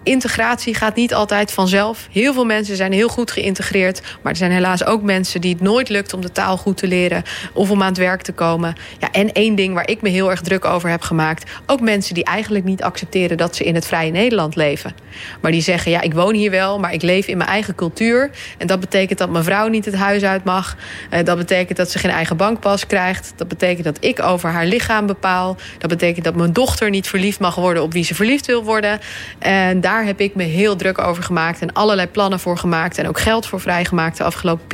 integratie 0.05 0.75
gaat 0.75 0.95
niet 0.95 1.13
altijd 1.13 1.51
vanzelf. 1.51 2.07
Heel 2.11 2.33
veel 2.33 2.45
mensen 2.45 2.75
zijn 2.75 2.91
heel 2.91 3.07
goed 3.07 3.31
geïntegreerd. 3.31 4.01
Maar 4.21 4.31
er 4.31 4.37
zijn 4.37 4.51
helaas 4.51 4.85
ook 4.85 5.01
mensen 5.01 5.41
die 5.41 5.53
het 5.53 5.61
nooit 5.61 5.89
lukt 5.89 6.13
om 6.13 6.21
de 6.21 6.31
taal 6.31 6.57
goed 6.57 6.77
te 6.77 6.87
leren. 6.87 7.23
Of 7.53 7.71
om 7.71 7.81
aan 7.81 7.87
het 7.87 7.97
werk 7.97 8.21
te 8.21 8.31
komen. 8.31 8.75
Ja, 8.99 9.11
en 9.11 9.31
één 9.31 9.55
ding 9.55 9.73
waar 9.73 9.89
ik 9.89 10.01
me 10.01 10.09
heel 10.09 10.29
erg 10.29 10.41
druk 10.41 10.65
over 10.65 10.89
heb 10.89 11.01
gemaakt. 11.01 11.51
Ook 11.65 11.81
mensen 11.81 12.13
die 12.13 12.23
eigenlijk 12.23 12.65
niet 12.65 12.83
accepteren 12.83 13.37
dat 13.37 13.55
ze 13.55 13.63
in 13.63 13.75
het 13.75 13.85
vrije 13.85 14.11
Nederland 14.11 14.55
leven. 14.55 14.95
Maar 15.41 15.51
die 15.51 15.61
zeggen, 15.61 15.91
ja, 15.91 16.01
ik 16.01 16.13
woon 16.13 16.33
hier 16.33 16.51
wel, 16.51 16.79
maar 16.79 16.93
ik 16.93 17.01
leef 17.01 17.27
in 17.27 17.37
mijn 17.37 17.49
eigen 17.49 17.75
cultuur. 17.75 18.29
En 18.57 18.67
dat 18.67 18.79
betekent 18.79 19.19
dat 19.19 19.29
mijn 19.29 19.43
vrouw 19.43 19.67
niet 19.67 19.85
het 19.85 19.95
huis 19.95 20.23
uit 20.23 20.43
mag. 20.43 20.77
Eh, 21.09 21.23
dat 21.23 21.37
betekent 21.37 21.77
dat 21.77 21.91
ze 21.91 21.99
geen 21.99 22.11
eigen 22.11 22.37
bankpas 22.37 22.87
krijgt. 22.87 23.33
Dat 23.35 23.47
betekent 23.47 23.83
dat 23.83 23.97
ik 23.99 24.21
over 24.21 24.49
haar 24.49 24.65
lichaam 24.65 25.05
bepaal. 25.05 25.57
Dat 25.77 25.89
betekent 25.89 26.25
dat 26.25 26.35
mijn 26.35 26.53
dochter 26.53 26.89
niet 26.89 27.07
verliefd 27.07 27.39
mag 27.39 27.55
worden 27.55 27.83
op 27.83 27.93
wie 27.93 28.03
ze 28.03 28.15
verliefd 28.15 28.45
wil 28.45 28.63
worden. 28.63 28.99
En 29.39 29.81
daar 29.81 29.94
daar 29.95 30.05
heb 30.05 30.19
ik 30.19 30.35
me 30.35 30.43
heel 30.43 30.75
druk 30.75 30.99
over 30.99 31.23
gemaakt 31.23 31.61
en 31.61 31.73
allerlei 31.73 32.07
plannen 32.07 32.39
voor 32.39 32.57
gemaakt 32.57 32.97
en 32.97 33.07
ook 33.07 33.19
geld 33.19 33.45
voor 33.45 33.59
vrijgemaakt 33.59 34.17
de 34.17 34.23
afgelopen 34.23 34.67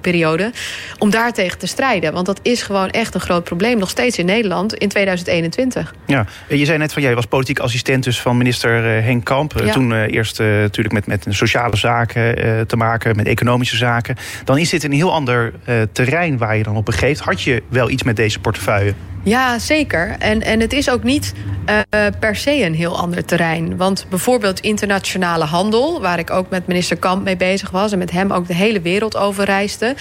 periode. 0.00 0.52
Om 0.98 1.10
daartegen 1.10 1.58
te 1.58 1.66
strijden. 1.66 2.12
Want 2.12 2.26
dat 2.26 2.40
is 2.42 2.62
gewoon 2.62 2.90
echt 2.90 3.14
een 3.14 3.20
groot 3.20 3.44
probleem, 3.44 3.78
nog 3.78 3.90
steeds 3.90 4.18
in 4.18 4.26
Nederland 4.26 4.74
in 4.74 4.88
2021. 4.88 5.94
Ja, 6.06 6.26
je 6.48 6.64
zei 6.64 6.78
net 6.78 6.92
van 6.92 7.02
jij 7.02 7.14
was 7.14 7.26
politiek 7.26 7.58
assistent 7.58 8.04
dus 8.04 8.20
van 8.20 8.36
minister 8.36 8.96
eh, 8.96 9.04
Henk 9.04 9.24
Kamp. 9.24 9.56
Eh, 9.56 9.72
toen 9.72 9.90
uh, 9.90 10.10
eerst 10.10 10.40
uh, 10.40 10.46
natuurlijk 10.46 10.94
met, 10.94 11.06
met 11.06 11.26
sociale 11.28 11.76
zaken 11.76 12.66
te 12.66 12.76
maken, 12.76 13.16
met 13.16 13.26
economische 13.26 13.76
zaken. 13.76 14.16
Dan 14.44 14.58
is 14.58 14.70
dit 14.70 14.84
een 14.84 14.92
heel 14.92 15.12
ander 15.12 15.52
terrein 15.92 16.38
waar 16.38 16.56
je 16.56 16.62
dan 16.62 16.76
op 16.76 16.84
begeeft. 16.84 17.20
Had 17.20 17.42
je 17.42 17.62
wel 17.68 17.90
iets 17.90 18.02
met 18.02 18.16
deze 18.16 18.40
portefeuille? 18.40 18.94
Ja, 19.24 19.58
zeker. 19.58 20.16
En, 20.18 20.42
en 20.42 20.60
het 20.60 20.72
is 20.72 20.90
ook 20.90 21.02
niet 21.02 21.32
uh, 21.68 22.06
per 22.20 22.36
se 22.36 22.62
een 22.62 22.74
heel 22.74 22.98
ander 22.98 23.24
terrein. 23.24 23.76
Want 23.76 24.06
bijvoorbeeld 24.08 24.60
internationale 24.60 25.44
handel, 25.44 26.00
waar 26.00 26.18
ik 26.18 26.30
ook 26.30 26.50
met 26.50 26.66
minister 26.66 26.96
Kamp 26.96 27.24
mee 27.24 27.36
bezig 27.36 27.70
was 27.70 27.92
en 27.92 27.98
met 27.98 28.10
hem 28.10 28.32
ook 28.32 28.46
de 28.46 28.54
hele 28.54 28.80
wereld 28.80 29.16
over 29.16 29.44
reisde. 29.44 29.94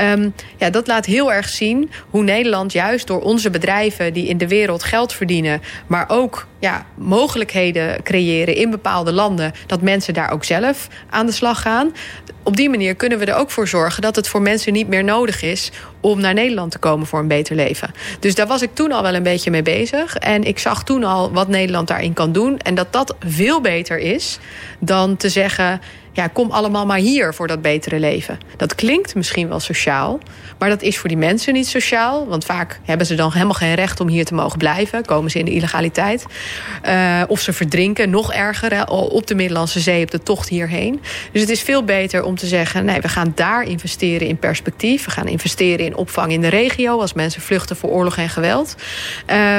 Um, 0.00 0.34
ja, 0.56 0.70
dat 0.70 0.86
laat 0.86 1.06
heel 1.06 1.32
erg 1.32 1.48
zien 1.48 1.90
hoe 2.10 2.22
Nederland 2.22 2.72
juist 2.72 3.06
door 3.06 3.20
onze 3.20 3.50
bedrijven 3.50 4.12
die 4.12 4.26
in 4.26 4.38
de 4.38 4.48
wereld 4.48 4.82
geld 4.82 5.12
verdienen, 5.12 5.62
maar 5.86 6.04
ook 6.08 6.46
ja, 6.58 6.86
mogelijkheden 6.94 8.02
creëren 8.02 8.54
in 8.54 8.70
bepaalde 8.70 9.12
landen, 9.12 9.52
dat 9.66 9.82
mensen 9.82 10.14
daar 10.14 10.30
ook 10.30 10.44
zelf 10.44 10.88
aan 11.10 11.26
de 11.26 11.32
slag 11.32 11.60
gaan. 11.60 11.94
Op 12.42 12.56
die 12.56 12.70
manier 12.70 12.94
kunnen 12.94 13.18
we 13.18 13.24
er 13.24 13.36
ook 13.36 13.50
voor 13.50 13.68
zorgen 13.68 14.02
dat 14.02 14.16
het 14.16 14.28
voor 14.28 14.42
mensen 14.42 14.72
niet 14.72 14.88
meer 14.88 15.04
nodig 15.04 15.42
is 15.42 15.70
om 16.04 16.20
naar 16.20 16.34
Nederland 16.34 16.70
te 16.70 16.78
komen 16.78 17.06
voor 17.06 17.18
een 17.18 17.28
beter 17.28 17.56
leven. 17.56 17.90
Dus 18.20 18.34
daar 18.34 18.46
was 18.46 18.62
ik 18.62 18.74
toen 18.74 18.92
al 18.92 19.02
wel 19.02 19.14
een 19.14 19.22
beetje 19.22 19.50
mee 19.50 19.62
bezig. 19.62 20.16
En 20.16 20.42
ik 20.44 20.58
zag 20.58 20.84
toen 20.84 21.04
al 21.04 21.32
wat 21.32 21.48
Nederland 21.48 21.88
daarin 21.88 22.12
kan 22.12 22.32
doen. 22.32 22.58
En 22.58 22.74
dat 22.74 22.92
dat 22.92 23.14
veel 23.26 23.60
beter 23.60 23.98
is 23.98 24.38
dan 24.78 25.16
te 25.16 25.28
zeggen 25.28 25.80
ja, 26.14 26.26
kom 26.26 26.50
allemaal 26.50 26.86
maar 26.86 26.98
hier 26.98 27.34
voor 27.34 27.46
dat 27.46 27.62
betere 27.62 27.98
leven. 27.98 28.38
Dat 28.56 28.74
klinkt 28.74 29.14
misschien 29.14 29.48
wel 29.48 29.60
sociaal, 29.60 30.18
maar 30.58 30.68
dat 30.68 30.82
is 30.82 30.98
voor 30.98 31.08
die 31.08 31.18
mensen 31.18 31.52
niet 31.52 31.66
sociaal. 31.66 32.26
Want 32.26 32.44
vaak 32.44 32.80
hebben 32.84 33.06
ze 33.06 33.14
dan 33.14 33.32
helemaal 33.32 33.54
geen 33.54 33.74
recht 33.74 34.00
om 34.00 34.08
hier 34.08 34.24
te 34.24 34.34
mogen 34.34 34.58
blijven. 34.58 35.04
Komen 35.04 35.30
ze 35.30 35.38
in 35.38 35.44
de 35.44 35.50
illegaliteit. 35.50 36.24
Uh, 36.86 37.22
of 37.26 37.40
ze 37.40 37.52
verdrinken, 37.52 38.10
nog 38.10 38.32
erger, 38.32 38.88
op 38.88 39.26
de 39.26 39.34
Middellandse 39.34 39.80
Zee 39.80 40.02
op 40.02 40.10
de 40.10 40.22
tocht 40.22 40.48
hierheen. 40.48 41.00
Dus 41.32 41.40
het 41.40 41.50
is 41.50 41.60
veel 41.60 41.84
beter 41.84 42.22
om 42.24 42.36
te 42.36 42.46
zeggen... 42.46 42.84
nee, 42.84 43.00
we 43.00 43.08
gaan 43.08 43.32
daar 43.34 43.62
investeren 43.62 44.28
in 44.28 44.36
perspectief. 44.36 45.04
We 45.04 45.10
gaan 45.10 45.28
investeren 45.28 45.86
in 45.86 45.96
opvang 45.96 46.32
in 46.32 46.40
de 46.40 46.48
regio... 46.48 47.00
als 47.00 47.12
mensen 47.12 47.42
vluchten 47.42 47.76
voor 47.76 47.90
oorlog 47.90 48.16
en 48.16 48.28
geweld. 48.28 48.74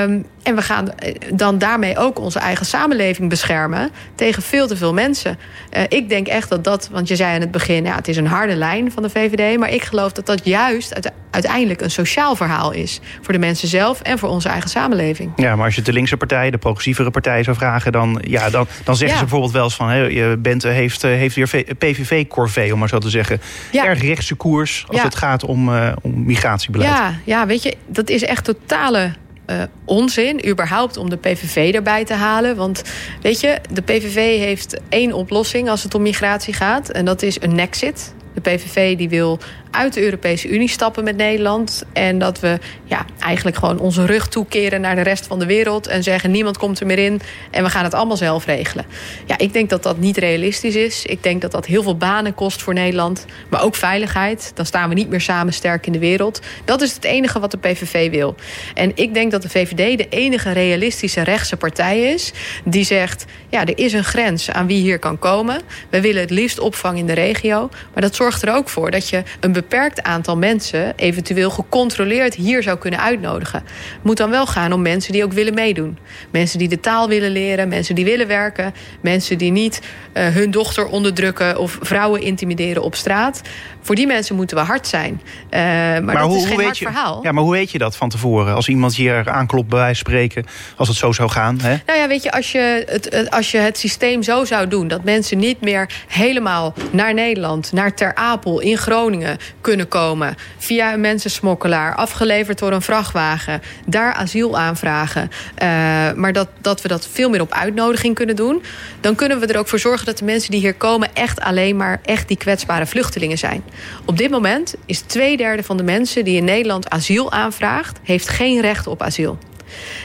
Um, 0.02 0.26
en 0.46 0.56
we 0.56 0.62
gaan 0.62 0.96
eh, 0.96 1.16
dan 1.34 1.58
daarmee 1.58 1.98
ook 1.98 2.20
onze 2.20 2.40
eigen 2.40 2.66
samenleving 2.66 3.30
beschermen... 3.30 3.90
tegen 4.16 4.44
veel 4.44 4.68
te 4.68 4.78
veel 4.78 4.94
mensen. 4.94 5.38
Uh, 5.78 5.82
ik 5.88 6.10
denk 6.10 6.28
echt 6.28 6.50
dat 6.50 6.64
dat, 6.64 6.90
want 6.92 7.08
je 7.08 7.16
zei 7.16 7.36
in 7.36 7.42
het 7.42 7.52
begin... 7.52 7.84
ja, 7.86 7.96
het 7.96 8.08
is 8.08 8.18
een 8.18 8.28
harde 8.28 8.56
lijn 8.56 8.92
van 8.92 9.04
de 9.04 9.10
VVD... 9.10 9.58
maar 9.58 9.70
ik 9.70 9.84
geloof 9.84 10.12
dat 10.12 10.26
dat 10.26 10.46
juist 10.46 11.12
uiteindelijk 11.32 11.82
een 11.82 11.92
sociaal 11.92 12.36
verhaal 12.36 12.72
is... 12.72 13.00
voor 13.22 13.34
de 13.34 13.40
mensen 13.40 13.68
zelf 13.68 14.02
en 14.02 14.20
voor 14.20 14.30
onze 14.30 14.50
eigen 14.50 14.70
samenleving. 14.70 15.32
Ja, 15.36 15.56
maar 15.56 15.66
als 15.66 15.76
je 15.76 15.82
de 15.82 15.94
linkse 15.94 16.18
partij, 16.18 16.52
de 16.52 16.58
progressievere 16.58 17.12
partij 17.12 17.44
zou 17.44 17.56
vragen... 17.56 17.92
dan, 17.92 18.22
ja, 18.28 18.50
dan, 18.50 18.68
dan 18.84 18.96
zeggen 18.96 19.08
ja. 19.08 19.14
ze 19.14 19.20
bijvoorbeeld 19.20 19.54
wel 19.54 19.64
eens 19.64 19.76
van... 19.76 19.88
Hey, 19.88 20.40
Bente 20.40 20.68
heeft, 20.68 21.04
eh, 21.04 21.12
heeft 21.12 21.36
weer 21.36 21.64
PVV-corvée, 21.78 22.74
om 22.74 22.80
maar 22.80 22.90
zo 22.90 22.98
te 22.98 23.10
zeggen. 23.10 23.42
Ja. 23.72 23.86
Erg 23.86 24.02
rechtse 24.02 24.36
koers 24.36 24.86
als 24.88 24.98
ja. 24.98 25.04
het 25.04 25.16
gaat 25.16 25.44
om, 25.44 25.70
uh, 25.70 25.92
om 26.02 26.24
migratiebeleid. 26.26 26.90
Ja, 26.92 27.14
ja, 27.24 27.46
weet 27.46 27.64
je, 27.64 27.76
dat 27.88 28.10
is 28.10 28.24
echt 28.24 28.44
totale 28.44 29.12
uh, 29.50 29.64
onzin, 29.86 30.48
überhaupt 30.48 30.98
om 30.98 31.10
de 31.10 31.18
PVV 31.18 31.74
erbij 31.74 32.06
te 32.06 32.14
halen. 32.14 32.56
Want 32.56 32.84
weet 33.22 33.40
je, 33.40 33.60
de 33.72 33.82
PVV 33.82 34.40
heeft 34.40 34.80
één 34.90 35.14
oplossing 35.14 35.70
als 35.70 35.84
het 35.84 35.96
om 35.96 36.02
migratie 36.02 36.54
gaat. 36.54 36.90
En 36.90 37.06
dat 37.06 37.22
is 37.22 37.42
een 37.42 37.56
nexit. 37.56 38.14
De 38.34 38.42
PVV 38.42 38.98
die 38.98 39.10
wil 39.10 39.40
uit 39.76 39.94
de 39.94 40.04
Europese 40.04 40.48
Unie 40.48 40.70
stappen 40.70 41.04
met 41.04 41.16
Nederland. 41.16 41.84
En 41.94 42.20
dat 42.20 42.40
we 42.40 42.60
ja, 42.84 43.06
eigenlijk 43.20 43.58
gewoon 43.58 43.80
onze 43.80 44.06
rug 44.06 44.28
toekeren 44.28 44.82
naar 44.82 44.96
de 44.96 45.02
rest 45.02 45.28
van 45.28 45.40
de 45.40 45.46
wereld. 45.46 45.88
En 45.88 46.04
zeggen 46.04 46.32
niemand 46.32 46.58
komt 46.58 46.80
er 46.80 46.86
meer 46.86 47.00
in 47.00 47.22
en 47.52 47.64
we 47.64 47.70
gaan 47.70 47.84
het 47.84 47.94
allemaal 47.94 48.18
zelf 48.18 48.46
regelen. 48.46 48.86
Ja, 49.26 49.38
ik 49.38 49.54
denk 49.54 49.70
dat 49.70 49.84
dat 49.84 49.98
niet 49.98 50.18
realistisch 50.18 50.76
is. 50.76 51.06
Ik 51.06 51.24
denk 51.24 51.42
dat 51.42 51.52
dat 51.52 51.66
heel 51.66 51.84
veel 51.84 51.98
banen 51.98 52.36
kost 52.36 52.62
voor 52.62 52.74
Nederland. 52.74 53.26
Maar 53.50 53.64
ook 53.64 53.76
veiligheid. 53.76 54.52
Dan 54.54 54.66
staan 54.66 54.90
we 54.90 54.96
niet 54.96 55.10
meer 55.10 55.22
samen 55.22 55.54
sterk 55.54 55.86
in 55.86 55.92
de 55.92 56.00
wereld. 56.00 56.40
Dat 56.66 56.82
is 56.82 56.94
het 56.94 57.04
enige 57.04 57.40
wat 57.40 57.52
de 57.52 57.58
PVV 57.58 58.10
wil. 58.12 58.36
En 58.74 58.92
ik 58.96 59.14
denk 59.14 59.32
dat 59.32 59.42
de 59.42 59.50
VVD 59.50 59.98
de 59.98 60.10
enige 60.10 60.52
realistische 60.52 61.22
rechtse 61.22 61.58
partij 61.58 62.02
is. 62.02 62.34
Die 62.64 62.84
zegt, 62.84 63.26
ja, 63.50 63.66
er 63.66 63.78
is 63.78 63.94
een 63.94 64.04
grens 64.04 64.52
aan 64.52 64.68
wie 64.68 64.82
hier 64.82 65.00
kan 65.00 65.20
komen. 65.20 65.62
We 65.90 66.02
willen 66.02 66.22
het 66.22 66.30
liefst 66.30 66.60
opvang 66.60 66.98
in 66.98 67.06
de 67.06 67.14
regio. 67.14 67.70
Maar 67.94 68.02
dat 68.02 68.16
zorgt 68.16 68.42
er 68.42 68.54
ook 68.54 68.70
voor 68.70 68.92
dat 68.92 69.10
je 69.10 69.24
een 69.40 69.52
beperkt 69.70 70.04
aantal 70.04 70.38
mensen 70.38 70.94
eventueel 70.96 71.50
gecontroleerd 71.50 72.36
hier 72.36 72.64
zou 72.64 72.78
kunnen 72.78 73.00
uitnodigen. 73.00 73.64
Het 73.66 74.04
moet 74.04 74.18
dan 74.18 74.30
wel 74.30 74.46
gaan 74.46 74.74
om 74.74 74.82
mensen 74.82 75.12
die 75.12 75.24
ook 75.24 75.34
willen 75.34 75.54
meedoen. 75.54 75.98
Mensen 76.32 76.60
die 76.60 76.68
de 76.68 76.80
taal 76.80 77.08
willen 77.08 77.32
leren, 77.32 77.68
mensen 77.68 77.96
die 77.96 78.06
willen 78.06 78.28
werken, 78.28 78.74
mensen 79.02 79.38
die 79.38 79.52
niet 79.52 79.82
uh, 80.14 80.28
hun 80.28 80.52
dochter 80.52 80.88
onderdrukken 80.88 81.58
of 81.58 81.78
vrouwen 81.82 82.22
intimideren 82.22 82.84
op 82.84 82.96
straat. 82.96 83.42
Voor 83.82 83.96
die 83.96 84.08
mensen 84.08 84.36
moeten 84.36 84.58
we 84.58 84.64
hard 84.64 84.88
zijn. 84.88 85.22
Uh, 85.24 85.60
maar, 85.60 86.04
maar, 86.04 86.16
dat 86.16 86.28
hoe, 86.28 86.38
is 86.38 86.46
geen 86.46 86.64
hard 86.64 86.78
je, 86.78 86.86
verhaal. 86.86 87.20
Ja, 87.24 87.32
maar 87.32 87.44
hoe 87.44 87.52
weet 87.52 87.72
je 87.72 87.78
dat 87.78 87.96
van 87.96 88.10
tevoren? 88.10 88.56
Als 88.56 88.68
iemand 88.68 88.96
hier 88.96 89.30
aanklopt 89.30 89.70
bij 89.70 89.80
wijze 89.80 90.00
spreken, 90.00 90.46
als 90.76 90.88
het 90.88 90.98
zo 90.98 91.12
zou 91.12 91.30
gaan? 91.30 91.60
Hè? 91.62 91.78
Nou 91.86 92.00
ja, 92.00 92.08
weet 92.08 92.24
je, 92.24 92.32
als 92.32 92.52
je, 92.52 92.84
het, 92.90 93.32
als 93.32 93.52
je 93.52 93.58
het 93.58 93.78
systeem 93.78 94.24
zo 94.24 94.46
zou 94.46 94.68
doen... 94.68 94.88
dat 94.88 95.04
mensen 95.04 95.38
niet 95.38 95.62
meer 95.62 95.90
helemaal 96.08 96.74
naar 96.92 97.14
Nederland, 97.14 97.72
naar 97.72 97.96
Ter 97.96 98.16
Apel 98.16 98.60
in 98.60 98.78
Groningen 98.78 99.38
kunnen 99.62 99.88
komen... 99.88 100.36
via 100.58 100.94
een 100.94 101.02
mensensmokkelaar, 101.02 101.96
afgeleverd 101.96 102.60
door 102.60 102.72
een 102.72 102.82
vrachtwagen... 102.82 103.62
daar 103.86 104.14
asiel 104.14 104.58
aanvragen, 104.58 105.30
uh, 105.64 105.68
maar 106.14 106.34
dat, 106.34 106.48
dat 106.62 106.82
we 106.82 106.88
dat 106.88 107.08
veel 107.12 107.30
meer 107.30 107.42
op 107.42 107.52
uitnodiging 107.52 108.16
kunnen 108.16 108.36
doen... 108.36 108.64
dan 109.02 109.16
kunnen 109.16 109.40
we 109.40 109.46
er 109.46 109.60
ook 109.60 109.68
voor 109.68 109.80
zorgen 109.80 110.06
dat 110.06 110.18
de 110.18 110.26
mensen 110.26 110.52
die 110.52 110.60
hier 110.60 110.74
komen... 110.76 111.10
echt 111.14 111.42
alleen 111.42 111.78
maar 111.78 112.00
echt 112.04 112.28
die 112.28 112.38
kwetsbare 112.38 112.86
vluchtelingen 112.86 113.38
zijn. 113.38 113.64
Op 114.06 114.18
dit 114.18 114.32
moment 114.32 114.76
is 114.86 115.00
twee 115.00 115.38
derde 115.38 115.64
van 115.64 115.78
de 115.78 115.84
mensen 115.84 116.24
die 116.24 116.38
in 116.38 116.46
Nederland 116.46 116.90
asiel 116.90 117.32
aanvraagt... 117.32 118.00
heeft 118.04 118.30
geen 118.30 118.62
recht 118.62 118.88
op 118.88 119.02
asiel. 119.02 119.38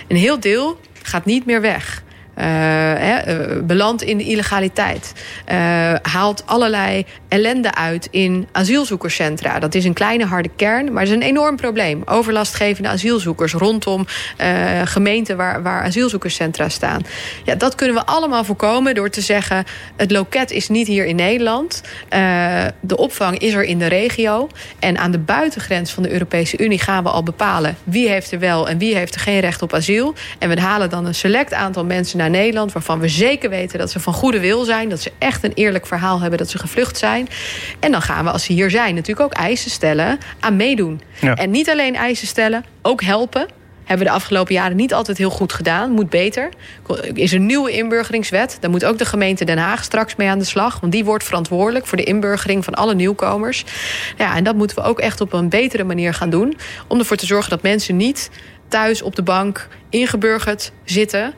Een 0.08 0.16
heel 0.16 0.40
deel 0.40 0.80
gaat 1.02 1.24
niet 1.24 1.46
meer 1.46 1.60
weg. 1.60 2.02
Uh, 2.40 3.26
uh, 3.26 3.62
belandt 3.62 4.02
in 4.02 4.18
de 4.18 4.24
illegaliteit. 4.24 5.12
Uh, 5.52 5.94
haalt 6.02 6.42
allerlei 6.46 7.06
ellende 7.28 7.74
uit 7.74 8.08
in 8.10 8.48
asielzoekerscentra. 8.52 9.58
Dat 9.58 9.74
is 9.74 9.84
een 9.84 9.92
kleine 9.92 10.24
harde 10.24 10.50
kern, 10.56 10.92
maar 10.92 11.02
het 11.02 11.10
is 11.10 11.16
een 11.16 11.22
enorm 11.22 11.56
probleem. 11.56 12.02
Overlastgevende 12.04 12.88
asielzoekers 12.88 13.52
rondom 13.52 14.06
gemeenten 14.84 15.36
waar, 15.36 15.62
waar 15.62 15.82
asielzoekerscentra 15.82 16.68
staan. 16.68 17.02
Ja, 17.44 17.54
dat 17.54 17.74
kunnen 17.74 17.96
we 17.96 18.06
allemaal 18.06 18.44
voorkomen 18.44 18.94
door 18.94 19.10
te 19.10 19.20
zeggen... 19.20 19.64
het 19.96 20.10
loket 20.10 20.50
is 20.50 20.68
niet 20.68 20.86
hier 20.86 21.06
in 21.06 21.16
Nederland. 21.16 21.82
de 22.80 22.96
opvang 22.96 23.38
is 23.38 23.52
er 23.52 23.64
in 23.64 23.78
de 23.78 23.86
regio. 23.86 24.48
En 24.78 24.98
aan 24.98 25.10
de 25.10 25.18
buitengrens 25.18 25.92
van 25.92 26.02
de 26.02 26.12
Europese 26.12 26.58
Unie 26.58 26.78
gaan 26.78 27.02
we 27.02 27.10
al 27.10 27.22
bepalen... 27.22 27.76
wie 27.84 28.08
heeft 28.08 28.32
er 28.32 28.38
wel 28.38 28.68
en 28.68 28.78
wie 28.78 28.94
heeft 28.94 29.14
er 29.14 29.20
geen 29.20 29.40
recht 29.40 29.62
op 29.62 29.74
asiel. 29.74 30.14
En 30.38 30.48
we 30.48 30.60
halen 30.60 30.90
dan 30.90 31.06
een 31.06 31.14
select 31.14 31.54
aantal 31.54 31.84
mensen 31.84 32.18
naar 32.18 32.29
Nederland... 32.30 32.72
waarvan 32.72 33.00
we 33.00 33.08
zeker 33.08 33.50
weten 33.50 33.78
dat 33.78 33.90
ze 33.90 34.00
van 34.00 34.12
goede 34.12 34.40
wil 34.40 34.64
zijn... 34.64 34.88
dat 34.88 35.00
ze 35.00 35.12
echt 35.18 35.44
een 35.44 35.52
eerlijk 35.54 35.86
verhaal 35.86 36.20
hebben 36.20 36.38
dat 36.38 36.50
ze 36.50 36.58
gevlucht 36.58 36.98
zijn. 36.98 37.28
En 37.80 37.90
dan 37.90 38.02
gaan 38.02 38.24
we, 38.24 38.30
als 38.30 38.44
ze 38.44 38.52
hier 38.52 38.70
zijn, 38.70 38.94
natuurlijk 38.94 39.26
ook 39.26 39.32
eisen 39.32 39.70
stellen 39.70 40.18
aan 40.40 40.56
meedoen. 40.56 41.00
Ja. 41.20 41.34
En 41.34 41.50
niet 41.50 41.70
alleen 41.70 41.96
eisen 41.96 42.26
stellen, 42.26 42.64
ook 42.82 43.02
helpen 43.02 43.46
hebben 43.90 44.08
we 44.08 44.14
de 44.14 44.18
afgelopen 44.20 44.54
jaren 44.54 44.76
niet 44.76 44.94
altijd 44.94 45.18
heel 45.18 45.30
goed 45.30 45.52
gedaan. 45.52 45.90
Moet 45.90 46.10
beter. 46.10 46.48
Er 46.88 47.18
is 47.18 47.32
een 47.32 47.46
nieuwe 47.46 47.70
inburgeringswet. 47.70 48.56
Daar 48.60 48.70
moet 48.70 48.84
ook 48.84 48.98
de 48.98 49.04
gemeente 49.04 49.44
Den 49.44 49.58
Haag 49.58 49.84
straks 49.84 50.16
mee 50.16 50.28
aan 50.28 50.38
de 50.38 50.44
slag. 50.44 50.80
Want 50.80 50.92
die 50.92 51.04
wordt 51.04 51.24
verantwoordelijk 51.24 51.86
voor 51.86 51.96
de 51.96 52.04
inburgering 52.04 52.64
van 52.64 52.74
alle 52.74 52.94
nieuwkomers. 52.94 53.64
Ja, 54.16 54.36
en 54.36 54.44
dat 54.44 54.56
moeten 54.56 54.76
we 54.76 54.82
ook 54.82 54.98
echt 54.98 55.20
op 55.20 55.32
een 55.32 55.48
betere 55.48 55.84
manier 55.84 56.14
gaan 56.14 56.30
doen. 56.30 56.56
Om 56.88 56.98
ervoor 56.98 57.16
te 57.16 57.26
zorgen 57.26 57.50
dat 57.50 57.62
mensen 57.62 57.96
niet 57.96 58.30
thuis 58.68 59.02
op 59.02 59.16
de 59.16 59.22
bank 59.22 59.68
ingeburgerd 59.88 60.72
zitten 60.84 61.34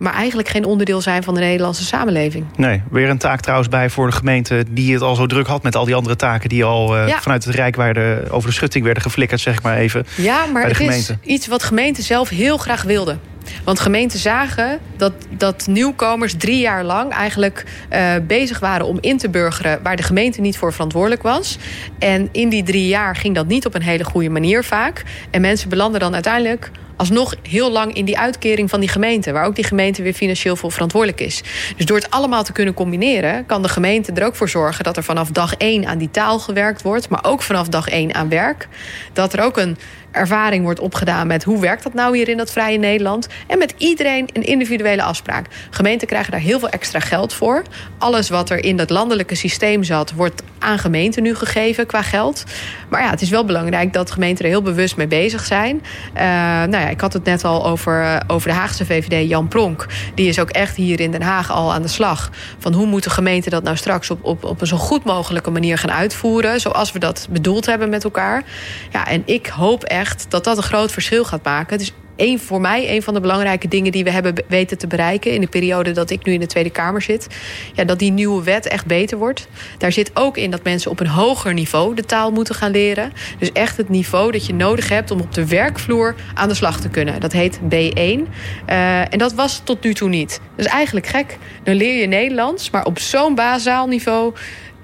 maar 0.00 0.14
eigenlijk 0.14 0.48
geen 0.48 0.64
onderdeel 0.64 1.00
zijn 1.00 1.22
van 1.22 1.34
de 1.34 1.40
Nederlandse 1.40 1.84
samenleving. 1.84 2.44
Nee, 2.56 2.82
weer 2.90 3.08
een 3.08 3.18
taak 3.18 3.40
trouwens 3.40 3.68
bij 3.68 3.90
voor 3.90 4.06
de 4.06 4.12
gemeente... 4.12 4.64
die 4.70 4.92
het 4.92 5.02
al 5.02 5.14
zo 5.14 5.26
druk 5.26 5.46
had 5.46 5.62
met 5.62 5.76
al 5.76 5.84
die 5.84 5.94
andere 5.94 6.16
taken... 6.16 6.48
die 6.48 6.64
al 6.64 6.96
uh, 6.96 7.08
ja. 7.08 7.20
vanuit 7.20 7.44
het 7.44 7.54
Rijk 7.54 7.76
werden, 7.76 8.30
over 8.30 8.48
de 8.48 8.54
schutting 8.54 8.84
werden 8.84 9.02
geflikkerd, 9.02 9.40
zeg 9.40 9.62
maar 9.62 9.76
even. 9.76 10.06
Ja, 10.16 10.46
maar 10.46 10.66
het 10.66 10.80
is 10.80 11.12
iets 11.22 11.46
wat 11.46 11.62
gemeenten 11.62 12.02
zelf 12.02 12.28
heel 12.28 12.56
graag 12.56 12.82
wilden. 12.82 13.20
Want 13.64 13.80
gemeenten 13.80 14.18
zagen 14.18 14.78
dat, 14.96 15.12
dat 15.30 15.66
nieuwkomers 15.66 16.34
drie 16.34 16.60
jaar 16.60 16.84
lang 16.84 17.12
eigenlijk 17.12 17.64
uh, 17.92 18.12
bezig 18.26 18.58
waren 18.58 18.86
om 18.86 18.98
in 19.00 19.18
te 19.18 19.28
burgeren 19.28 19.80
waar 19.82 19.96
de 19.96 20.02
gemeente 20.02 20.40
niet 20.40 20.58
voor 20.58 20.72
verantwoordelijk 20.72 21.22
was. 21.22 21.58
En 21.98 22.28
in 22.32 22.48
die 22.48 22.62
drie 22.62 22.86
jaar 22.86 23.16
ging 23.16 23.34
dat 23.34 23.46
niet 23.46 23.66
op 23.66 23.74
een 23.74 23.82
hele 23.82 24.04
goede 24.04 24.30
manier 24.30 24.64
vaak. 24.64 25.02
En 25.30 25.40
mensen 25.40 25.68
belanden 25.68 26.00
dan 26.00 26.14
uiteindelijk 26.14 26.70
alsnog 27.00 27.34
heel 27.42 27.70
lang 27.70 27.94
in 27.94 28.04
die 28.04 28.18
uitkering 28.18 28.70
van 28.70 28.80
die 28.80 28.88
gemeente, 28.88 29.32
waar 29.32 29.44
ook 29.44 29.54
die 29.54 29.64
gemeente 29.64 30.02
weer 30.02 30.12
financieel 30.12 30.56
voor 30.56 30.72
verantwoordelijk 30.72 31.20
is. 31.20 31.42
Dus 31.76 31.86
door 31.86 31.96
het 31.96 32.10
allemaal 32.10 32.44
te 32.44 32.52
kunnen 32.52 32.74
combineren, 32.74 33.46
kan 33.46 33.62
de 33.62 33.68
gemeente 33.68 34.12
er 34.12 34.26
ook 34.26 34.34
voor 34.34 34.48
zorgen 34.48 34.84
dat 34.84 34.96
er 34.96 35.02
vanaf 35.02 35.30
dag 35.30 35.54
één 35.54 35.86
aan 35.86 35.98
die 35.98 36.10
taal 36.10 36.38
gewerkt 36.38 36.82
wordt, 36.82 37.08
maar 37.08 37.24
ook 37.24 37.42
vanaf 37.42 37.68
dag 37.68 37.88
één 37.88 38.14
aan 38.14 38.28
werk. 38.28 38.68
Dat 39.12 39.32
er 39.32 39.42
ook 39.42 39.56
een 39.56 39.76
ervaring 40.10 40.64
wordt 40.64 40.80
opgedaan 40.80 41.26
met 41.26 41.44
hoe 41.44 41.60
werkt 41.60 41.82
dat 41.82 41.94
nou 41.94 42.16
hier 42.16 42.28
in 42.28 42.36
dat 42.36 42.50
vrije 42.50 42.78
Nederland. 42.78 43.28
En 43.46 43.58
met 43.58 43.74
iedereen 43.76 44.28
een 44.32 44.42
individuele 44.42 45.02
afspraak. 45.02 45.46
Gemeenten 45.70 46.08
krijgen 46.08 46.30
daar 46.30 46.40
heel 46.40 46.58
veel 46.58 46.68
extra 46.68 47.00
geld 47.00 47.32
voor. 47.32 47.62
Alles 47.98 48.28
wat 48.28 48.50
er 48.50 48.64
in 48.64 48.76
dat 48.76 48.90
landelijke 48.90 49.34
systeem 49.34 49.84
zat, 49.84 50.12
wordt 50.12 50.42
aan 50.58 50.78
gemeenten 50.78 51.22
nu 51.22 51.34
gegeven 51.34 51.86
qua 51.86 52.02
geld. 52.02 52.44
Maar 52.88 53.02
ja, 53.02 53.10
het 53.10 53.22
is 53.22 53.30
wel 53.30 53.44
belangrijk 53.44 53.92
dat 53.92 54.10
gemeenten 54.10 54.44
er 54.44 54.50
heel 54.50 54.62
bewust 54.62 54.96
mee 54.96 55.06
bezig 55.06 55.44
zijn. 55.44 55.82
Uh, 56.14 56.22
nou 56.22 56.70
ja, 56.70 56.88
ik 56.88 57.00
had 57.00 57.12
het 57.12 57.24
net 57.24 57.44
al 57.44 57.66
over, 57.66 58.02
uh, 58.02 58.16
over 58.26 58.48
de 58.48 58.54
Haagse 58.54 58.86
VVD, 58.86 59.28
Jan 59.28 59.48
Pronk. 59.48 59.86
Die 60.14 60.28
is 60.28 60.38
ook 60.38 60.50
echt 60.50 60.76
hier 60.76 61.00
in 61.00 61.10
Den 61.10 61.22
Haag 61.22 61.50
al 61.50 61.72
aan 61.72 61.82
de 61.82 61.88
slag. 61.88 62.30
Van 62.58 62.72
hoe 62.72 62.86
moeten 62.86 63.10
gemeenten 63.10 63.50
dat 63.50 63.62
nou 63.62 63.76
straks 63.76 64.10
op, 64.10 64.24
op, 64.24 64.44
op 64.44 64.60
een 64.60 64.66
zo 64.66 64.76
goed 64.76 65.04
mogelijke 65.04 65.50
manier 65.50 65.78
gaan 65.78 65.92
uitvoeren. 65.92 66.60
Zoals 66.60 66.92
we 66.92 66.98
dat 66.98 67.28
bedoeld 67.30 67.66
hebben 67.66 67.88
met 67.88 68.04
elkaar. 68.04 68.42
Ja, 68.90 69.06
en 69.06 69.22
ik 69.24 69.46
hoop 69.46 69.84
echt 69.84 69.99
dat 70.28 70.44
dat 70.44 70.56
een 70.56 70.62
groot 70.62 70.92
verschil 70.92 71.24
gaat 71.24 71.44
maken. 71.44 71.78
Dus 71.78 71.92
een, 72.20 72.38
voor 72.38 72.60
mij 72.60 72.94
een 72.94 73.02
van 73.02 73.14
de 73.14 73.20
belangrijke 73.20 73.68
dingen 73.68 73.92
die 73.92 74.04
we 74.04 74.10
hebben 74.10 74.34
weten 74.48 74.78
te 74.78 74.86
bereiken 74.86 75.32
in 75.32 75.40
de 75.40 75.46
periode 75.46 75.92
dat 75.92 76.10
ik 76.10 76.24
nu 76.24 76.32
in 76.32 76.40
de 76.40 76.46
Tweede 76.46 76.70
Kamer 76.70 77.02
zit. 77.02 77.26
Ja, 77.74 77.84
dat 77.84 77.98
die 77.98 78.12
nieuwe 78.12 78.42
wet 78.42 78.66
echt 78.66 78.86
beter 78.86 79.18
wordt. 79.18 79.48
Daar 79.78 79.92
zit 79.92 80.10
ook 80.14 80.36
in 80.36 80.50
dat 80.50 80.64
mensen 80.64 80.90
op 80.90 81.00
een 81.00 81.06
hoger 81.06 81.54
niveau 81.54 81.94
de 81.94 82.04
taal 82.04 82.30
moeten 82.30 82.54
gaan 82.54 82.70
leren. 82.70 83.12
Dus 83.38 83.52
echt 83.52 83.76
het 83.76 83.88
niveau 83.88 84.32
dat 84.32 84.46
je 84.46 84.54
nodig 84.54 84.88
hebt 84.88 85.10
om 85.10 85.20
op 85.20 85.34
de 85.34 85.46
werkvloer 85.46 86.14
aan 86.34 86.48
de 86.48 86.54
slag 86.54 86.80
te 86.80 86.88
kunnen. 86.88 87.20
Dat 87.20 87.32
heet 87.32 87.58
B1. 87.58 87.68
Uh, 87.68 89.12
en 89.12 89.18
dat 89.18 89.32
was 89.32 89.60
tot 89.64 89.84
nu 89.84 89.94
toe 89.94 90.08
niet. 90.08 90.40
Dat 90.56 90.66
is 90.66 90.72
eigenlijk 90.72 91.06
gek. 91.06 91.38
Dan 91.62 91.74
leer 91.74 92.00
je 92.00 92.06
Nederlands, 92.06 92.70
maar 92.70 92.84
op 92.84 92.98
zo'n 92.98 93.34
bazaal 93.34 93.86
niveau 93.86 94.34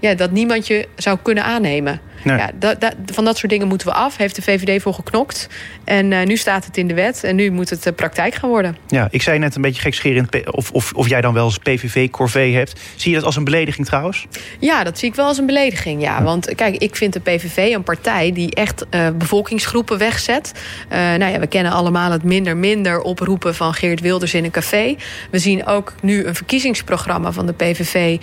ja, 0.01 0.15
dat 0.15 0.31
niemand 0.31 0.67
je 0.67 0.89
zou 0.97 1.19
kunnen 1.23 1.45
aannemen. 1.45 2.01
Nee. 2.27 2.39
Ja, 2.39 2.93
van 3.13 3.25
dat 3.25 3.39
soort 3.39 3.53
dingen 3.53 3.69
moeten 3.69 3.87
we 3.87 3.93
af. 3.93 4.17
Heeft 4.17 4.35
de 4.35 4.43
VVD 4.43 4.83
voor 4.83 4.95
geknokt. 4.95 5.49
En 5.85 6.11
uh, 6.11 6.23
nu 6.23 6.37
staat 6.37 6.65
het 6.65 6.77
in 6.77 6.87
de 6.87 6.95
wet. 6.95 7.25
En 7.25 7.37
nu 7.37 7.51
moet 7.51 7.71
het 7.71 7.83
de 7.83 7.93
praktijk 7.93 8.35
gaan 8.35 8.49
worden. 8.49 8.77
Ja, 8.87 9.09
ik 9.11 9.23
zei 9.23 9.39
net 9.39 9.55
een 9.55 9.63
beetje 9.63 9.81
gekscherend 9.81 10.51
of, 10.51 10.71
of, 10.71 10.93
of 10.93 11.09
jij 11.09 11.21
dan 11.21 11.35
wel 11.35 11.45
eens 11.45 11.59
PVV-corvée 11.59 12.55
hebt. 12.55 12.81
Zie 12.97 13.11
je 13.11 13.17
dat 13.17 13.27
als 13.27 13.37
een 13.37 13.45
belediging 13.45 13.87
trouwens? 13.87 14.27
Ja, 14.59 14.85
dat 14.85 14.99
zie 14.99 15.09
ik 15.09 15.15
wel 15.15 15.27
als 15.27 15.39
een 15.39 15.47
belediging. 15.47 16.03
Ja. 16.03 16.23
Want 16.23 16.55
kijk, 16.55 16.77
ik 16.77 16.97
vind 16.97 17.13
de 17.13 17.21
PVV 17.21 17.75
een 17.75 17.83
partij 17.83 18.33
die 18.33 18.55
echt 18.55 18.85
uh, 18.91 19.09
bevolkingsgroepen 19.19 19.99
wegzet. 19.99 20.53
Uh, 20.93 20.99
nou 20.99 21.33
ja, 21.33 21.39
we 21.39 21.47
kennen 21.47 21.73
allemaal 21.73 22.11
het 22.11 22.23
minder 22.23 22.57
minder 22.57 23.01
oproepen 23.01 23.55
van 23.55 23.75
Geert 23.75 24.01
Wilders 24.01 24.35
in 24.35 24.45
een 24.45 24.51
café. 24.51 24.97
We 25.31 25.39
zien 25.39 25.67
ook 25.67 25.95
nu 26.03 26.25
een 26.25 26.35
verkiezingsprogramma 26.35 27.33
van 27.33 27.47
de 27.47 27.53
PVV... 27.53 28.19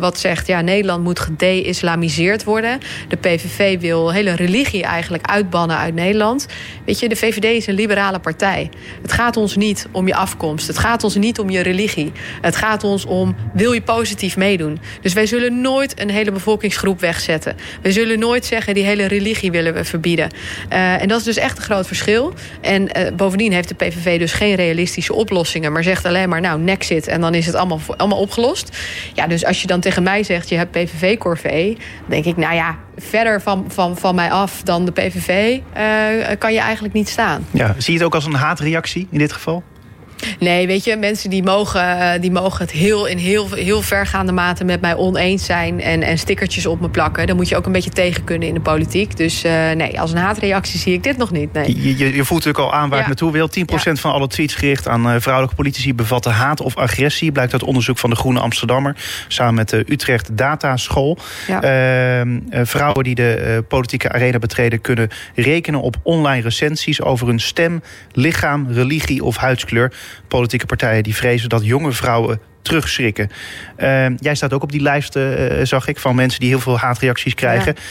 wat 0.00 0.18
zegt, 0.18 0.46
ja, 0.46 0.60
Nederland 0.60 1.04
moet 1.04 1.20
gede-islamiseerd 1.20 2.44
worden. 2.44 2.78
De 3.08 3.15
PVV 3.16 3.80
wil 3.80 4.12
hele 4.12 4.34
religie 4.34 4.82
eigenlijk 4.82 5.26
uitbannen 5.26 5.76
uit 5.76 5.94
Nederland. 5.94 6.46
Weet 6.84 7.00
je, 7.00 7.08
de 7.08 7.16
VVD 7.16 7.44
is 7.44 7.66
een 7.66 7.74
liberale 7.74 8.18
partij. 8.18 8.70
Het 9.02 9.12
gaat 9.12 9.36
ons 9.36 9.56
niet 9.56 9.86
om 9.92 10.06
je 10.06 10.14
afkomst. 10.14 10.66
Het 10.66 10.78
gaat 10.78 11.04
ons 11.04 11.14
niet 11.14 11.38
om 11.38 11.50
je 11.50 11.60
religie. 11.60 12.12
Het 12.40 12.56
gaat 12.56 12.84
ons 12.84 13.04
om, 13.04 13.36
wil 13.52 13.72
je 13.72 13.82
positief 13.82 14.36
meedoen? 14.36 14.80
Dus 15.00 15.12
wij 15.12 15.26
zullen 15.26 15.60
nooit 15.60 16.00
een 16.00 16.10
hele 16.10 16.32
bevolkingsgroep 16.32 17.00
wegzetten. 17.00 17.56
We 17.82 17.92
zullen 17.92 18.18
nooit 18.18 18.44
zeggen, 18.44 18.74
die 18.74 18.84
hele 18.84 19.06
religie 19.06 19.50
willen 19.50 19.74
we 19.74 19.84
verbieden. 19.84 20.30
Uh, 20.72 21.02
en 21.02 21.08
dat 21.08 21.18
is 21.18 21.24
dus 21.24 21.36
echt 21.36 21.58
een 21.58 21.64
groot 21.64 21.86
verschil. 21.86 22.32
En 22.60 22.82
uh, 22.82 23.12
bovendien 23.16 23.52
heeft 23.52 23.68
de 23.68 23.74
PVV 23.74 24.18
dus 24.18 24.32
geen 24.32 24.54
realistische 24.54 25.14
oplossingen... 25.14 25.72
maar 25.72 25.82
zegt 25.82 26.04
alleen 26.04 26.28
maar, 26.28 26.40
nou, 26.40 26.60
nexit 26.60 27.06
en 27.06 27.20
dan 27.20 27.34
is 27.34 27.46
het 27.46 27.54
allemaal, 27.54 27.80
allemaal 27.96 28.18
opgelost. 28.18 28.76
Ja, 29.14 29.26
dus 29.26 29.44
als 29.44 29.60
je 29.60 29.66
dan 29.66 29.80
tegen 29.80 30.02
mij 30.02 30.22
zegt, 30.22 30.48
je 30.48 30.56
hebt 30.56 30.70
PVV-corvée... 30.70 31.76
denk 32.06 32.24
ik, 32.24 32.36
nou 32.36 32.54
ja, 32.54 32.78
verder 33.06 33.42
van, 33.42 33.64
van, 33.68 33.96
van 33.96 34.14
mij 34.14 34.30
af 34.30 34.62
dan 34.62 34.84
de 34.84 34.92
PVV 34.92 35.58
uh, 35.76 36.36
kan 36.38 36.52
je 36.52 36.60
eigenlijk 36.60 36.94
niet 36.94 37.08
staan. 37.08 37.46
Ja, 37.50 37.74
zie 37.78 37.92
je 37.92 37.98
het 37.98 38.06
ook 38.06 38.14
als 38.14 38.24
een 38.24 38.34
haatreactie 38.34 39.06
in 39.10 39.18
dit 39.18 39.32
geval? 39.32 39.62
Nee, 40.38 40.66
weet 40.66 40.84
je, 40.84 40.96
mensen 40.96 41.30
die 41.30 41.42
mogen, 41.42 41.98
eh, 41.98 42.20
die 42.20 42.30
mogen 42.30 42.64
het 42.64 42.70
heel, 42.70 43.06
in 43.06 43.18
heel, 43.18 43.48
heel 43.52 43.82
vergaande 43.82 44.32
mate 44.32 44.64
met 44.64 44.80
mij 44.80 44.96
oneens 44.96 45.44
zijn 45.44 45.80
en, 45.80 46.02
en 46.02 46.18
stickertjes 46.18 46.66
op 46.66 46.80
me 46.80 46.88
plakken. 46.88 47.26
Dan 47.26 47.36
moet 47.36 47.48
je 47.48 47.56
ook 47.56 47.66
een 47.66 47.72
beetje 47.72 47.90
tegen 47.90 48.24
kunnen 48.24 48.48
in 48.48 48.54
de 48.54 48.60
politiek. 48.60 49.16
Dus 49.16 49.44
uh, 49.44 49.52
nee, 49.70 50.00
als 50.00 50.12
een 50.12 50.18
haatreactie 50.18 50.78
zie 50.78 50.92
ik 50.92 51.02
dit 51.02 51.16
nog 51.16 51.30
niet. 51.30 51.52
Nee. 51.52 51.82
Je, 51.82 51.96
je, 51.96 52.14
je 52.14 52.24
voelt 52.24 52.44
natuurlijk 52.44 52.58
al 52.58 52.80
aan 52.80 52.88
waar 52.88 52.98
ja. 52.98 53.00
ik 53.00 53.06
naartoe 53.06 53.32
wil. 53.32 53.48
10% 53.48 53.52
ja. 53.64 53.94
van 53.94 54.12
alle 54.12 54.26
tweets 54.26 54.54
gericht 54.54 54.88
aan 54.88 55.06
uh, 55.06 55.14
vrouwelijke 55.18 55.56
politici 55.56 55.94
bevatten 55.94 56.32
haat 56.32 56.60
of 56.60 56.76
agressie. 56.76 57.32
Blijkt 57.32 57.52
uit 57.52 57.62
onderzoek 57.62 57.98
van 57.98 58.10
de 58.10 58.16
Groene 58.16 58.40
Amsterdammer. 58.40 58.96
Samen 59.28 59.54
met 59.54 59.68
de 59.68 59.84
Utrecht 59.88 60.36
Data 60.36 60.76
School. 60.76 61.18
Ja. 61.46 62.24
Uh, 62.24 62.60
vrouwen 62.62 63.04
die 63.04 63.14
de 63.14 63.64
politieke 63.68 64.12
arena 64.12 64.38
betreden 64.38 64.80
kunnen 64.80 65.08
rekenen 65.34 65.80
op 65.80 65.96
online 66.02 66.42
recensies 66.42 67.02
over 67.02 67.26
hun 67.26 67.40
stem, 67.40 67.82
lichaam, 68.12 68.66
religie 68.70 69.24
of 69.24 69.36
huidskleur 69.36 69.92
politieke 70.28 70.66
partijen 70.66 71.02
die 71.02 71.14
vrezen 71.14 71.48
dat 71.48 71.64
jonge 71.64 71.92
vrouwen 71.92 72.40
terugschrikken. 72.62 73.30
Uh, 73.78 74.16
jij 74.16 74.34
staat 74.34 74.52
ook 74.52 74.62
op 74.62 74.72
die 74.72 74.80
lijst, 74.80 75.16
uh, 75.16 75.24
zag 75.62 75.88
ik, 75.88 75.98
van 75.98 76.14
mensen 76.14 76.40
die 76.40 76.48
heel 76.48 76.60
veel 76.60 76.78
haatreacties 76.78 77.34
krijgen. 77.34 77.74
Ja. 77.76 77.82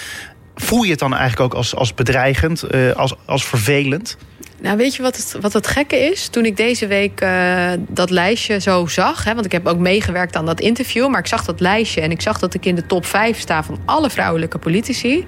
Voel 0.55 0.83
je 0.83 0.89
het 0.89 0.99
dan 0.99 1.13
eigenlijk 1.13 1.41
ook 1.41 1.53
als, 1.53 1.75
als 1.75 1.93
bedreigend, 1.93 2.63
uh, 2.71 2.91
als, 2.91 3.15
als 3.25 3.45
vervelend? 3.45 4.17
Nou, 4.61 4.77
weet 4.77 4.95
je 4.95 5.01
wat 5.01 5.17
het, 5.17 5.37
wat 5.41 5.53
het 5.53 5.67
gekke 5.67 5.95
is? 5.95 6.27
Toen 6.27 6.45
ik 6.45 6.57
deze 6.57 6.87
week 6.87 7.21
uh, 7.21 7.71
dat 7.87 8.09
lijstje 8.09 8.59
zo 8.59 8.85
zag... 8.85 9.23
Hè, 9.23 9.33
want 9.33 9.45
ik 9.45 9.51
heb 9.51 9.67
ook 9.67 9.77
meegewerkt 9.77 10.35
aan 10.35 10.45
dat 10.45 10.59
interview... 10.59 11.09
maar 11.09 11.19
ik 11.19 11.27
zag 11.27 11.45
dat 11.45 11.59
lijstje 11.59 12.01
en 12.01 12.11
ik 12.11 12.21
zag 12.21 12.39
dat 12.39 12.53
ik 12.53 12.65
in 12.65 12.75
de 12.75 12.85
top 12.85 13.05
5 13.05 13.39
sta... 13.39 13.63
van 13.63 13.79
alle 13.85 14.09
vrouwelijke 14.09 14.57
politici. 14.57 15.25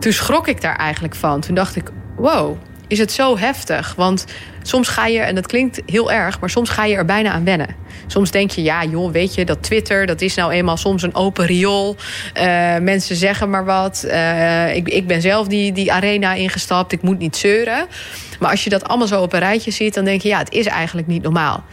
Toen 0.00 0.12
schrok 0.12 0.48
ik 0.48 0.60
daar 0.60 0.76
eigenlijk 0.76 1.14
van. 1.14 1.40
Toen 1.40 1.54
dacht 1.54 1.76
ik, 1.76 1.90
wow, 2.16 2.56
is 2.88 2.98
het 2.98 3.12
zo 3.12 3.38
heftig. 3.38 3.94
Want 3.96 4.24
soms 4.68 4.88
ga 4.88 5.06
je, 5.06 5.18
en 5.18 5.34
dat 5.34 5.46
klinkt 5.46 5.80
heel 5.86 6.12
erg, 6.12 6.40
maar 6.40 6.50
soms 6.50 6.70
ga 6.70 6.84
je 6.84 6.96
er 6.96 7.04
bijna 7.04 7.30
aan 7.30 7.44
wennen. 7.44 7.76
Soms 8.06 8.30
denk 8.30 8.50
je, 8.50 8.62
ja 8.62 8.84
joh, 8.84 9.12
weet 9.12 9.34
je, 9.34 9.44
dat 9.44 9.62
Twitter, 9.62 10.06
dat 10.06 10.20
is 10.20 10.34
nou 10.34 10.52
eenmaal 10.52 10.76
soms 10.76 11.02
een 11.02 11.14
open 11.14 11.46
riool. 11.46 11.96
Uh, 12.34 12.76
mensen 12.78 13.16
zeggen 13.16 13.50
maar 13.50 13.64
wat. 13.64 14.04
Uh, 14.06 14.74
ik, 14.76 14.88
ik 14.88 15.06
ben 15.06 15.20
zelf 15.20 15.46
die, 15.46 15.72
die 15.72 15.92
arena 15.92 16.34
ingestapt, 16.34 16.92
ik 16.92 17.02
moet 17.02 17.18
niet 17.18 17.36
zeuren. 17.36 17.86
Maar 18.40 18.50
als 18.50 18.64
je 18.64 18.70
dat 18.70 18.88
allemaal 18.88 19.06
zo 19.06 19.22
op 19.22 19.32
een 19.32 19.38
rijtje 19.38 19.70
ziet, 19.70 19.94
dan 19.94 20.04
denk 20.04 20.22
je, 20.22 20.28
ja, 20.28 20.38
het 20.38 20.52
is 20.52 20.66
eigenlijk 20.66 21.06
niet 21.06 21.22
normaal. 21.22 21.64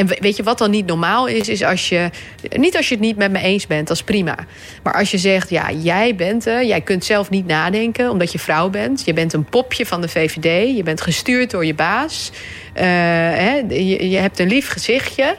En 0.00 0.06
weet 0.20 0.36
je 0.36 0.42
wat 0.42 0.58
dan 0.58 0.70
niet 0.70 0.86
normaal 0.86 1.26
is? 1.26 1.48
Is 1.48 1.62
als 1.62 1.88
je. 1.88 2.10
Niet 2.50 2.76
als 2.76 2.88
je 2.88 2.94
het 2.94 3.04
niet 3.04 3.16
met 3.16 3.30
me 3.30 3.38
eens 3.38 3.66
bent, 3.66 3.88
dat 3.88 3.96
is 3.96 4.02
prima. 4.02 4.36
Maar 4.82 4.94
als 4.94 5.10
je 5.10 5.18
zegt, 5.18 5.50
ja, 5.50 5.72
jij 5.72 6.14
bent 6.14 6.46
er, 6.46 6.64
jij 6.64 6.80
kunt 6.80 7.04
zelf 7.04 7.30
niet 7.30 7.46
nadenken 7.46 8.10
omdat 8.10 8.32
je 8.32 8.38
vrouw 8.38 8.68
bent. 8.68 9.04
Je 9.04 9.12
bent 9.12 9.32
een 9.32 9.44
popje 9.44 9.86
van 9.86 10.00
de 10.00 10.08
VVD. 10.08 10.76
Je 10.76 10.82
bent 10.82 11.00
gestuurd 11.00 11.50
door 11.50 11.64
je 11.64 11.74
baas. 11.74 12.30
Uh, 12.74 12.82
hè, 12.82 13.62
je, 13.68 14.10
je 14.10 14.16
hebt 14.16 14.38
een 14.38 14.48
lief 14.48 14.68
gezichtje. 14.68 15.36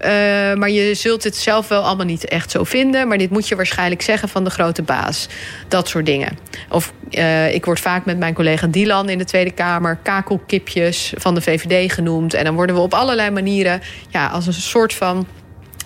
Uh, 0.00 0.08
maar 0.54 0.70
je 0.70 0.94
zult 0.94 1.24
het 1.24 1.36
zelf 1.36 1.68
wel 1.68 1.82
allemaal 1.82 2.06
niet 2.06 2.24
echt 2.24 2.50
zo 2.50 2.64
vinden. 2.64 3.08
Maar 3.08 3.18
dit 3.18 3.30
moet 3.30 3.48
je 3.48 3.56
waarschijnlijk 3.56 4.02
zeggen 4.02 4.28
van 4.28 4.44
de 4.44 4.50
grote 4.50 4.82
baas. 4.82 5.28
Dat 5.68 5.88
soort 5.88 6.06
dingen. 6.06 6.38
Of 6.68 6.92
uh, 7.10 7.54
ik 7.54 7.64
word 7.64 7.80
vaak 7.80 8.04
met 8.04 8.18
mijn 8.18 8.34
collega 8.34 8.66
Dylan 8.66 9.08
in 9.08 9.18
de 9.18 9.24
Tweede 9.24 9.50
Kamer... 9.50 9.98
kakelkipjes 10.02 11.12
van 11.16 11.34
de 11.34 11.40
VVD 11.40 11.92
genoemd. 11.92 12.34
En 12.34 12.44
dan 12.44 12.54
worden 12.54 12.74
we 12.74 12.80
op 12.80 12.94
allerlei 12.94 13.30
manieren... 13.30 13.80
Ja, 14.08 14.26
als 14.26 14.46
een 14.46 14.52
soort 14.52 14.94
van 14.94 15.26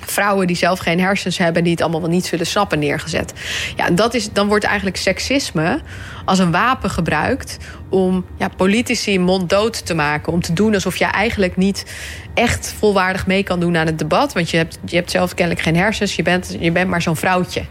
vrouwen 0.06 0.46
die 0.46 0.56
zelf 0.56 0.78
geen 0.78 1.00
hersens 1.00 1.38
hebben... 1.38 1.62
die 1.62 1.72
het 1.72 1.80
allemaal 1.80 2.00
wel 2.00 2.10
niet 2.10 2.26
zullen 2.26 2.46
snappen 2.46 2.78
neergezet. 2.78 3.32
Ja, 3.76 3.90
dat 3.90 4.14
is, 4.14 4.32
dan 4.32 4.48
wordt 4.48 4.64
eigenlijk 4.64 4.96
seksisme 4.96 5.80
als 6.24 6.38
een 6.38 6.50
wapen 6.50 6.90
gebruikt... 6.90 7.56
om 7.88 8.24
ja, 8.38 8.48
politici 8.48 9.18
monddood 9.18 9.86
te 9.86 9.94
maken. 9.94 10.32
Om 10.32 10.40
te 10.40 10.52
doen 10.52 10.74
alsof 10.74 10.96
je 10.96 11.04
eigenlijk 11.04 11.56
niet 11.56 11.84
echt 12.34 12.74
volwaardig 12.78 13.26
mee 13.26 13.42
kan 13.42 13.60
doen 13.60 13.76
aan 13.76 13.86
het 13.86 13.98
debat. 13.98 14.32
Want 14.32 14.50
je 14.50 14.56
hebt, 14.56 14.78
je 14.84 14.96
hebt 14.96 15.10
zelf 15.10 15.34
kennelijk 15.34 15.64
geen 15.64 15.76
hersens. 15.76 16.16
Je 16.16 16.22
bent, 16.22 16.56
je 16.58 16.72
bent 16.72 16.90
maar 16.90 17.02
zo'n 17.02 17.16
vrouwtje. 17.16 17.62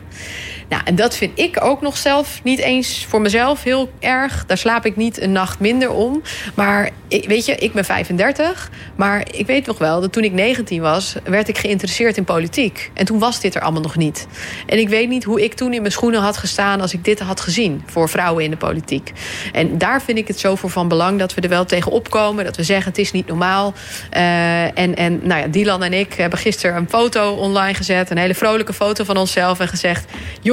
Nou, 0.70 0.82
en 0.86 0.95
dat 0.95 1.16
vind 1.16 1.39
ik 1.39 1.64
ook 1.64 1.82
nog 1.82 1.97
zelf 1.97 2.43
niet 2.43 2.59
eens 2.59 3.05
voor 3.09 3.22
mezelf 3.22 3.64
heel 3.64 3.91
erg. 3.99 4.45
Daar 4.45 4.57
slaap 4.57 4.86
ik 4.86 4.95
niet 4.95 5.22
een 5.22 5.32
nacht 5.32 5.59
minder 5.59 5.91
om. 5.91 6.22
Maar 6.53 6.89
weet 7.07 7.45
je, 7.45 7.55
ik 7.55 7.74
ben 7.74 7.86
35. 7.86 8.70
Maar 8.95 9.28
ik 9.32 9.45
weet 9.45 9.66
nog 9.66 9.78
wel 9.78 10.01
dat 10.01 10.11
toen 10.11 10.24
ik 10.24 10.32
19 10.32 10.82
was, 10.82 11.16
werd 11.24 11.47
ik 11.47 11.57
geïnteresseerd 11.57 12.18
in 12.18 12.24
politiek. 12.24 12.91
En 12.93 13.05
toen 13.05 13.20
was 13.20 13.39
dit 13.39 13.55
er 13.55 13.61
allemaal 13.61 13.82
nog 13.82 13.95
niet. 13.95 14.28
En 14.66 14.80
ik 14.80 14.89
weet 14.89 15.09
niet 15.09 15.24
hoe 15.24 15.43
ik 15.43 15.53
toen 15.53 15.74
in 15.74 15.82
mijn 15.82 15.93
schoenen 15.93 16.22
had 16.22 16.38
gestaan 16.38 16.82
als 16.82 16.93
ik 16.93 17.03
dit 17.03 17.20
had 17.20 17.41
gezien 17.41 17.84
voor 17.86 18.09
vrouwen 18.09 18.43
in 18.43 18.49
de 18.49 18.57
politiek. 18.57 19.11
En 19.51 19.78
daar 19.78 20.01
vind 20.01 20.18
ik 20.18 20.28
het 20.28 20.39
zo 20.39 20.55
voor 20.55 20.70
van 20.70 20.88
belang 20.88 21.20
dat 21.20 21.34
we 21.34 21.41
er 21.41 21.49
wel 21.49 21.66
tegen 21.66 21.91
opkomen. 21.91 22.45
Dat 22.45 22.55
we 22.55 22.64
zeggen 22.64 22.89
het 22.89 22.97
is 22.97 23.11
niet 23.11 23.28
normaal. 23.28 23.74
Uh, 24.14 24.64
en, 24.64 24.95
en 24.95 25.20
nou 25.24 25.41
ja, 25.41 25.47
Dylan 25.47 25.84
en 25.84 25.93
ik 25.93 26.14
hebben 26.14 26.39
gisteren 26.39 26.76
een 26.76 26.89
foto 26.89 27.34
online 27.34 27.74
gezet. 27.74 28.09
Een 28.09 28.18
hele 28.18 28.36
vrolijke 28.36 28.74
foto 28.74 29.03
van 29.03 29.18
onszelf. 29.18 29.59
En 29.59 29.68
gezegd, 29.68 30.11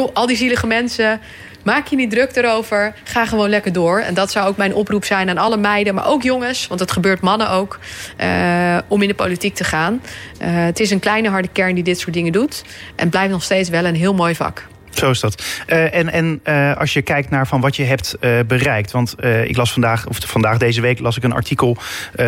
al 0.09 0.26
die 0.26 0.36
zielige 0.36 0.66
mensen 0.66 1.20
maak 1.62 1.86
je 1.86 1.96
niet 1.96 2.11
druk 2.11 2.36
erover. 2.36 2.94
Ga 3.05 3.26
gewoon 3.26 3.48
lekker 3.48 3.72
door. 3.72 3.98
En 3.98 4.14
dat 4.14 4.30
zou 4.30 4.48
ook 4.48 4.57
mijn 4.57 4.74
oproep 4.74 5.05
zijn 5.05 5.28
aan 5.28 5.38
alle 5.38 5.57
meiden, 5.57 5.94
maar 5.94 6.07
ook 6.07 6.22
jongens, 6.22 6.66
want 6.66 6.80
het 6.80 6.92
gebeurt 6.92 7.20
mannen 7.20 7.51
ook, 7.51 7.78
uh, 8.20 8.78
om 8.88 9.03
in 9.03 9.09
de 9.09 9.14
politiek 9.14 9.55
te 9.55 9.64
gaan. 9.64 10.03
Uh, 10.42 10.48
het 10.64 10.80
is 10.80 10.90
een 10.90 10.98
kleine 10.98 11.28
harde 11.28 11.48
kern 11.53 11.74
die 11.74 11.84
dit 11.84 11.98
soort 11.98 12.14
dingen 12.14 12.32
doet. 12.32 12.62
En 12.94 13.09
blijft 13.09 13.32
nog 13.32 13.42
steeds 13.42 13.68
wel 13.68 13.84
een 13.84 13.94
heel 13.94 14.14
mooi 14.14 14.34
vak. 14.34 14.68
Zo 14.91 15.11
is 15.11 15.20
dat. 15.20 15.43
Uh, 15.66 15.95
en 15.95 16.12
en 16.12 16.41
uh, 16.45 16.76
als 16.76 16.93
je 16.93 17.03
kijkt 17.03 17.30
naar 17.30 17.47
van 17.47 17.61
wat 17.61 17.76
je 17.76 17.84
hebt 17.84 18.16
uh, 18.20 18.38
bereikt. 18.47 18.91
Want 18.91 19.14
ik 19.45 19.57
las 19.57 19.72
vandaag, 19.72 20.07
of 20.07 20.18
vandaag 20.26 20.59
deze 20.59 20.80
week, 20.80 20.99
las 20.99 21.16
ik 21.16 21.22
een 21.22 21.32
artikel 21.32 21.76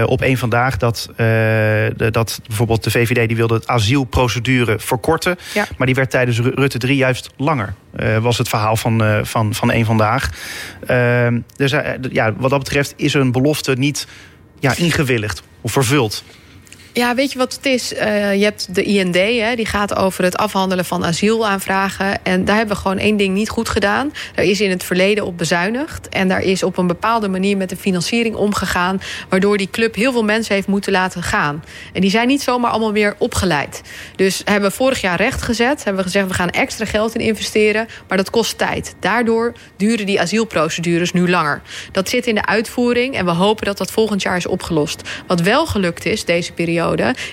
op 0.04 0.22
één 0.22 0.36
vandaag. 0.36 0.76
Dat, 0.76 1.08
de, 1.16 2.08
dat 2.10 2.40
bijvoorbeeld 2.46 2.84
de 2.84 2.90
VVD 2.90 3.28
die 3.28 3.36
wilde 3.36 3.54
het 3.54 3.66
asielprocedure 3.66 4.78
verkorten. 4.78 5.36
Ja. 5.54 5.66
Maar 5.76 5.86
die 5.86 5.96
werd 5.96 6.10
tijdens 6.10 6.40
Rutte 6.40 6.78
3 6.78 6.96
juist 6.96 7.30
langer. 7.36 7.74
was 8.20 8.38
het 8.38 8.48
verhaal 8.48 8.76
van, 8.76 9.20
van, 9.22 9.54
van 9.54 9.70
één 9.70 9.84
vandaag. 9.84 10.30
dus 11.56 11.74
ja, 12.10 12.32
wat 12.36 12.50
dat 12.50 12.58
betreft 12.58 12.94
is 12.96 13.14
een 13.14 13.32
belofte 13.32 13.74
niet 13.74 14.06
ja, 14.60 14.74
ingewilligd 14.76 15.42
of 15.60 15.72
vervuld. 15.72 16.24
Ja, 16.94 17.14
weet 17.14 17.32
je 17.32 17.38
wat 17.38 17.52
het 17.52 17.66
is? 17.66 17.92
Uh, 17.92 18.34
je 18.34 18.44
hebt 18.44 18.74
de 18.74 18.82
IND, 18.82 19.14
hè, 19.14 19.54
die 19.56 19.66
gaat 19.66 19.96
over 19.96 20.24
het 20.24 20.36
afhandelen 20.36 20.84
van 20.84 21.04
asielaanvragen. 21.04 22.24
En 22.24 22.44
daar 22.44 22.56
hebben 22.56 22.76
we 22.76 22.82
gewoon 22.82 22.98
één 22.98 23.16
ding 23.16 23.34
niet 23.34 23.48
goed 23.48 23.68
gedaan. 23.68 24.12
Daar 24.34 24.44
is 24.44 24.60
in 24.60 24.70
het 24.70 24.84
verleden 24.84 25.24
op 25.24 25.38
bezuinigd. 25.38 26.08
En 26.08 26.28
daar 26.28 26.42
is 26.42 26.62
op 26.62 26.76
een 26.76 26.86
bepaalde 26.86 27.28
manier 27.28 27.56
met 27.56 27.68
de 27.68 27.76
financiering 27.76 28.34
omgegaan. 28.34 29.00
Waardoor 29.28 29.56
die 29.56 29.70
club 29.70 29.94
heel 29.94 30.12
veel 30.12 30.24
mensen 30.24 30.54
heeft 30.54 30.66
moeten 30.66 30.92
laten 30.92 31.22
gaan. 31.22 31.64
En 31.92 32.00
die 32.00 32.10
zijn 32.10 32.28
niet 32.28 32.42
zomaar 32.42 32.70
allemaal 32.70 32.92
weer 32.92 33.14
opgeleid. 33.18 33.82
Dus 34.16 34.42
hebben 34.44 34.70
we 34.70 34.76
vorig 34.76 35.00
jaar 35.00 35.16
recht 35.16 35.42
gezet. 35.42 35.84
Hebben 35.84 36.02
we 36.02 36.10
gezegd, 36.10 36.28
we 36.28 36.34
gaan 36.34 36.50
extra 36.50 36.84
geld 36.84 37.14
in 37.14 37.20
investeren. 37.20 37.86
Maar 38.08 38.16
dat 38.16 38.30
kost 38.30 38.58
tijd. 38.58 38.94
Daardoor 39.00 39.52
duren 39.76 40.06
die 40.06 40.20
asielprocedures 40.20 41.12
nu 41.12 41.30
langer. 41.30 41.62
Dat 41.92 42.08
zit 42.08 42.26
in 42.26 42.34
de 42.34 42.46
uitvoering. 42.46 43.14
En 43.16 43.24
we 43.24 43.30
hopen 43.30 43.64
dat 43.64 43.78
dat 43.78 43.90
volgend 43.90 44.22
jaar 44.22 44.36
is 44.36 44.46
opgelost. 44.46 45.02
Wat 45.26 45.40
wel 45.40 45.66
gelukt 45.66 46.06
is, 46.06 46.24
deze 46.24 46.52
periode 46.52 46.80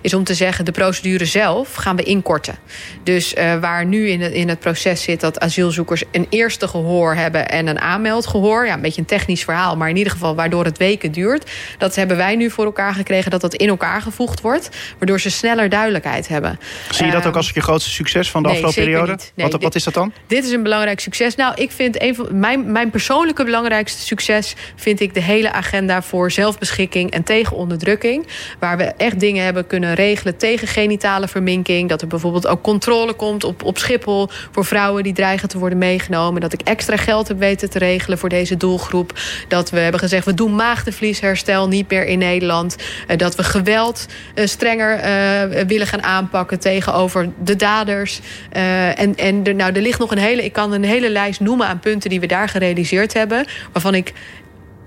is 0.02 0.14
om 0.14 0.24
te 0.24 0.34
zeggen... 0.34 0.66
de 0.66 0.72
procedure 0.72 1.26
zelf 1.26 1.74
gaan 1.74 1.95
we 1.95 2.04
inkorten. 2.04 2.56
Dus 3.04 3.36
uh, 3.36 3.56
waar 3.56 3.86
nu 3.86 4.10
in 4.10 4.22
het, 4.22 4.34
in 4.34 4.50
het 4.50 4.60
proces 4.60 5.04
zit 5.04 5.20
dat 5.20 5.39
asielzoekers... 5.39 6.04
een 6.12 6.28
eerste 6.30 6.68
gehoor 6.68 7.16
hebben 7.16 7.50
en 7.50 7.68
een 7.68 7.80
aanmeldgehoor... 7.80 8.66
ja, 8.66 8.74
een 8.74 8.82
beetje 8.82 9.02
een 9.02 9.08
technisch 9.08 9.43
verhaal, 9.43 9.78
maar 9.78 9.89
in 9.89 9.97
ieder 9.97 10.12
geval... 10.12 10.36
waardoor 10.36 10.66
het 10.66 10.78
weken 10.78 11.12
duurt, 11.12 11.52
dat 11.78 11.95
hebben 11.95 12.18
wij 12.18 12.36
nu 12.36 12.50
voor 12.50 12.66
elkaar 12.66 12.93
gekregen... 12.93 13.32
dat 13.32 13.41
dat 13.41 13.54
in 13.54 13.68
elkaar 13.68 14.02
gevoegd 14.02 14.41
wordt, 14.41 14.70
waardoor 14.97 15.20
ze 15.20 15.30
sneller 15.30 15.70
duidelijkheid 15.70 16.28
hebben. 16.28 16.60
Zie 16.89 17.06
je 17.06 17.12
dat 17.12 17.26
ook 17.26 17.36
als 17.36 17.50
je 17.50 17.62
grootste 17.62 17.89
succes 17.89 18.32
van 18.32 18.43
de 18.43 18.50
nee, 18.50 18.58
afgelopen 18.58 18.84
periode? 18.84 19.18
Nee, 19.36 19.47
wat, 19.50 19.62
wat 19.62 19.76
is 19.76 19.84
dat 19.84 19.93
dan? 19.93 20.14
Dit 20.28 20.43
is 20.43 20.52
een 20.52 20.64
belangrijk 20.64 21.00
succes. 21.00 21.36
Nou, 21.36 21.54
ik 21.56 21.72
vind 21.72 22.02
een 22.02 22.16
van 22.16 22.39
mijn, 22.39 22.72
mijn 22.72 22.89
persoonlijke 22.89 23.43
belangrijkste 23.43 24.02
succes... 24.02 24.56
vind 24.76 25.00
ik 25.00 25.14
de 25.14 25.22
hele 25.22 25.52
agenda 25.52 26.02
voor 26.02 26.32
zelfbeschikking 26.32 27.12
en 27.12 27.24
tegen 27.24 27.56
onderdrukking. 27.56 28.28
Waar 28.60 28.78
we 28.78 28.84
echt 28.84 29.20
dingen 29.20 29.38
hebben 29.39 29.67
kunnen 29.67 29.93
regelen 29.93 30.37
tegen 30.37 30.67
genitale 30.67 31.27
verminking. 31.27 31.89
Dat 31.89 32.01
er 32.01 32.07
bijvoorbeeld 32.07 32.47
ook 32.47 32.61
controle 32.61 33.13
komt 33.13 33.43
op, 33.43 33.63
op 33.63 33.77
Schiphol 33.77 34.29
voor 34.51 34.65
vrouwen 34.65 35.03
die 35.03 35.13
dreigen 35.13 35.49
te 35.49 35.57
worden 35.57 35.77
meegenomen. 35.77 36.41
Dat 36.41 36.53
ik 36.53 36.61
extra 36.61 36.97
geld 36.97 37.27
heb 37.27 37.39
weten 37.39 37.69
te 37.69 37.79
regelen 37.79 38.17
voor 38.17 38.29
deze 38.29 38.57
doelgroep. 38.57 39.13
Dat 39.47 39.69
we 39.69 39.79
hebben 39.79 39.99
gezegd, 39.99 40.25
we 40.25 40.33
doen 40.33 40.55
maagdenvliesherstel 40.55 41.67
niet 41.67 41.89
meer 41.89 42.05
in 42.05 42.19
Nederland. 42.19 42.75
Dat 43.17 43.35
we 43.35 43.43
geweld 43.43 44.05
strenger 44.35 44.97
uh, 44.97 45.65
willen 45.67 45.87
gaan 45.87 46.03
aanpakken 46.03 46.59
tegenover 46.59 47.29
de 47.43 47.55
daders. 47.55 48.19
En 48.49 49.15
en 49.15 49.43
er, 49.43 49.55
nou, 49.55 49.73
er 49.73 49.81
ligt 49.81 49.99
nog 49.99 50.11
een 50.11 50.17
hele, 50.17 50.43
ik 50.43 50.53
kan 50.53 50.73
een 50.73 50.83
hele 50.83 51.09
lijst 51.09 51.39
noemen 51.39 51.67
aan 51.67 51.79
punten 51.79 52.09
die 52.09 52.19
we 52.19 52.25
daar 52.25 52.49
gerealiseerd 52.49 53.13
hebben. 53.13 53.45
Waarvan 53.71 53.95
ik 53.95 54.13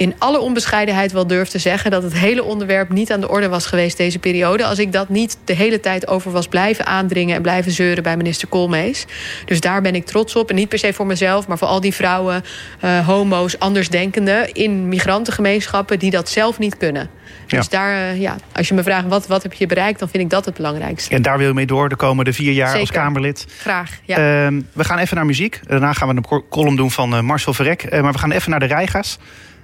in 0.03 0.15
alle 0.19 0.41
onbescheidenheid 0.41 1.13
wel 1.13 1.27
durf 1.27 1.49
te 1.49 1.59
zeggen... 1.59 1.91
dat 1.91 2.03
het 2.03 2.15
hele 2.15 2.45
onderwerp 2.45 2.89
niet 2.89 3.13
aan 3.13 3.21
de 3.21 3.29
orde 3.29 3.49
was 3.49 3.67
geweest 3.67 3.97
deze 3.97 4.19
periode... 4.19 4.65
als 4.65 4.79
ik 4.79 4.93
dat 4.93 5.09
niet 5.09 5.39
de 5.45 5.55
hele 5.55 5.81
tijd 5.81 6.09
over 6.09 6.31
was 6.31 6.49
blijven 6.49 6.87
aandringen... 6.87 7.37
en 7.37 7.43
blijven 7.43 7.73
zeuren 7.73 8.03
bij 8.03 8.17
minister 8.17 8.49
Koolmees. 8.49 9.07
Dus 9.45 9.61
daar 9.61 9.83
ben 9.83 9.95
ik 9.95 10.07
trots 10.07 10.37
op. 10.37 10.49
En 10.51 10.55
niet 10.55 10.69
per 10.69 10.79
se 10.79 10.93
voor 10.93 11.07
mezelf, 11.07 11.47
maar 11.47 11.59
voor 11.59 11.69
al 11.69 11.81
die 11.81 11.95
vrouwen... 11.95 12.45
Uh, 12.85 13.07
homo's, 13.07 13.59
andersdenkenden 13.59 14.53
in 14.53 14.89
migrantengemeenschappen... 14.89 15.99
die 15.99 16.11
dat 16.11 16.29
zelf 16.29 16.59
niet 16.59 16.77
kunnen. 16.77 17.11
Dus 17.47 17.69
daar, 17.69 18.15
uh, 18.15 18.21
ja, 18.21 18.37
als 18.53 18.69
je 18.69 18.75
me 18.75 18.83
vraagt 18.83 19.07
wat, 19.09 19.27
wat 19.27 19.43
heb 19.43 19.53
je 19.53 19.67
bereikt... 19.67 19.99
dan 19.99 20.09
vind 20.09 20.23
ik 20.23 20.31
dat 20.31 20.45
het 20.45 20.55
belangrijkste. 20.55 21.15
En 21.15 21.23
daar 21.23 21.39
wil 21.39 21.47
je 21.47 21.55
mee 21.55 21.67
door 21.67 21.89
de 21.89 21.97
komende 21.97 22.33
vier 22.33 22.53
jaar 22.53 22.67
Zeker. 22.67 22.81
als 22.81 22.91
Kamerlid. 22.91 23.47
Graag, 23.59 23.91
ja. 24.05 24.19
Uh, 24.19 24.61
we 24.73 24.85
gaan 24.85 24.99
even 24.99 25.17
naar 25.17 25.27
muziek. 25.27 25.61
Daarna 25.67 25.93
gaan 25.93 26.09
we 26.09 26.15
een 26.15 26.43
column 26.49 26.77
doen 26.77 26.91
van 26.91 27.15
uh, 27.15 27.21
Marcel 27.21 27.55
Verrek. 27.55 27.91
Maar 27.91 28.13
we 28.13 28.19
gaan 28.19 28.31
even 28.31 28.51
naar 28.51 28.61
de 28.61 28.67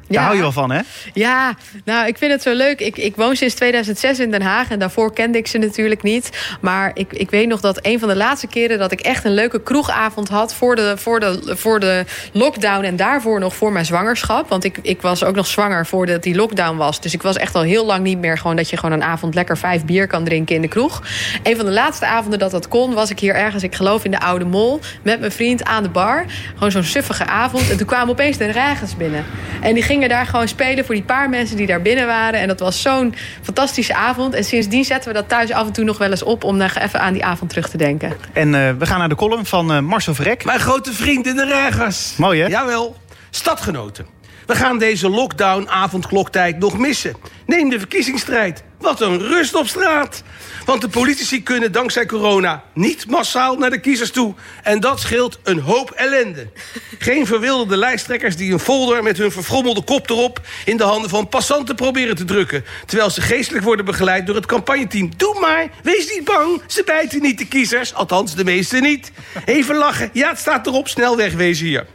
Rijga's. 0.09 0.17
Daar 0.17 0.23
ja. 0.23 0.23
hou 0.23 0.37
je 0.37 0.43
wel 0.43 0.53
van, 0.53 0.71
hè? 0.71 0.81
Ja, 1.13 1.57
nou, 1.85 2.07
ik 2.07 2.19
vind 2.19 2.33
het 2.33 2.43
zo 2.43 2.55
leuk. 2.55 2.81
Ik, 2.81 2.97
ik 2.97 3.17
woon 3.17 3.37
sinds 3.37 3.55
2006 3.55 4.19
in 4.19 4.31
Den 4.31 4.43
Haag 4.43 4.71
en 4.71 4.79
daarvoor 4.79 5.13
kende 5.13 5.39
ik 5.39 5.47
ze 5.47 5.59
natuurlijk 5.59 6.03
niet. 6.03 6.57
Maar 6.61 6.91
ik, 6.95 7.13
ik 7.13 7.31
weet 7.31 7.49
nog 7.49 7.61
dat 7.61 7.79
een 7.83 7.99
van 7.99 8.09
de 8.09 8.17
laatste 8.17 8.47
keren... 8.47 8.79
dat 8.79 8.93
ik 8.93 9.01
echt 9.01 9.25
een 9.25 9.35
leuke 9.35 9.63
kroegavond 9.63 10.29
had 10.29 10.55
voor 10.55 10.77
de, 10.77 10.95
voor 10.97 11.21
de, 11.21 11.55
voor 11.57 11.81
de 11.81 12.05
lockdown... 12.33 12.85
en 12.85 12.97
daarvoor 12.97 13.41
nog 13.41 13.57
voor 13.57 13.73
mijn 13.73 13.85
zwangerschap. 13.85 14.49
Want 14.49 14.65
ik, 14.65 14.79
ik 14.83 15.03
was 15.03 15.25
ook 15.25 15.35
nog 15.35 15.47
zwanger 15.47 15.87
voordat 15.87 16.23
die 16.23 16.35
lockdown 16.35 16.77
was. 16.77 17.01
Dus 17.01 17.15
ik 17.15 17.23
was 17.23 17.37
echt 17.37 17.55
al 17.55 17.63
heel 17.63 17.87
lang 17.87 18.03
niet 18.05 18.19
meer 18.19 18.39
gewoon... 18.39 18.57
dat 18.57 18.71
je 18.71 18.77
gewoon 18.77 18.95
een 18.95 19.05
avond 19.05 19.35
lekker 19.35 19.59
vijf 19.59 19.85
bier 19.85 20.07
kan 20.07 20.25
drinken 20.25 20.55
in 20.55 20.63
de 20.63 20.69
kroeg. 20.69 21.03
Een 21.43 21.57
van 21.57 21.65
de 21.65 21.73
laatste 21.73 22.07
avonden 22.07 22.39
dat 22.39 22.51
dat 22.51 22.69
kon... 22.69 22.95
was 22.95 23.11
ik 23.11 23.19
hier 23.19 23.35
ergens, 23.35 23.63
ik 23.63 23.75
geloof 23.75 24.05
in 24.05 24.11
de 24.11 24.21
Oude 24.21 24.45
Mol... 24.45 24.81
met 25.03 25.21
mijn 25.21 25.33
vriend 25.33 25.65
aan 25.65 25.83
de 25.83 25.89
bar. 25.89 26.25
Gewoon 26.55 26.71
zo'n 26.71 26.83
suffige 26.83 27.27
avond. 27.27 27.71
En 27.71 27.77
toen 27.77 27.87
kwamen 27.87 28.09
opeens 28.09 28.37
de 28.37 28.51
regens 28.51 28.97
binnen. 28.97 29.25
En 29.61 29.75
die 29.75 29.83
gingen 29.99 30.17
daar 30.17 30.27
gewoon 30.27 30.49
spelen 30.49 30.85
voor 30.85 30.95
die 30.95 31.05
paar 31.05 31.29
mensen 31.29 31.57
die 31.57 31.67
daar 31.67 31.83
binnen 31.83 32.07
waren. 32.07 32.41
En 32.41 32.49
dat 32.49 32.61
was 32.61 32.83
zo'n 32.83 33.15
fantastische 33.43 33.95
avond. 33.95 34.35
En 34.35 34.45
sindsdien 34.45 34.85
zetten 34.85 35.13
we 35.13 35.15
dat 35.15 35.29
thuis 35.29 35.53
af 35.53 35.67
en 35.67 35.73
toe 35.73 35.85
nog 35.85 35.99
wel 35.99 36.11
eens 36.11 36.23
op... 36.23 36.45
om 36.45 36.57
nog 36.57 36.75
even 36.75 37.01
aan 37.01 37.13
die 37.13 37.25
avond 37.25 37.51
terug 37.51 37.69
te 37.69 37.77
denken. 37.77 38.17
En 38.33 38.49
uh, 38.49 38.71
we 38.79 38.87
gaan 38.87 38.99
naar 38.99 39.09
de 39.09 39.15
column 39.15 39.47
van 39.47 39.73
uh, 39.73 39.81
Marcel 39.81 40.15
Verrek. 40.15 40.45
Mijn 40.45 40.61
grote 40.61 40.93
vriend 40.93 41.27
in 41.27 41.37
de 41.37 41.45
regers. 41.45 42.17
Mooi, 42.17 42.41
hè? 42.41 42.47
Jawel. 42.47 42.97
Stadgenoten. 43.31 44.18
We 44.49 44.55
gaan 44.55 44.79
deze 44.79 45.09
lockdown-avondkloktijd 45.09 46.59
nog 46.59 46.79
missen. 46.79 47.17
Neem 47.47 47.69
de 47.71 47.79
verkiezingsstrijd. 47.79 48.63
Wat 48.79 49.01
een 49.01 49.19
rust 49.19 49.55
op 49.55 49.67
straat. 49.67 50.23
Want 50.65 50.81
de 50.81 50.89
politici 50.89 51.43
kunnen 51.43 51.73
dankzij 51.73 52.07
corona 52.07 52.63
niet 52.75 53.07
massaal 53.07 53.57
naar 53.57 53.71
de 53.71 53.81
kiezers 53.81 54.11
toe. 54.11 54.35
En 54.63 54.81
dat 54.81 55.01
scheelt 55.01 55.39
een 55.43 55.59
hoop 55.59 55.91
ellende. 55.91 56.51
Geen 56.99 57.27
verwilderde 57.27 57.77
lijsttrekkers 57.77 58.37
die 58.37 58.53
een 58.53 58.59
folder 58.59 59.03
met 59.03 59.19
hun 59.19 59.33
verfrommelde 59.33 59.83
kop 59.83 60.11
erop... 60.11 60.41
in 60.65 60.77
de 60.77 60.85
handen 60.85 61.11
van 61.11 61.29
passanten 61.29 61.75
proberen 61.75 62.17
te 62.17 62.25
drukken. 62.25 62.65
Terwijl 62.87 63.11
ze 63.11 63.21
geestelijk 63.21 63.65
worden 63.65 63.85
begeleid 63.85 64.27
door 64.27 64.37
het 64.37 64.47
campagneteam. 64.47 65.11
Doe 65.17 65.41
maar, 65.41 65.69
wees 65.83 66.15
niet 66.15 66.25
bang, 66.25 66.63
ze 66.67 66.83
bijten 66.85 67.23
niet 67.23 67.39
de 67.39 67.49
kiezers. 67.49 67.95
Althans, 67.95 68.35
de 68.35 68.45
meeste 68.45 68.77
niet. 68.77 69.13
Even 69.45 69.77
lachen, 69.77 70.11
ja, 70.13 70.29
het 70.29 70.39
staat 70.39 70.67
erop, 70.67 70.89
snel 70.89 71.17
wegwezen 71.17 71.67
hier. 71.67 71.87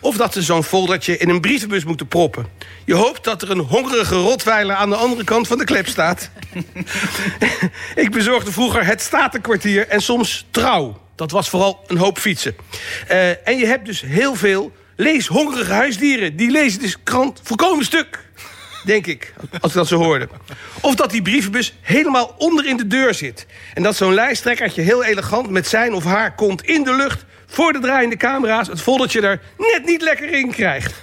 Of 0.00 0.16
dat 0.16 0.32
ze 0.32 0.42
zo'n 0.42 0.64
foldertje 0.64 1.16
in 1.16 1.28
een 1.28 1.40
brievenbus 1.40 1.84
moeten 1.84 2.08
proppen. 2.08 2.46
Je 2.84 2.94
hoopt 2.94 3.24
dat 3.24 3.42
er 3.42 3.50
een 3.50 3.58
hongerige 3.58 4.14
rotweiler 4.14 4.76
aan 4.76 4.90
de 4.90 4.96
andere 4.96 5.24
kant 5.24 5.46
van 5.46 5.58
de 5.58 5.64
klep 5.64 5.86
staat. 5.86 6.30
ik 7.94 8.10
bezorgde 8.10 8.52
vroeger 8.52 8.86
het 8.86 9.00
Statenkwartier 9.00 9.88
en 9.88 10.00
soms 10.00 10.46
Trouw. 10.50 11.00
Dat 11.14 11.30
was 11.30 11.48
vooral 11.48 11.84
een 11.86 11.96
hoop 11.96 12.18
fietsen. 12.18 12.56
Uh, 13.10 13.48
en 13.48 13.58
je 13.58 13.66
hebt 13.66 13.84
dus 13.84 14.00
heel 14.00 14.34
veel 14.34 14.72
leeshongerige 14.96 15.72
huisdieren. 15.72 16.36
Die 16.36 16.50
lezen 16.50 16.80
de 16.80 16.94
krant 17.02 17.40
volkomen 17.42 17.84
stuk. 17.84 18.26
Denk 18.84 19.06
ik, 19.06 19.32
als 19.60 19.70
ik 19.70 19.76
dat 19.76 19.88
zo 19.88 19.96
hoorde. 19.96 20.28
Of 20.80 20.94
dat 20.94 21.10
die 21.10 21.22
brievenbus 21.22 21.74
helemaal 21.80 22.34
onder 22.38 22.66
in 22.66 22.76
de 22.76 22.86
deur 22.86 23.14
zit. 23.14 23.46
En 23.74 23.82
dat 23.82 23.96
zo'n 23.96 24.14
lijsttrekkertje 24.14 24.82
heel 24.82 25.04
elegant 25.04 25.50
met 25.50 25.68
zijn 25.68 25.94
of 25.94 26.04
haar 26.04 26.34
kont 26.34 26.62
in 26.62 26.84
de 26.84 26.94
lucht... 26.94 27.24
voor 27.50 27.72
de 27.72 27.78
draaiende 27.78 28.16
camera's 28.16 28.68
het 28.68 28.80
foldertje 28.80 29.20
er 29.20 29.40
net 29.56 29.84
niet 29.84 30.02
lekker 30.02 30.32
in 30.32 30.50
krijgt. 30.50 30.94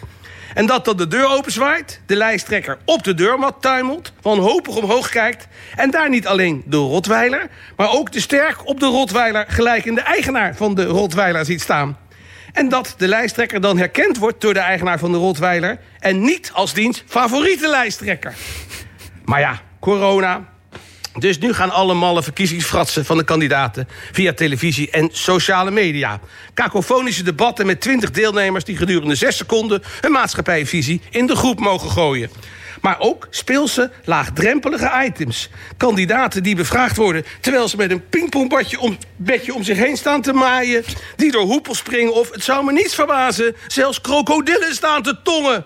En 0.53 0.65
dat 0.65 0.85
dan 0.85 0.97
de 0.97 1.07
deur 1.07 1.27
openzwaait, 1.27 2.01
de 2.05 2.15
lijsttrekker 2.15 2.77
op 2.85 3.03
de 3.03 3.13
deurmat 3.13 3.55
tuimelt... 3.59 4.13
wanhopig 4.21 4.75
omhoog 4.75 5.09
kijkt 5.09 5.47
en 5.75 5.91
daar 5.91 6.09
niet 6.09 6.27
alleen 6.27 6.63
de 6.65 6.77
rotweiler... 6.77 7.49
maar 7.75 7.91
ook 7.91 8.11
de 8.11 8.19
sterk 8.19 8.67
op 8.67 8.79
de 8.79 8.85
rotweiler 8.85 9.45
gelijkende 9.47 10.01
eigenaar 10.01 10.55
van 10.55 10.75
de 10.75 10.85
rotweiler 10.85 11.45
ziet 11.45 11.61
staan. 11.61 11.97
En 12.53 12.69
dat 12.69 12.93
de 12.97 13.07
lijsttrekker 13.07 13.61
dan 13.61 13.77
herkend 13.77 14.17
wordt 14.17 14.41
door 14.41 14.53
de 14.53 14.59
eigenaar 14.59 14.99
van 14.99 15.11
de 15.11 15.17
rotweiler... 15.17 15.79
en 15.99 16.21
niet 16.21 16.51
als 16.53 16.73
diens 16.73 17.03
favoriete 17.07 17.67
lijsttrekker. 17.67 18.33
Maar 19.25 19.39
ja, 19.39 19.61
corona, 19.79 20.49
dus 21.19 21.37
nu 21.37 21.53
gaan 21.53 21.71
alle 21.71 21.93
malle 21.93 22.23
verkiezingsfratsen 22.23 23.05
van 23.05 23.17
de 23.17 23.23
kandidaten... 23.23 23.87
via 24.11 24.33
televisie 24.33 24.89
en 24.91 25.09
sociale 25.11 25.71
media. 25.71 26.19
Kakofonische 26.53 27.23
debatten 27.23 27.65
met 27.65 27.81
twintig 27.81 28.11
deelnemers... 28.11 28.63
die 28.63 28.77
gedurende 28.77 29.15
zes 29.15 29.37
seconden 29.37 29.83
hun 30.01 30.11
maatschappijvisie 30.11 31.01
in 31.09 31.27
de 31.27 31.35
groep 31.35 31.59
mogen 31.59 31.89
gooien. 31.89 32.29
Maar 32.81 32.99
ook 32.99 33.27
speelse, 33.29 33.91
laagdrempelige 34.03 34.91
items. 35.05 35.49
Kandidaten 35.77 36.43
die 36.43 36.55
bevraagd 36.55 36.95
worden 36.95 37.25
terwijl 37.41 37.67
ze 37.67 37.77
met 37.77 37.91
een 37.91 38.09
pingpongbadje 38.09 38.79
om, 38.79 38.97
bedje 39.15 39.53
om 39.53 39.63
zich 39.63 39.77
heen 39.77 39.97
staan 39.97 40.21
te 40.21 40.33
maaien. 40.33 40.83
Die 41.15 41.31
door 41.31 41.43
hoepels 41.43 41.77
springen 41.77 42.13
of, 42.13 42.31
het 42.31 42.43
zou 42.43 42.65
me 42.65 42.71
niets 42.71 42.95
verbazen, 42.95 43.55
zelfs 43.67 44.01
krokodillen 44.01 44.73
staan 44.73 45.03
te 45.03 45.21
tongen. 45.23 45.65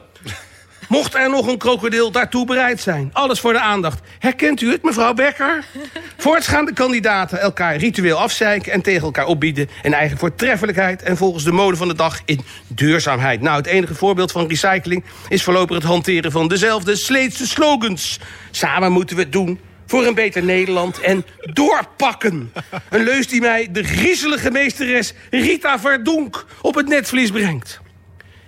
Mocht 0.90 1.16
er 1.16 1.30
nog 1.30 1.48
een 1.48 1.58
krokodil 1.58 2.12
daartoe 2.12 2.46
bereid 2.46 2.82
zijn. 2.82 3.10
Alles 3.14 3.40
voor 3.40 3.54
de 3.54 3.60
aandacht. 3.60 4.00
Herkent 4.20 4.62
u 4.62 4.72
het, 4.72 4.84
mevrouw 4.84 5.14
Becker? 5.14 5.66
Voorts 6.18 6.48
gaan 6.48 6.66
de 6.66 6.74
kandidaten 6.74 7.40
elkaar 7.40 7.76
ritueel 7.76 8.18
afzeiken... 8.18 8.72
en 8.72 8.82
tegen 8.82 9.04
elkaar 9.04 9.26
opbieden 9.26 9.70
in 9.82 9.94
eigen 9.94 10.18
voortreffelijkheid... 10.18 11.02
en 11.02 11.18
volgens 11.18 11.44
de 11.44 11.52
mode 11.52 11.78
van 11.78 11.88
de 11.88 11.96
dag 11.96 12.22
in 12.26 12.42
duurzaamheid. 12.68 13.42
Nou, 13.42 13.58
het 13.58 13.66
enige 13.66 13.96
voorbeeld 13.96 14.32
van 14.32 14.48
recycling... 14.48 15.04
is 15.28 15.44
voorlopig 15.44 15.76
het 15.76 15.86
hanteren 15.86 16.32
van 16.32 16.48
dezelfde 16.48 16.96
sleetse 16.96 17.48
slogans. 17.48 18.20
Samen 18.52 18.92
moeten 18.92 19.16
we 19.16 19.22
het 19.22 19.32
doen 19.32 19.60
voor 19.86 20.06
een 20.06 20.16
beter 20.16 20.44
Nederland 20.44 21.00
en 21.00 21.26
doorpakken. 21.40 22.52
Een 22.90 23.04
leus 23.04 23.28
die 23.28 23.42
mij 23.42 23.68
de 23.72 23.84
griezelige 23.84 24.52
meesteres 24.52 25.14
Rita 25.30 25.80
Verdonk 25.80 26.46
op 26.62 26.76
het 26.76 26.88
netvlies 26.88 27.32
brengt. 27.32 27.82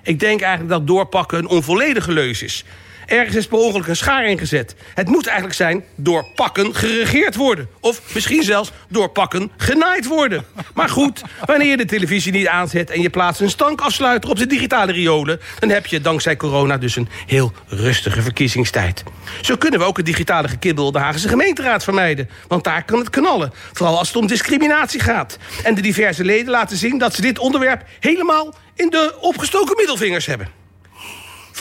Ik 0.04 0.20
denk 0.20 0.41
eigenlijk 0.41 0.72
dat 0.72 0.88
doorpakken 0.88 1.38
een 1.38 1.47
onvolledige 1.47 2.12
leus 2.12 2.41
is. 2.41 2.64
Ergens 3.12 3.36
is 3.36 3.47
per 3.47 3.89
een 3.89 3.95
schaar 3.95 4.26
ingezet. 4.26 4.76
Het 4.93 5.07
moet 5.07 5.26
eigenlijk 5.26 5.55
zijn 5.55 5.84
door 5.95 6.26
pakken 6.36 6.76
geregeerd 6.76 7.36
worden. 7.36 7.68
Of 7.80 8.01
misschien 8.14 8.43
zelfs 8.43 8.72
door 8.89 9.09
pakken 9.09 9.51
genaaid 9.57 10.07
worden. 10.07 10.45
Maar 10.74 10.89
goed, 10.89 11.22
wanneer 11.45 11.68
je 11.68 11.78
de 11.78 11.86
televisie 11.86 12.32
niet 12.32 12.47
aanzet... 12.47 12.89
en 12.89 13.01
je 13.01 13.09
plaatst 13.09 13.41
een 13.41 13.49
stankafsluiter 13.49 14.30
op 14.30 14.38
de 14.38 14.47
digitale 14.47 14.91
riolen... 14.91 15.39
dan 15.59 15.70
heb 15.70 15.86
je 15.86 16.01
dankzij 16.01 16.36
corona 16.36 16.78
dus 16.78 16.95
een 16.95 17.09
heel 17.28 17.53
rustige 17.68 18.22
verkiezingstijd. 18.22 19.03
Zo 19.41 19.55
kunnen 19.55 19.80
we 19.80 19.86
ook 19.86 19.97
het 19.97 20.05
digitale 20.05 20.47
gekibbel 20.47 20.91
de 20.91 20.99
Haagse 20.99 21.28
gemeenteraad 21.28 21.84
vermijden. 21.84 22.30
Want 22.47 22.64
daar 22.64 22.86
kan 22.86 22.99
het 22.99 23.09
knallen. 23.09 23.53
Vooral 23.74 23.97
als 23.97 24.07
het 24.07 24.18
om 24.18 24.28
discriminatie 24.28 24.99
gaat. 24.99 25.38
En 25.64 25.76
de 25.76 25.82
diverse 25.82 26.24
leden 26.24 26.51
laten 26.51 26.78
zien 26.78 26.97
dat 26.97 27.16
ze 27.16 27.22
dit 27.22 27.39
onderwerp... 27.39 27.84
helemaal 27.99 28.55
in 28.76 28.89
de 28.89 29.18
opgestoken 29.20 29.76
middelvingers 29.76 30.26
hebben. 30.26 30.61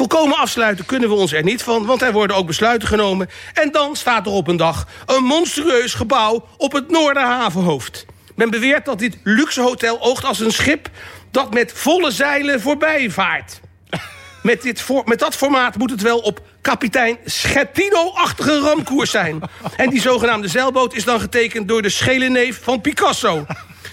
Volkomen 0.00 0.36
afsluiten 0.36 0.86
kunnen 0.86 1.08
we 1.08 1.14
ons 1.14 1.32
er 1.32 1.42
niet 1.42 1.62
van, 1.62 1.86
want 1.86 2.02
er 2.02 2.12
worden 2.12 2.36
ook 2.36 2.46
besluiten 2.46 2.88
genomen. 2.88 3.30
En 3.52 3.72
dan 3.72 3.96
staat 3.96 4.26
er 4.26 4.32
op 4.32 4.48
een 4.48 4.56
dag 4.56 4.86
een 5.06 5.24
monstrueus 5.24 5.94
gebouw 5.94 6.46
op 6.56 6.72
het 6.72 6.90
Noorderhavenhoofd. 6.90 8.06
Men 8.34 8.50
beweert 8.50 8.84
dat 8.84 8.98
dit 8.98 9.18
luxe 9.24 9.60
hotel 9.60 10.00
oogt 10.00 10.24
als 10.24 10.40
een 10.40 10.52
schip 10.52 10.88
dat 11.30 11.54
met 11.54 11.72
volle 11.72 12.10
zeilen 12.10 12.60
voorbij 12.60 13.10
vaart. 13.10 13.60
Met, 14.42 14.62
dit 14.62 14.80
voor, 14.80 15.02
met 15.04 15.18
dat 15.18 15.36
formaat 15.36 15.76
moet 15.76 15.90
het 15.90 16.02
wel 16.02 16.18
op 16.18 16.40
kapitein 16.60 17.18
Schettino-achtige 17.24 18.58
ramkoers 18.58 19.10
zijn. 19.10 19.40
En 19.76 19.90
die 19.90 20.00
zogenaamde 20.00 20.48
zeilboot 20.48 20.94
is 20.94 21.04
dan 21.04 21.20
getekend 21.20 21.68
door 21.68 21.82
de 21.82 21.90
schele 21.90 22.28
neef 22.28 22.60
van 22.62 22.80
Picasso. 22.80 23.46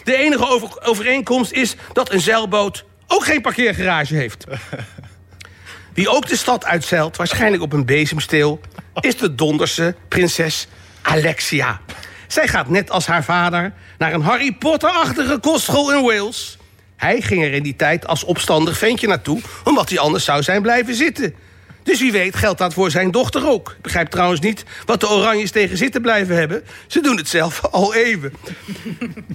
De 0.03 0.15
enige 0.15 0.47
over, 0.47 0.81
overeenkomst 0.83 1.51
is 1.51 1.75
dat 1.93 2.11
een 2.11 2.21
zeilboot 2.21 2.85
ook 3.07 3.25
geen 3.25 3.41
parkeergarage 3.41 4.15
heeft. 4.15 4.45
Wie 5.97 6.09
ook 6.09 6.27
de 6.27 6.35
stad 6.35 6.65
uitzeilt, 6.65 7.17
waarschijnlijk 7.17 7.63
op 7.63 7.73
een 7.73 7.85
bezemsteel... 7.85 8.59
is 8.99 9.17
de 9.17 9.35
Donderse 9.35 9.95
prinses 10.07 10.67
Alexia. 11.01 11.81
Zij 12.27 12.47
gaat 12.47 12.69
net 12.69 12.91
als 12.91 13.05
haar 13.05 13.23
vader 13.23 13.73
naar 13.97 14.13
een 14.13 14.21
Harry 14.21 14.51
Potter-achtige 14.51 15.37
kostschool 15.37 15.93
in 15.93 16.03
Wales. 16.03 16.57
Hij 16.95 17.21
ging 17.21 17.43
er 17.43 17.53
in 17.53 17.63
die 17.63 17.75
tijd 17.75 18.07
als 18.07 18.23
opstandig 18.23 18.77
ventje 18.77 19.07
naartoe... 19.07 19.41
omdat 19.63 19.89
hij 19.89 19.99
anders 19.99 20.25
zou 20.25 20.43
zijn 20.43 20.61
blijven 20.61 20.95
zitten. 20.95 21.35
Dus 21.87 21.99
wie 21.99 22.11
weet 22.11 22.35
geldt 22.35 22.57
dat 22.57 22.73
voor 22.73 22.91
zijn 22.91 23.11
dochter 23.11 23.47
ook. 23.47 23.69
Ik 23.69 23.81
begrijp 23.81 24.07
trouwens 24.07 24.39
niet 24.39 24.63
wat 24.85 24.99
de 24.99 25.09
Oranjes 25.09 25.51
tegen 25.51 25.77
zitten 25.77 26.01
blijven 26.01 26.35
hebben. 26.35 26.63
Ze 26.87 27.01
doen 27.01 27.17
het 27.17 27.27
zelf 27.27 27.65
al 27.71 27.95
even. 27.95 28.33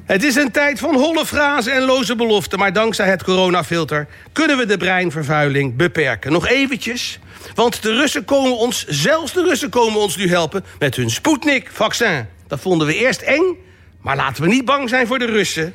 het 0.05 0.25
is 0.25 0.35
een 0.35 0.51
tijd 0.51 0.79
van 0.79 0.95
holle 0.95 1.27
frazen 1.27 1.73
en 1.73 1.83
loze 1.83 2.17
beloften... 2.17 2.59
maar 2.59 2.73
dankzij 2.73 3.09
het 3.09 3.25
coronafilter 3.25 4.07
kunnen 4.33 4.57
we 4.57 4.67
de 4.67 4.77
breinvervuiling 4.77 5.77
beperken. 5.77 6.33
Nog 6.33 6.49
eventjes, 6.49 7.19
want 7.55 7.83
de 7.83 7.95
Russen 7.95 8.25
komen 8.25 8.57
ons, 8.57 8.87
zelfs 8.87 9.33
de 9.33 9.43
Russen 9.43 9.71
komen 9.71 10.01
ons 10.01 10.17
nu 10.17 10.29
helpen... 10.29 10.65
met 10.79 10.97
hun 10.97 11.11
Sputnik-vaccin. 11.11 12.27
Dat 12.47 12.61
vonden 12.61 12.87
we 12.87 12.95
eerst 12.95 13.21
eng, 13.21 13.57
maar 14.01 14.17
laten 14.17 14.43
we 14.43 14.49
niet 14.49 14.65
bang 14.65 14.89
zijn 14.89 15.07
voor 15.07 15.19
de 15.19 15.27
Russen. 15.27 15.75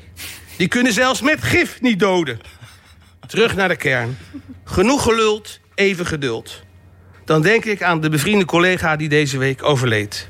Die 0.57 0.67
kunnen 0.67 0.93
zelfs 0.93 1.21
met 1.21 1.43
gif 1.43 1.81
niet 1.81 1.99
doden. 1.99 2.39
Terug 3.27 3.55
naar 3.55 3.67
de 3.67 3.75
kern. 3.75 4.17
Genoeg 4.63 5.03
geluld, 5.03 5.59
even 5.75 6.05
geduld 6.05 6.65
dan 7.27 7.41
denk 7.41 7.65
ik 7.65 7.83
aan 7.83 8.01
de 8.01 8.09
bevriende 8.09 8.45
collega 8.45 8.95
die 8.95 9.09
deze 9.09 9.37
week 9.37 9.63
overleed. 9.63 10.27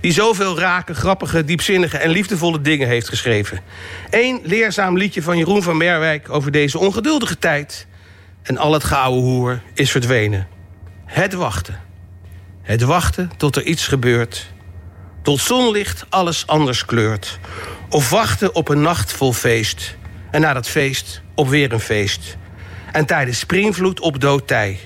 Die 0.00 0.12
zoveel 0.12 0.58
rake, 0.58 0.94
grappige, 0.94 1.44
diepzinnige 1.44 1.98
en 1.98 2.10
liefdevolle 2.10 2.60
dingen 2.60 2.88
heeft 2.88 3.08
geschreven. 3.08 3.60
Eén 4.10 4.40
leerzaam 4.42 4.96
liedje 4.96 5.22
van 5.22 5.38
Jeroen 5.38 5.62
van 5.62 5.76
Merwijk 5.76 6.30
over 6.30 6.50
deze 6.50 6.78
ongeduldige 6.78 7.38
tijd. 7.38 7.86
En 8.42 8.58
al 8.58 8.72
het 8.72 8.84
gouden 8.84 9.22
hoer 9.22 9.62
is 9.74 9.90
verdwenen. 9.90 10.48
Het 11.04 11.32
wachten. 11.32 11.80
Het 12.62 12.82
wachten 12.82 13.30
tot 13.36 13.56
er 13.56 13.62
iets 13.62 13.86
gebeurt. 13.86 14.52
Tot 15.22 15.40
zonlicht 15.40 16.06
alles 16.08 16.46
anders 16.46 16.84
kleurt. 16.84 17.38
Of 17.88 18.10
wachten 18.10 18.54
op 18.54 18.68
een 18.68 18.82
nacht 18.82 19.12
vol 19.12 19.32
feest. 19.32 19.96
En 20.30 20.40
na 20.40 20.52
dat 20.52 20.68
feest 20.68 21.22
op 21.34 21.48
weer 21.48 21.72
een 21.72 21.80
feest. 21.80 22.36
En 22.92 23.06
tijdens 23.06 23.38
springvloed 23.38 24.00
op 24.00 24.20
doodtij. 24.20 24.78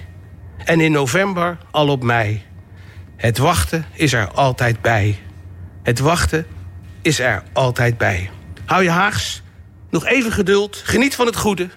En 0.64 0.80
in 0.80 0.92
november 0.92 1.58
al 1.70 1.88
op 1.88 2.02
mei. 2.02 2.42
Het 3.16 3.38
wachten 3.38 3.84
is 3.92 4.12
er 4.12 4.30
altijd 4.30 4.80
bij. 4.80 5.18
Het 5.82 5.98
wachten 5.98 6.46
is 7.02 7.18
er 7.18 7.42
altijd 7.52 7.98
bij. 7.98 8.30
Hou 8.64 8.82
je 8.82 8.90
haags, 8.90 9.42
nog 9.90 10.06
even 10.06 10.32
geduld, 10.32 10.82
geniet 10.84 11.14
van 11.14 11.26
het 11.26 11.36
goede 11.36 11.68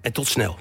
en 0.00 0.12
tot 0.12 0.26
snel. 0.26 0.58